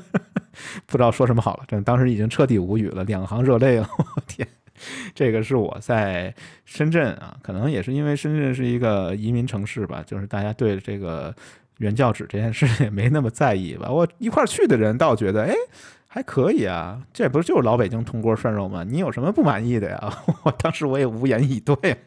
[0.86, 4.46] 不知道说什么好了，真当时已经彻底无语了，两行热泪了，我天。
[5.14, 6.34] 这个是我在
[6.64, 11.34] 深圳啊，可能也是因为深圳是一个移民城市吧，就是大家对这个
[11.78, 13.90] 原教旨这件事也没那么在意吧。
[13.90, 15.54] 我一块儿去的人倒觉得，哎。
[16.06, 18.84] 还可以啊，这不是就是老北京铜锅涮肉吗？
[18.84, 20.12] 你有什么不满意的呀？
[20.46, 21.74] 我当时我也无言以对。
[21.74, 21.98] 对，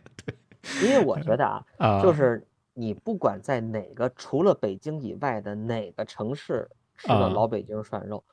[0.82, 1.46] 因为我觉得
[1.78, 2.42] 啊，就是
[2.74, 8.24] 你不管在哪个除了北京以外的哪个城市吃的老北京涮肉，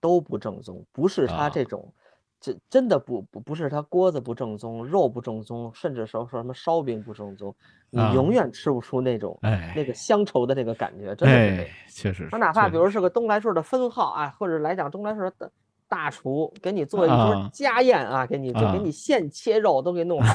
[0.00, 1.94] 都不正宗，不是他这种。
[2.42, 7.54] 这真的不不不是他锅子不正宗，肉不正宗，甚至说说什么烧饼不正宗，
[7.90, 9.38] 你永远吃不出那种
[9.76, 11.70] 那个乡愁的那个感觉，真的是。
[11.88, 12.28] 确实。
[12.32, 15.48] 他哪怕比如是个东来顺的分号啊，或者来讲东来顺的
[15.86, 20.34] 大厨给你做一桌家宴啊，给你就给你现切肉都给弄好，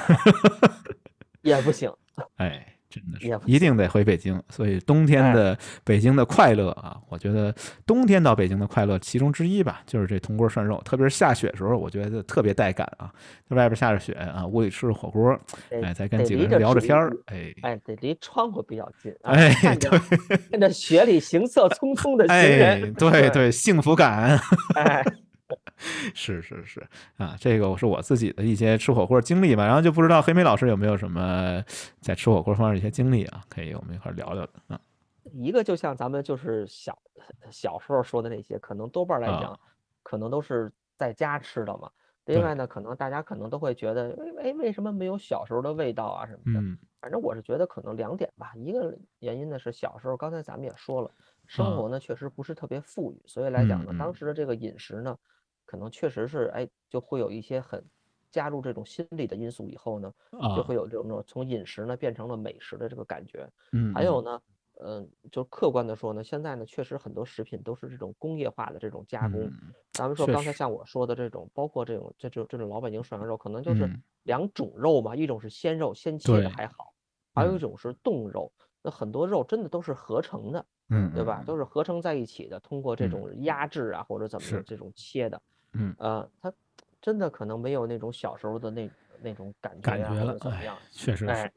[1.44, 1.92] 也不行。
[2.38, 2.77] 哎。
[2.98, 7.54] 真的是一定得回北京，所以冬天的北京的快乐啊，我觉得
[7.86, 13.12] 冬天到北京的快乐其中之一吧，就是这铜锅涮肉，特别是下雪的时候，我觉得特别带感啊。
[13.50, 15.40] 在外边下着雪啊，屋里吃着火锅，
[15.82, 19.90] 哎，再跟几个人聊着天儿，哎，哎，得离窗户比较近，哎，看着
[20.52, 24.40] 看着雪里行色匆匆的行人，对 对，幸福感，
[24.76, 25.04] 哎。
[26.16, 26.86] 是是是
[27.18, 31.64] 啊，这个我是我自己的一些吃火锅经历吧，然后就不知道黑莓老师有没有什么
[32.02, 34.80] 在吃火锅方面的一些经历啊，可以我们一块聊聊的啊。
[35.34, 36.98] 一个就像咱们就是小
[37.52, 39.60] 小时候说的那些，可能多半来讲，
[40.02, 41.92] 可能都是在家吃的嘛。
[42.26, 46.60] 另外呢，可能大家可能都会觉得，哎，为什么没有小时候的味道啊什么的？
[47.00, 48.52] 反正我是觉得可能两点吧。
[48.56, 51.12] 一个原因呢是小时候，刚才咱们也说了，
[51.46, 55.16] 生活呢确实不是特别富裕，所以来讲呢，当时的这个饮食呢。
[55.68, 57.86] 可能确实是，哎，就会有一些很
[58.32, 60.12] 加入这种心理的因素以后呢，
[60.56, 63.48] 就会有这种从饮食呢变成了美食的这个感觉。
[63.74, 64.42] 嗯，还有呢，
[64.82, 69.54] 嗯，就客观的说呢，现在呢确实很多食品都是这种工业化的这种加工。
[69.94, 73.92] 咱们说刚才像我说的这种，包括这种这种这种老北京涮羊肉，可能就是
[74.24, 76.94] 两种肉嘛，一种是鲜肉鲜切的还好，
[77.34, 78.52] 还有一种是冻肉。
[78.84, 81.44] 那很多肉真的都是合成的，嗯，对吧？
[81.44, 85.42] 都是合成在一起的，通过这种压制啊或者怎么的这种切的。
[85.74, 86.52] 嗯呃，它
[87.02, 88.90] 真的可能没有那种小时候的那
[89.22, 90.76] 那种感觉感觉了，怎么样？
[90.92, 91.52] 确实是。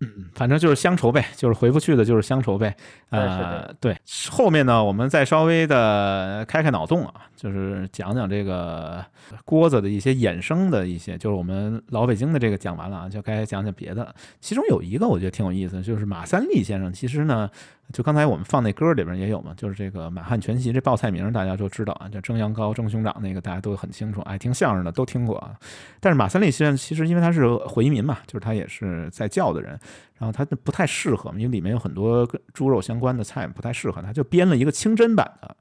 [0.00, 2.76] 嗯，反正就是乡愁呗，就是回不去的，就是乡愁呗。
[3.08, 3.98] 呃，对，
[4.30, 9.02] 后面呢，我们再稍微的开开脑洞啊，就是讲讲这个
[9.46, 14.14] 锅子的一些衍生的一些，就是我们老北京的这个讲完了啊，就该讲讲别的。
[14.38, 17.50] 其中有一个我觉得挺有意思，就是马三立先生，其实呢。
[17.92, 25.54] 就刚才我们放那歌里边也有嘛，就是这个满汉全席这报菜名大家都知道啊，叫蒸羊羔、蒸熊掌那个大家都很清楚，爱听相声的都听过啊。
[26.00, 29.78] 但是马三立先生其实因为他是回民嘛，就是他也是在教的人，
[30.18, 35.56] 然后他不太适合，因为里面有很多跟猪肉相关的菜不太适合他，就编了一个清真版的。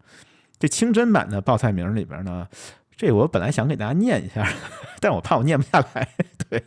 [0.57, 2.47] 这清真版的报菜名里边呢。
[2.97, 4.47] 这我本来想给大家念一下，
[5.01, 6.07] 但我怕我念不下来。
[6.47, 6.63] 对，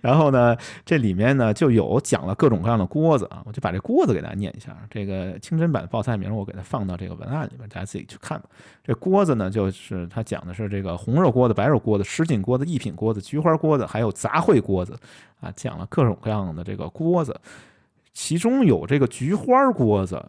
[0.00, 4.76] 然后呢，这里面呢就有讲了各种各样的锅子啊，我就把这锅子给大家念一下。
[4.90, 8.46] 这个清真版的报菜名我给它放到这个文案里面，大家自己去看吧。
[8.82, 14.98] 这锅子呢，就是它讲的是这个红肉锅子、白肉锅子、什锦锅子、一品锅子、菊花锅子，还有杂烩锅子
[15.40, 17.38] 啊，讲了各种各样的这个锅子，
[18.12, 20.24] 其中有这个菊花锅子。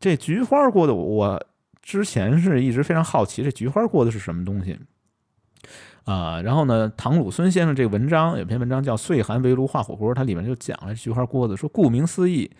[0.00, 1.42] 这菊花锅子我。
[1.88, 4.78] 之前是一直非常好奇这菊花锅子是什么东西
[6.04, 6.38] 啊？
[6.42, 12.50] 然后呢，唐鲁孙先生这个文章有篇文章叫《岁寒围炉画火锅》，它里面就讲了菊花锅子，说顾名思义，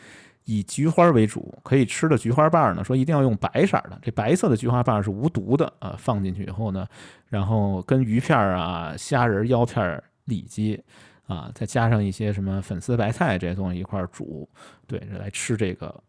[0.45, 5.95] 以菊花为主，可以吃的菊花瓣呢，说一定要用白色的，这白色的菊花瓣是无毒的啊。
[5.99, 6.87] 放进去以后呢，
[7.27, 10.83] 然后跟鱼片啊、虾仁、腰片、里脊
[11.27, 14.49] 啊，再加上一些什么粉丝、白菜这些东西一块煮，
[14.87, 16.03] 对，来吃这个。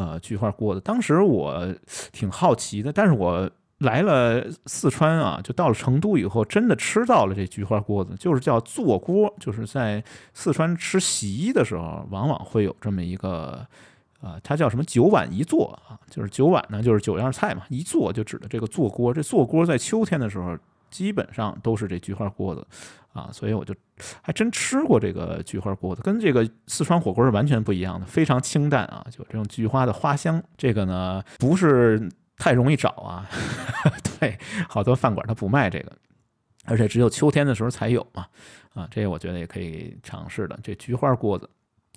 [0.00, 1.62] 呃，菊花锅子，当时我
[2.10, 3.50] 挺好奇的，但是我
[3.80, 10.02] 来了四川啊，就到了成都以后，真的吃到了这菊花锅子，就是叫坐锅，就是在
[10.32, 13.66] 四川吃席的时候，往往会有这么一个，
[14.22, 20.56] 呃，它叫什么九碗一坐啊，就是九碗呢，就是九样菜嘛，一坐就指的这个坐锅，这坐锅在秋天的时候，
[20.90, 22.66] 基本上都是这菊花锅子。
[23.12, 23.74] 啊，所以我就
[24.22, 30.40] 还真吃过这个菊花锅子，跟这个四川火锅是完全不一样的，非常清淡啊，就这种菊花的花香。
[30.56, 33.28] 这个呢不是太容易找啊，
[34.20, 34.38] 对，
[34.68, 35.92] 好多饭馆它不卖这个，
[36.66, 38.26] 而且只有秋天的时候才有嘛。
[38.74, 40.56] 啊，这个我觉得也可以尝试的。
[40.62, 41.50] 这菊花锅子，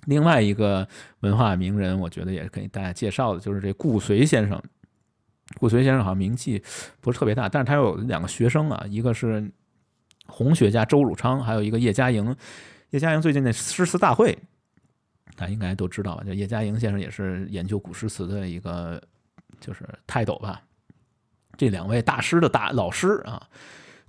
[0.06, 0.86] 另外一个
[1.20, 4.60] 文化名人，我觉得也给大家介绍的，就是这顾随先生。
[5.60, 6.60] 顾随先生好像名气
[7.00, 9.48] 不是特别大，但是他有两个学生啊，一个是。
[10.26, 12.34] 红学家周汝昌，还有一个叶嘉莹。
[12.90, 14.36] 叶嘉莹最近那诗词大会，
[15.36, 16.24] 大家应该都知道吧？
[16.24, 19.02] 就叶嘉莹先生也是研究古诗词的一个，
[19.60, 20.62] 就是泰斗吧。
[21.56, 23.42] 这两位大师的大老师啊，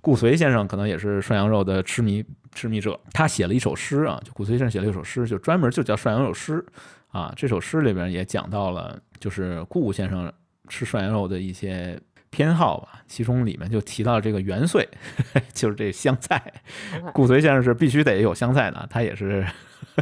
[0.02, 2.24] 顾随先生可能也是涮羊肉的痴迷
[2.54, 3.00] 痴迷者。
[3.12, 6.64] 他写了一首诗啊，就顾随先生写了一首诗，就专门就叫涮羊肉诗
[7.08, 7.34] 啊。
[7.36, 10.32] 这首诗里边也讲到了，就是顾先生
[10.68, 12.00] 吃涮羊肉的一些。
[12.36, 14.86] 偏好吧，其中里面就提到这个元岁，
[15.54, 16.52] 就是这香菜。
[17.14, 19.48] 顾随先生是必须得有香菜的，他也是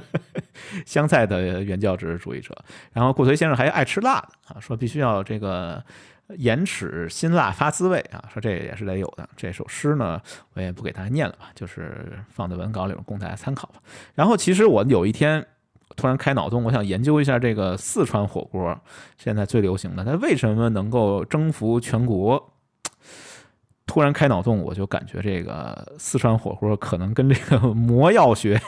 [0.83, 2.57] 香菜的原教旨主义者。
[2.91, 5.83] 然后顾随先生还爱吃辣的啊，说必须要这个
[6.37, 9.29] 盐齿辛辣发滋味啊，说这也是得有的。
[9.37, 10.19] 这首诗呢，
[10.55, 13.75] 我也不给大家念了吧，就是放在文稿里供大家参考吧。
[14.15, 15.45] 然后其实我有一天。
[15.95, 18.77] 突然开脑洞，我想研究一下这个四川火锅，
[19.17, 22.51] 现在最流行的，它为什么能够征服全国？
[23.85, 28.59] 突然开脑洞，我就感觉这个四川火锅可能跟这个魔药学，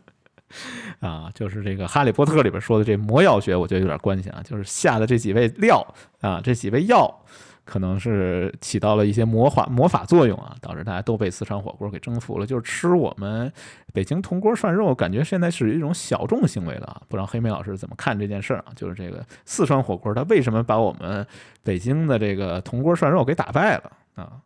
[1.00, 5.84] 啊，就是这个《哈利波特》里边说的这魔药学，我觉得有点关系啊，就是下的这几味料
[6.20, 7.22] 啊，这几味药。
[7.66, 12.46] 可能是起到了一些魔法魔法作用啊，导致大家都被四川火锅给征服了。
[12.46, 13.52] 就是吃我们
[13.92, 17.02] 北京铜锅涮肉，感觉现在是一种小众行为了啊。
[17.08, 18.72] 不知道黑妹老师怎么看这件事儿啊？
[18.76, 21.26] 就是这个四川火锅，它为什么把我们
[21.64, 24.40] 北京的这个铜锅涮肉给打败了啊？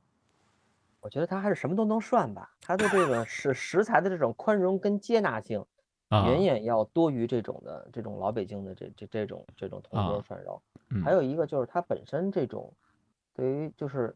[1.03, 5.63] 我觉得它还是什么都能涮吧，它的这个是食材的这种宽容跟接纳性，
[6.11, 10.63] 远远要多于这种的这种老北京的这这这种这种铜锅涮肉。
[11.05, 12.73] 还有一个就是它本身这种。
[13.35, 14.15] 对于就是，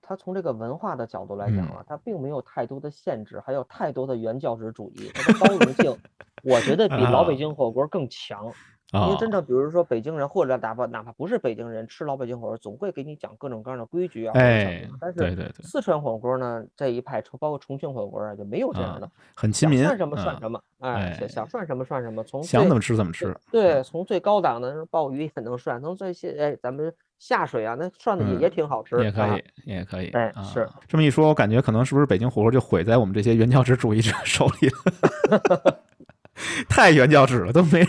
[0.00, 5.96] 他从这个文化的角度来讲啊，他并没有太多的限制，还有太多的原教旨主义，它的包容性，
[6.42, 8.52] 我觉得比老北京火锅更强。
[8.92, 14.32] 因为真正比如说北京人，或者哪怕哪怕不是北京人，吃老北京火锅，总会给你讲各种各样的规矩啊。
[14.36, 23.36] 哎，但是四川火锅呢这一派，包括重庆火锅啊，就没有这样的，很亲民，算什么算什么，哎，想涮什么涮什么，从想怎么吃怎么吃。
[23.50, 26.94] 对，从最高档的鲍鱼也能涮，从最些哎咱们。
[27.26, 30.08] 下水啊，那涮的也也挺好吃，也可以，也可以。
[30.08, 35.80] 哎，是这么一说，我感觉可能是不是北京火锅就毁在我们这些原教旨主义者 手里了？
[36.68, 37.88] 太原教旨了，都没人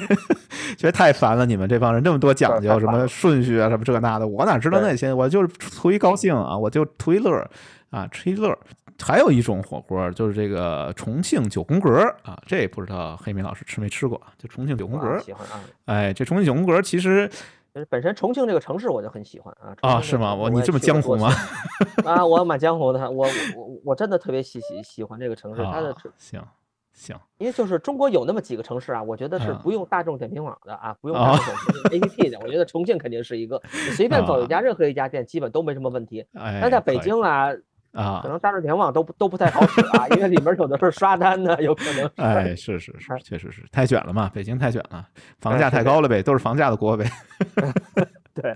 [0.77, 1.45] 觉得太烦了。
[1.45, 5.11] 你们这帮人这么多讲究，什么顺序啊，什么这那的，我哪知道那些？
[5.11, 7.45] 我就是图一高兴啊，我就图一乐
[7.89, 8.57] 啊，吃一乐。
[9.03, 14.21] 还有一种火锅，就是这个重庆九宫格啊，这也不知道黑米老师吃没吃过？
[14.37, 15.59] 就重庆九宫格，喜欢啊。
[15.87, 17.29] 哎，这重庆九宫格其实。
[17.89, 20.33] 本身重庆这个城市我就很喜欢啊啊是吗？
[20.33, 21.29] 我你这么江湖吗？
[22.05, 26.41] 啊，我蛮江湖的，我我我真的特别喜喜喜欢这个城市，它的行
[26.93, 36.25] 行，因为就是中国有那么几个城市啊，我觉得是不用大众点评网的啊，不用大众点评 APP 的，我觉得重庆肯定是一个，你随便走一家任何一家店，基本都没什么问题。
[36.33, 37.49] 但在北京啊。
[37.95, 42.11] 啊，可能大众点评网都不都不太好使啊，因为里面有的是刷单的，有可能。
[42.17, 45.07] 哎，是是是，确实是太卷了嘛，北京太卷了，
[45.39, 47.09] 房价太高了呗，都是房价的锅呗。
[48.41, 48.53] 对，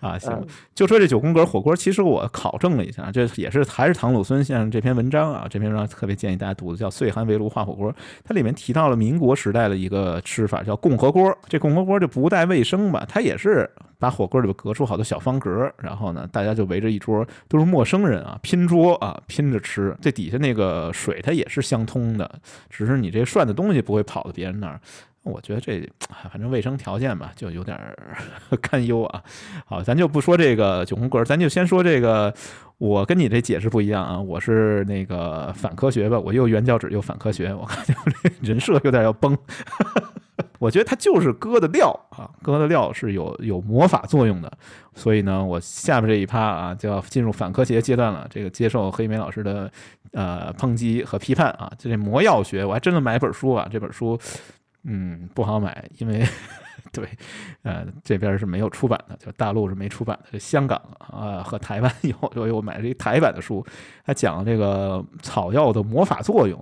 [0.00, 0.44] 啊，行，
[0.74, 7.92] 就说这九宫格火锅，其实我考证了一下，这也是还是唐鲁孙先生这篇文章啊，这篇文章特别建议大家读的，叫《岁寒围炉化火锅》，
[8.24, 11.32] 它里面提到了民国时代的一个吃法，叫共和锅。
[11.48, 13.70] 这共和锅就不带卫生吧，它也是
[14.00, 19.96] 把火锅里边隔出好多小方格，然后呢，大家就围着一桌，都是陌生人啊，拼桌啊，拼着吃。
[20.00, 22.28] 这底下那个水它也是相通的，
[22.68, 24.80] 只是你这涮的东西不会跑到别人那儿。
[25.22, 25.86] 我觉得这
[26.30, 27.78] 反正卫生条件吧，就有点
[28.62, 29.22] 堪忧啊。
[29.66, 32.32] 好，咱就不说这个九宫格，咱就先说这个。
[32.78, 39.36] 我跟你这解释不一样啊，我是那个反科学吧，我又原教旨又反科学，我感觉这人设有点要崩。
[40.58, 44.50] 我觉得它就是搁的料啊，搁的料是有有魔法作用的。
[44.94, 48.26] 所以呢，我下面这一趴啊，就要进入反科学阶段了。
[48.30, 49.70] 这个接受黑莓老师的
[50.12, 54.18] 呃抨击和批判啊，就这魔药学，我还真的买本书啊，这本书。
[54.84, 56.26] 嗯，不好买，因为
[56.92, 57.06] 对，
[57.62, 60.38] 呃，这边是没有出版的，就大陆是没出版的。
[60.38, 63.64] 香港啊和台湾 有，所以我买了一台版的书，
[64.04, 66.58] 它讲这个草药的魔法作用。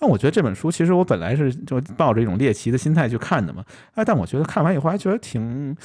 [0.00, 5.76] 那我觉得这本书其实我本来是就抱着一种猎奇的心态去看的嘛，哎，但我觉得看完以后还觉得挺。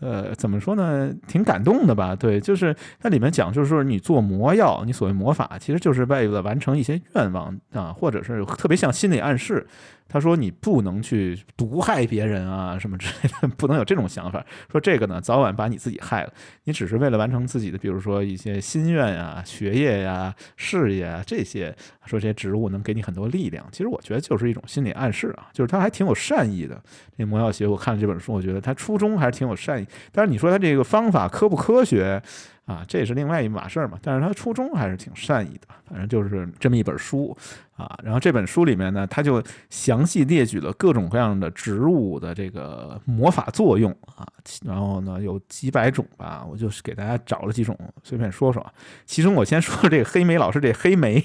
[0.00, 1.12] 呃，怎么说呢？
[1.26, 2.14] 挺感动的吧？
[2.14, 9.66] 对，就是它里面讲，就是说你做魔药，你所谓魔法，其实就是为了完成一些愿望啊，或者是特别像心理暗示。
[10.08, 14.44] 他说你不能去毒害别人啊，什么之类的，不能有这种想法。
[14.72, 16.32] 说这个呢，早晚把你自己害了。
[16.64, 21.74] 你只是为了完成自己的，比如说一些心愿呀、学业呀、事业啊这些。
[22.08, 26.82] 说这些植物能给你很多力量，其实我觉得就是一种心理暗示啊，就是他还挺有善意的。
[27.18, 29.86] 这魔药学，我看了这本书，我觉得他初衷还是挺有善意。
[30.10, 32.22] 但是你说他这个方法科不科学？
[32.64, 37.36] 啊，这也是另外一码事儿嘛，但是他初衷还是挺善意的，反正就是这么一本书
[37.78, 37.98] 啊。
[38.02, 44.28] 然后这本书里面呢，他就详细列举了各种各样的植物的这个魔法作用啊。
[44.62, 48.66] 然后呢，有几百种吧，我就是给大家找了几种，随便说说。
[49.06, 51.22] 其中我先说这个黑莓老师这黑莓，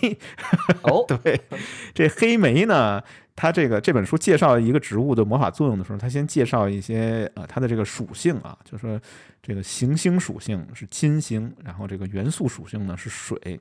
[0.83, 1.41] 哦， 对，
[1.93, 3.01] 这黑莓呢。
[3.35, 9.01] 他这个这本书介绍一个植物的魔法作用的时候，他先介绍一些呃它的这个属性啊，就说
[9.41, 13.59] 这个行星属性是金星，然后这个元素属性呢是水。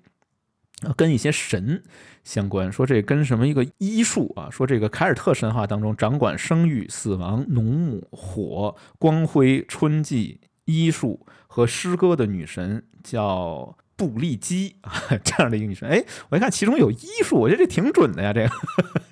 [0.97, 1.83] 跟一些神
[2.25, 4.49] 相关，说这跟什么一个医术啊？
[4.51, 14.93] 说这个凯尔特神话当中掌管生育、死亡、农牧、火、光辉、春季、医术和诗歌的女神叫布利基啊，
[15.23, 15.89] 这样的一个女神。
[15.89, 18.51] 哎，我一看其中有医术，我觉得这挺准的呀，这个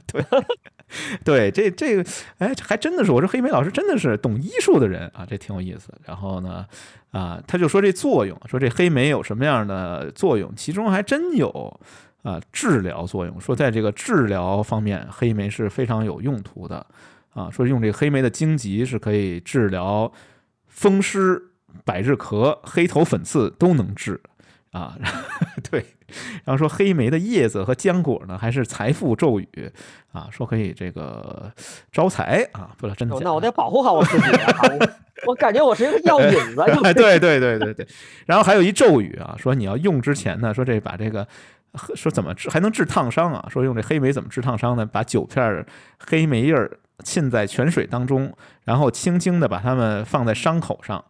[0.07, 0.25] 对。
[1.25, 2.05] 对，这这个，
[2.39, 5.93] 哎，还真的是，我说黑莓老师真的是懂医术的人啊，这挺有意思。
[6.05, 6.67] 然后呢，
[7.13, 11.81] 啊，他就说这作用，说这黑莓有什么样的作用，其中还真有
[12.23, 13.41] 啊治疗作用。
[13.41, 16.85] 说在这个治疗方面，黑莓是非常有用途的
[17.33, 17.51] 啊。
[17.51, 20.13] 说用这个黑莓的荆棘是可以治疗
[20.67, 21.41] 风湿、
[21.85, 24.21] 百日咳、黑头粉刺都能治
[24.73, 24.97] 啊。
[25.71, 25.85] 对。
[26.45, 29.73] 然后说黑莓的叶子和浆果呢，还是财富咒语
[30.13, 31.53] 啊，说可以这个
[31.93, 33.17] 招财啊，不知道真的。
[33.21, 34.53] 那我得保护好我自己啊！
[35.27, 36.65] 我感觉我是一个药引子。
[36.95, 37.87] 对对对对对。
[38.27, 41.25] 然后还有一咒语啊，说你要用之前呢，说这把这个
[41.95, 43.47] 说怎么治还能治烫伤啊？
[43.49, 44.85] 说用这黑莓怎么治烫伤呢？
[44.85, 45.65] 把九片
[45.99, 46.57] 黑莓叶
[47.05, 48.33] 浸在泉水当中，
[48.65, 51.05] 然后轻轻的把它们放在伤口上。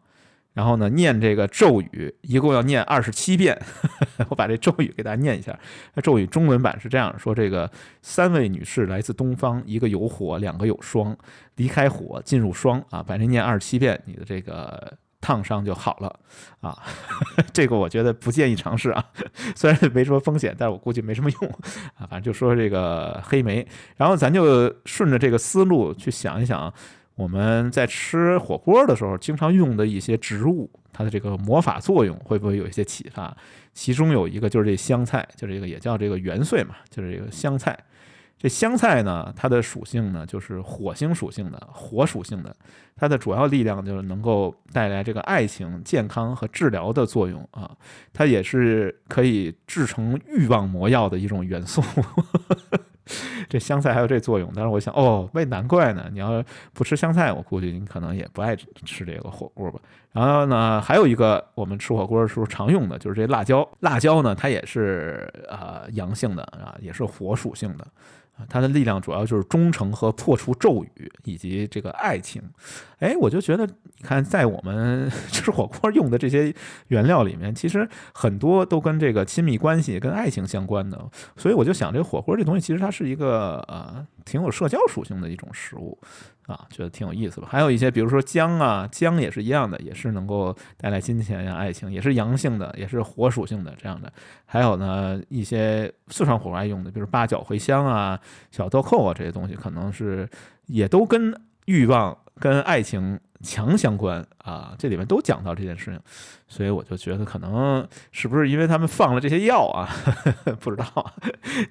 [0.61, 3.59] 然后呢，念这个咒语，一共要念二十七遍。
[4.29, 5.59] 我把这咒语给大家念一下。
[5.95, 7.71] 那咒语中文版是这样说：这个
[8.03, 11.17] 三位女士来自东方，一个有火，两个有霜。
[11.57, 16.21] 离开火，进入霜啊，把这念二十七遍，你的这个烫伤就好了
[16.61, 16.77] 啊。
[17.55, 19.03] 这个我觉得不建议尝试啊，
[19.57, 21.51] 虽然没什么风险，但是我估计没什么用
[21.95, 22.05] 啊。
[22.07, 23.67] 反正就说这个黑莓，
[23.97, 26.71] 然后咱就顺着这个思路去想一想。
[27.21, 33.37] 我们在吃火锅的时候，经常用的一些植物，它的这个魔法作用会不会有一些启发？
[33.75, 37.79] 其中有一个就是这香菜，就是这个也叫这个元岁嘛，就是这个香菜。
[38.39, 42.57] 这香菜呢，它的属性呢就是火星属性的，火属性的，
[42.97, 47.71] 它的主要力量就是能够带来这个爱情、健康和治疗的作用啊。
[48.15, 51.83] 它也是可以制成欲望魔药的一种元素。
[53.49, 56.09] 这香菜还有这作用，但是我想，哦，为难怪呢。
[56.13, 56.43] 你要
[56.73, 59.81] 不吃香菜，我估计你可能也不爱吃这个火锅吧。
[60.13, 63.69] 然后呢，还有一个我们吃火锅的时候常用的就是这辣椒。
[63.81, 67.87] 辣椒呢，它也是呃阳性的啊，也是火属性的。
[68.49, 72.43] 它的力量主要就是忠诚和破除咒语，以及这个爱情。
[72.99, 76.55] 哎，我就觉得，你看，在我们 吃火锅用的这些
[76.89, 81.11] 原料里面，其实很多都跟这个亲密关系、跟爱情相关的。
[81.37, 85.99] 所以我就想，这火锅这东西，其实它是一个呃，挺有社交属性的一种食物。
[86.51, 87.49] 啊，觉得挺有意思吧？
[87.51, 94.13] 还有一些，比如说姜啊，姜也是一样的，也是能够带来金钱呀、爱情，也是阳性的，也是火属性的这样的。
[94.45, 98.21] 还有呢，一些四川火锅爱用的，比如八角、茴香啊、
[98.51, 100.29] 小豆蔻啊这些东西，可能是
[100.67, 101.35] 也都跟
[101.67, 103.19] 欲望、跟爱情。
[103.43, 106.01] 强相关啊，这里面都讲到这件事情，
[106.47, 109.89] 所以我就觉得可能是不是因为他们放了这些药啊，
[110.61, 111.13] 不知道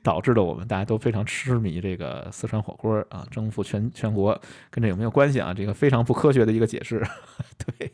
[0.01, 4.39] 导致的我们大家都非常痴迷这个四川火锅啊，征服全全国，
[4.71, 5.53] 跟这有没有关系啊？
[5.53, 7.05] 这个非常不科学的一个解释，
[7.77, 7.93] 对，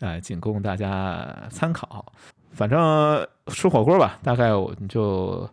[0.00, 2.12] 啊，仅供大家参考。
[2.52, 5.48] 反正吃火锅吧，大概我们就。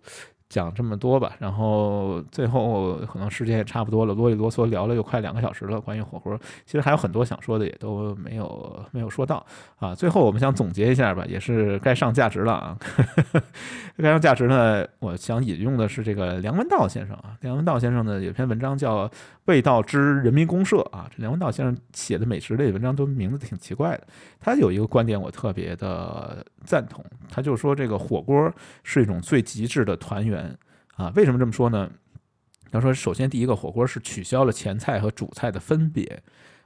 [0.49, 5.79] 讲这么多吧，然后最后可能时间也差不多了，啰里啰嗦聊了又快两个小时了。
[5.79, 6.35] 关于火锅，
[6.65, 9.45] 其实还有很多想说的，也都没有没有说到
[9.77, 9.93] 啊。
[9.93, 12.77] 最后我们想总结一下吧，也是该上价值了啊。
[13.95, 17.37] 该上价值呢，我想引用的是这个梁文道先生啊。
[17.41, 19.07] 梁文道先生呢有篇文章叫
[19.45, 21.07] 《味道之人民公社》啊。
[21.11, 24.07] 这梁文道先生写的美食类文章都名字挺奇怪的。
[24.39, 28.51] 他有一个观点我特别的赞同，他就说这个火锅
[28.81, 30.38] 是一种最极致的团圆。
[30.43, 30.57] 嗯
[30.95, 31.89] 啊，为什么这么说呢？
[32.71, 36.21] 他说，首先第一个火锅是取消了前菜和主菜的分别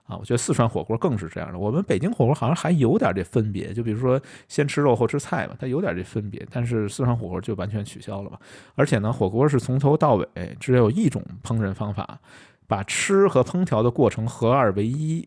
[0.06, 1.58] 啊，我觉得四川火锅更是这样的。
[1.58, 6.46] 我们北京火锅好像还有点这分别，就比如说先吃肉后吃菜嘛，它有点这分别。
[6.52, 8.38] 但是四川火锅就完全取消了嘛。
[8.76, 10.28] 而且呢，火锅是从头到尾
[10.60, 12.20] 只有一种烹饪方法，
[12.68, 15.26] 把吃和烹调的过程合二为一。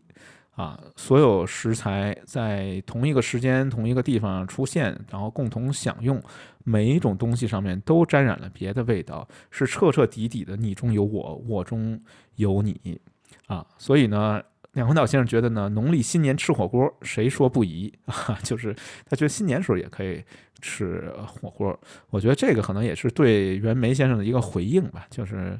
[0.57, 6.19] 啊，所有食材在同一个时间、同一个地方出现，然后共同享用，
[6.63, 12.01] 每一种东西上面都沾染了别的味道，是彻彻底底的你中有我，我中
[12.37, 12.99] 有你。
[13.45, 14.41] 啊，所以呢，
[14.73, 18.39] 两文道先生觉得呢，农历新年吃火锅，谁说不宜 啊？
[18.41, 18.75] 就是
[19.05, 20.23] 他觉得新年时候也可以
[20.59, 21.79] 吃火锅。
[22.09, 25.59] 我觉得这个可能也是对袁枚先生的一个回应吧，就是。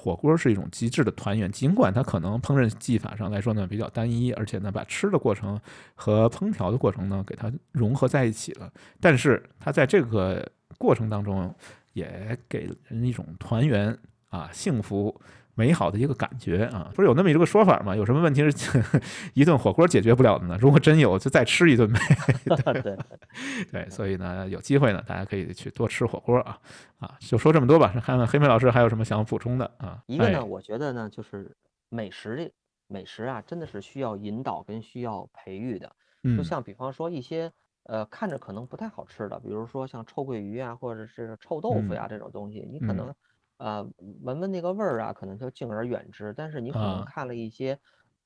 [0.00, 5.60] 火锅是一种极致的团圆，尽管它可能烹饪技法上来说呢比较单一，而且呢把吃的过程
[5.94, 11.54] 和烹调的过程呢给它融合在一起了，但是它在这个过程当中
[11.92, 13.94] 也给人一种团圆
[14.30, 15.20] 啊、幸福、
[15.60, 16.90] 美好的一个感觉啊。
[16.94, 17.94] 不是有那么一个说法吗？
[17.94, 18.80] 有什么问题是
[19.34, 20.56] 一顿火锅解决不了的呢？
[20.58, 22.00] 如果真有，就再吃一顿呗。
[22.82, 22.96] 对
[23.70, 26.58] 对，所以呢，有机会呢，大家可以去多吃火锅啊
[26.98, 27.16] 啊！
[27.20, 30.02] 就说这么多吧，看看黑妹老师还有什么想补充的啊？
[30.06, 31.54] 一个呢，我觉得呢，就是
[31.90, 32.52] 美食这
[32.88, 35.92] 美食啊，真的是需要引导跟需要培育的。
[36.36, 37.52] 就像比方说一些。
[37.84, 43.12] 呃，看着可能不太好吃的，比如说像臭鳜鱼啊，或者是臭豆腐呀这种东西，你可能
[43.60, 43.86] 呃
[44.22, 46.34] 闻闻那个味儿啊，可能就敬而远之。
[46.36, 47.78] 但是你可能看了一些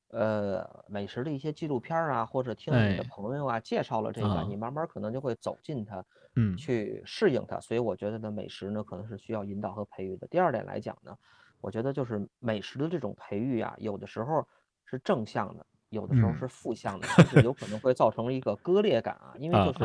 [0.08, 6.04] 呃美食的一些纪录片啊，或者听了你的朋友啊介绍了这个，你慢慢可能就会走进它，
[6.36, 7.60] 嗯，去适应它。
[7.60, 10.26] 所以我觉得呢，美食呢可能是需要引导和培育的。
[10.28, 11.14] 第二点来讲呢，
[11.60, 14.46] 我觉得就是美食的这种培育啊，有的时候
[14.84, 15.66] 是正向的。
[15.90, 19.84] 有的时候是负向的，甚至有可能会造成一个割裂感啊，因为就是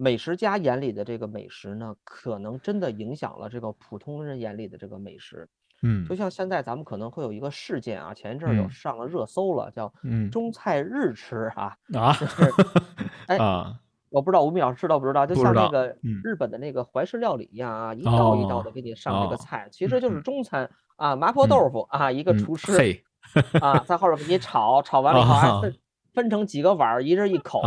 [0.00, 5.48] 美食家眼里的这个美食呢，可能真的影响了这个普通人眼里的这个美食。
[5.82, 9.92] 嗯，就像现在咱们可能会有一个事件啊，前一阵有上了热搜了，叫
[10.30, 12.42] “中菜日吃”啊啊， 就是
[13.26, 13.38] 哎，
[14.08, 15.26] 我不知道吴敏老师知道不知道？
[15.26, 20.70] 就像那个日本的那个怀石料理一样啊，一道一道的给你上这个菜，其实就是中餐。
[20.96, 22.72] 啊，麻婆豆腐啊，一个厨师。
[23.60, 25.76] 啊，在后边给你炒，炒完了以后还 分
[26.14, 27.60] 分成几个碗，一人一口，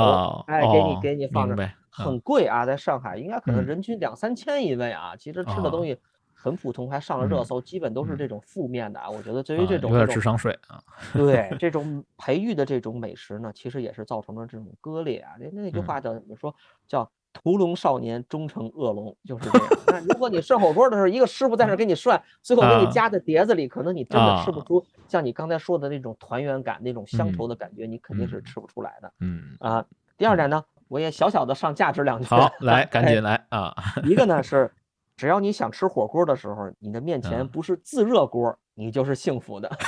[0.47, 1.55] 哎，给你给你放着，
[1.91, 5.15] 很贵啊，在上海应该可能人均两三千一位啊。
[5.15, 5.97] 其实吃的东西
[6.33, 9.09] 很普通，还上了热搜，基本都是这种负面的啊。
[9.09, 10.81] 我觉得对于这种有点智商税啊。
[11.13, 15.33] 对这种培育的这种美食呢，其实也是造成了这种割裂啊。
[15.39, 16.55] 那那句话叫怎么说？
[16.87, 17.09] 叫。
[17.33, 19.67] 屠龙少年终成恶龙，就是这样。
[19.87, 29.13] 那如果你涮火锅的时候，一个师傅在那给你涮， 最后给你夹在碟子里，可能你真的吃不出像你刚才说的那种团圆感、那种乡愁的感觉，你肯定是吃不出来的。
[29.21, 29.85] 嗯啊，
[30.17, 30.61] 第二点呢，
[30.91, 32.25] 我也小小的上价值两 句。
[32.25, 33.73] 好，来，赶紧来啊！
[34.03, 34.69] 一个呢是，
[35.15, 39.71] 只要你想吃火锅的时候，你的面前不是自热锅，你就是幸福的。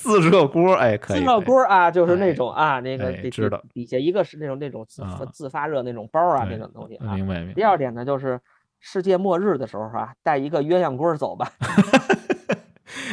[0.00, 1.20] 自热锅，哎，可以。
[1.20, 5.02] 自热锅啊，就是那种啊，那个知道底下一个是那种那种自
[5.32, 7.14] 自发热那种包啊，那种东西啊。
[7.14, 7.54] 明白明白。
[7.54, 8.40] 第二点呢，就是
[8.80, 11.52] 世界末日的时候啊，带一个鸳鸯锅走吧。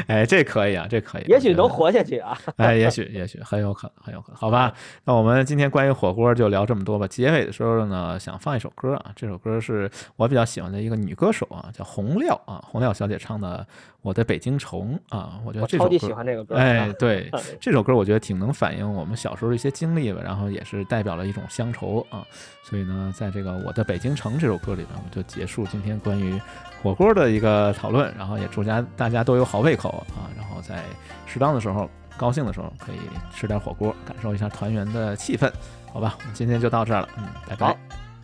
[0.12, 2.36] 哎，这可以啊，这可以，也许能活下去啊！
[2.58, 4.74] 哎，也许，也许很有可能，很有可能，好吧？
[5.06, 7.08] 那我们今天关于火锅就聊这么多吧。
[7.08, 13.66] 结尾的时候呢，想放一首歌啊，这首歌是我比较喜欢的一个女歌手啊，叫洪亮啊，洪亮小姐唱的。
[14.02, 16.56] 我的北京城啊，我觉得这首歌，喜欢这个歌。
[16.56, 22.26] 哎，对， 这首歌我觉得挺能反映我们小时候的一些经历吧，然后也是代表了一种乡愁啊。
[22.64, 26.40] 所以呢，在这个我的北京城这首歌里呢，我们就结束今天关于
[26.82, 30.84] 火锅的一个讨论，然后也祝家大家都有好胃口啊，然后在
[31.26, 33.00] 适当的时候、高兴的时候可以
[33.36, 35.52] 吃点火锅，感受一下团圆的气氛，
[35.92, 36.16] 好吧？
[36.20, 37.78] 我们今天就到这儿了，嗯，拜拜，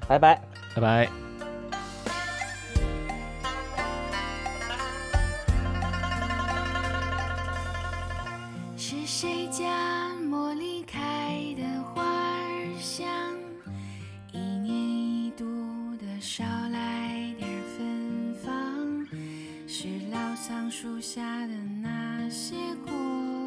[0.08, 0.42] 拜拜，
[0.76, 1.25] 拜拜。
[20.70, 22.56] 树下的那些
[22.86, 22.92] 过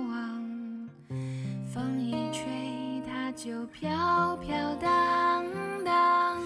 [0.09, 0.89] 往，
[1.67, 5.45] 风一吹，它就飘飘荡
[5.85, 6.41] 荡。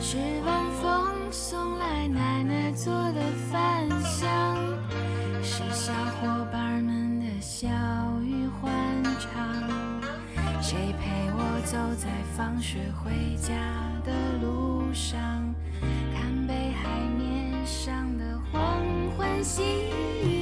[0.00, 3.20] 是晚风送来奶奶做的
[3.50, 4.56] 饭香，
[5.42, 7.68] 是小伙伴们的笑
[8.22, 9.30] 语欢唱。
[10.62, 13.52] 谁陪我走在放学回家
[14.04, 15.20] 的路上，
[16.14, 18.82] 看北海面上的黄
[19.16, 20.37] 昏夕阳。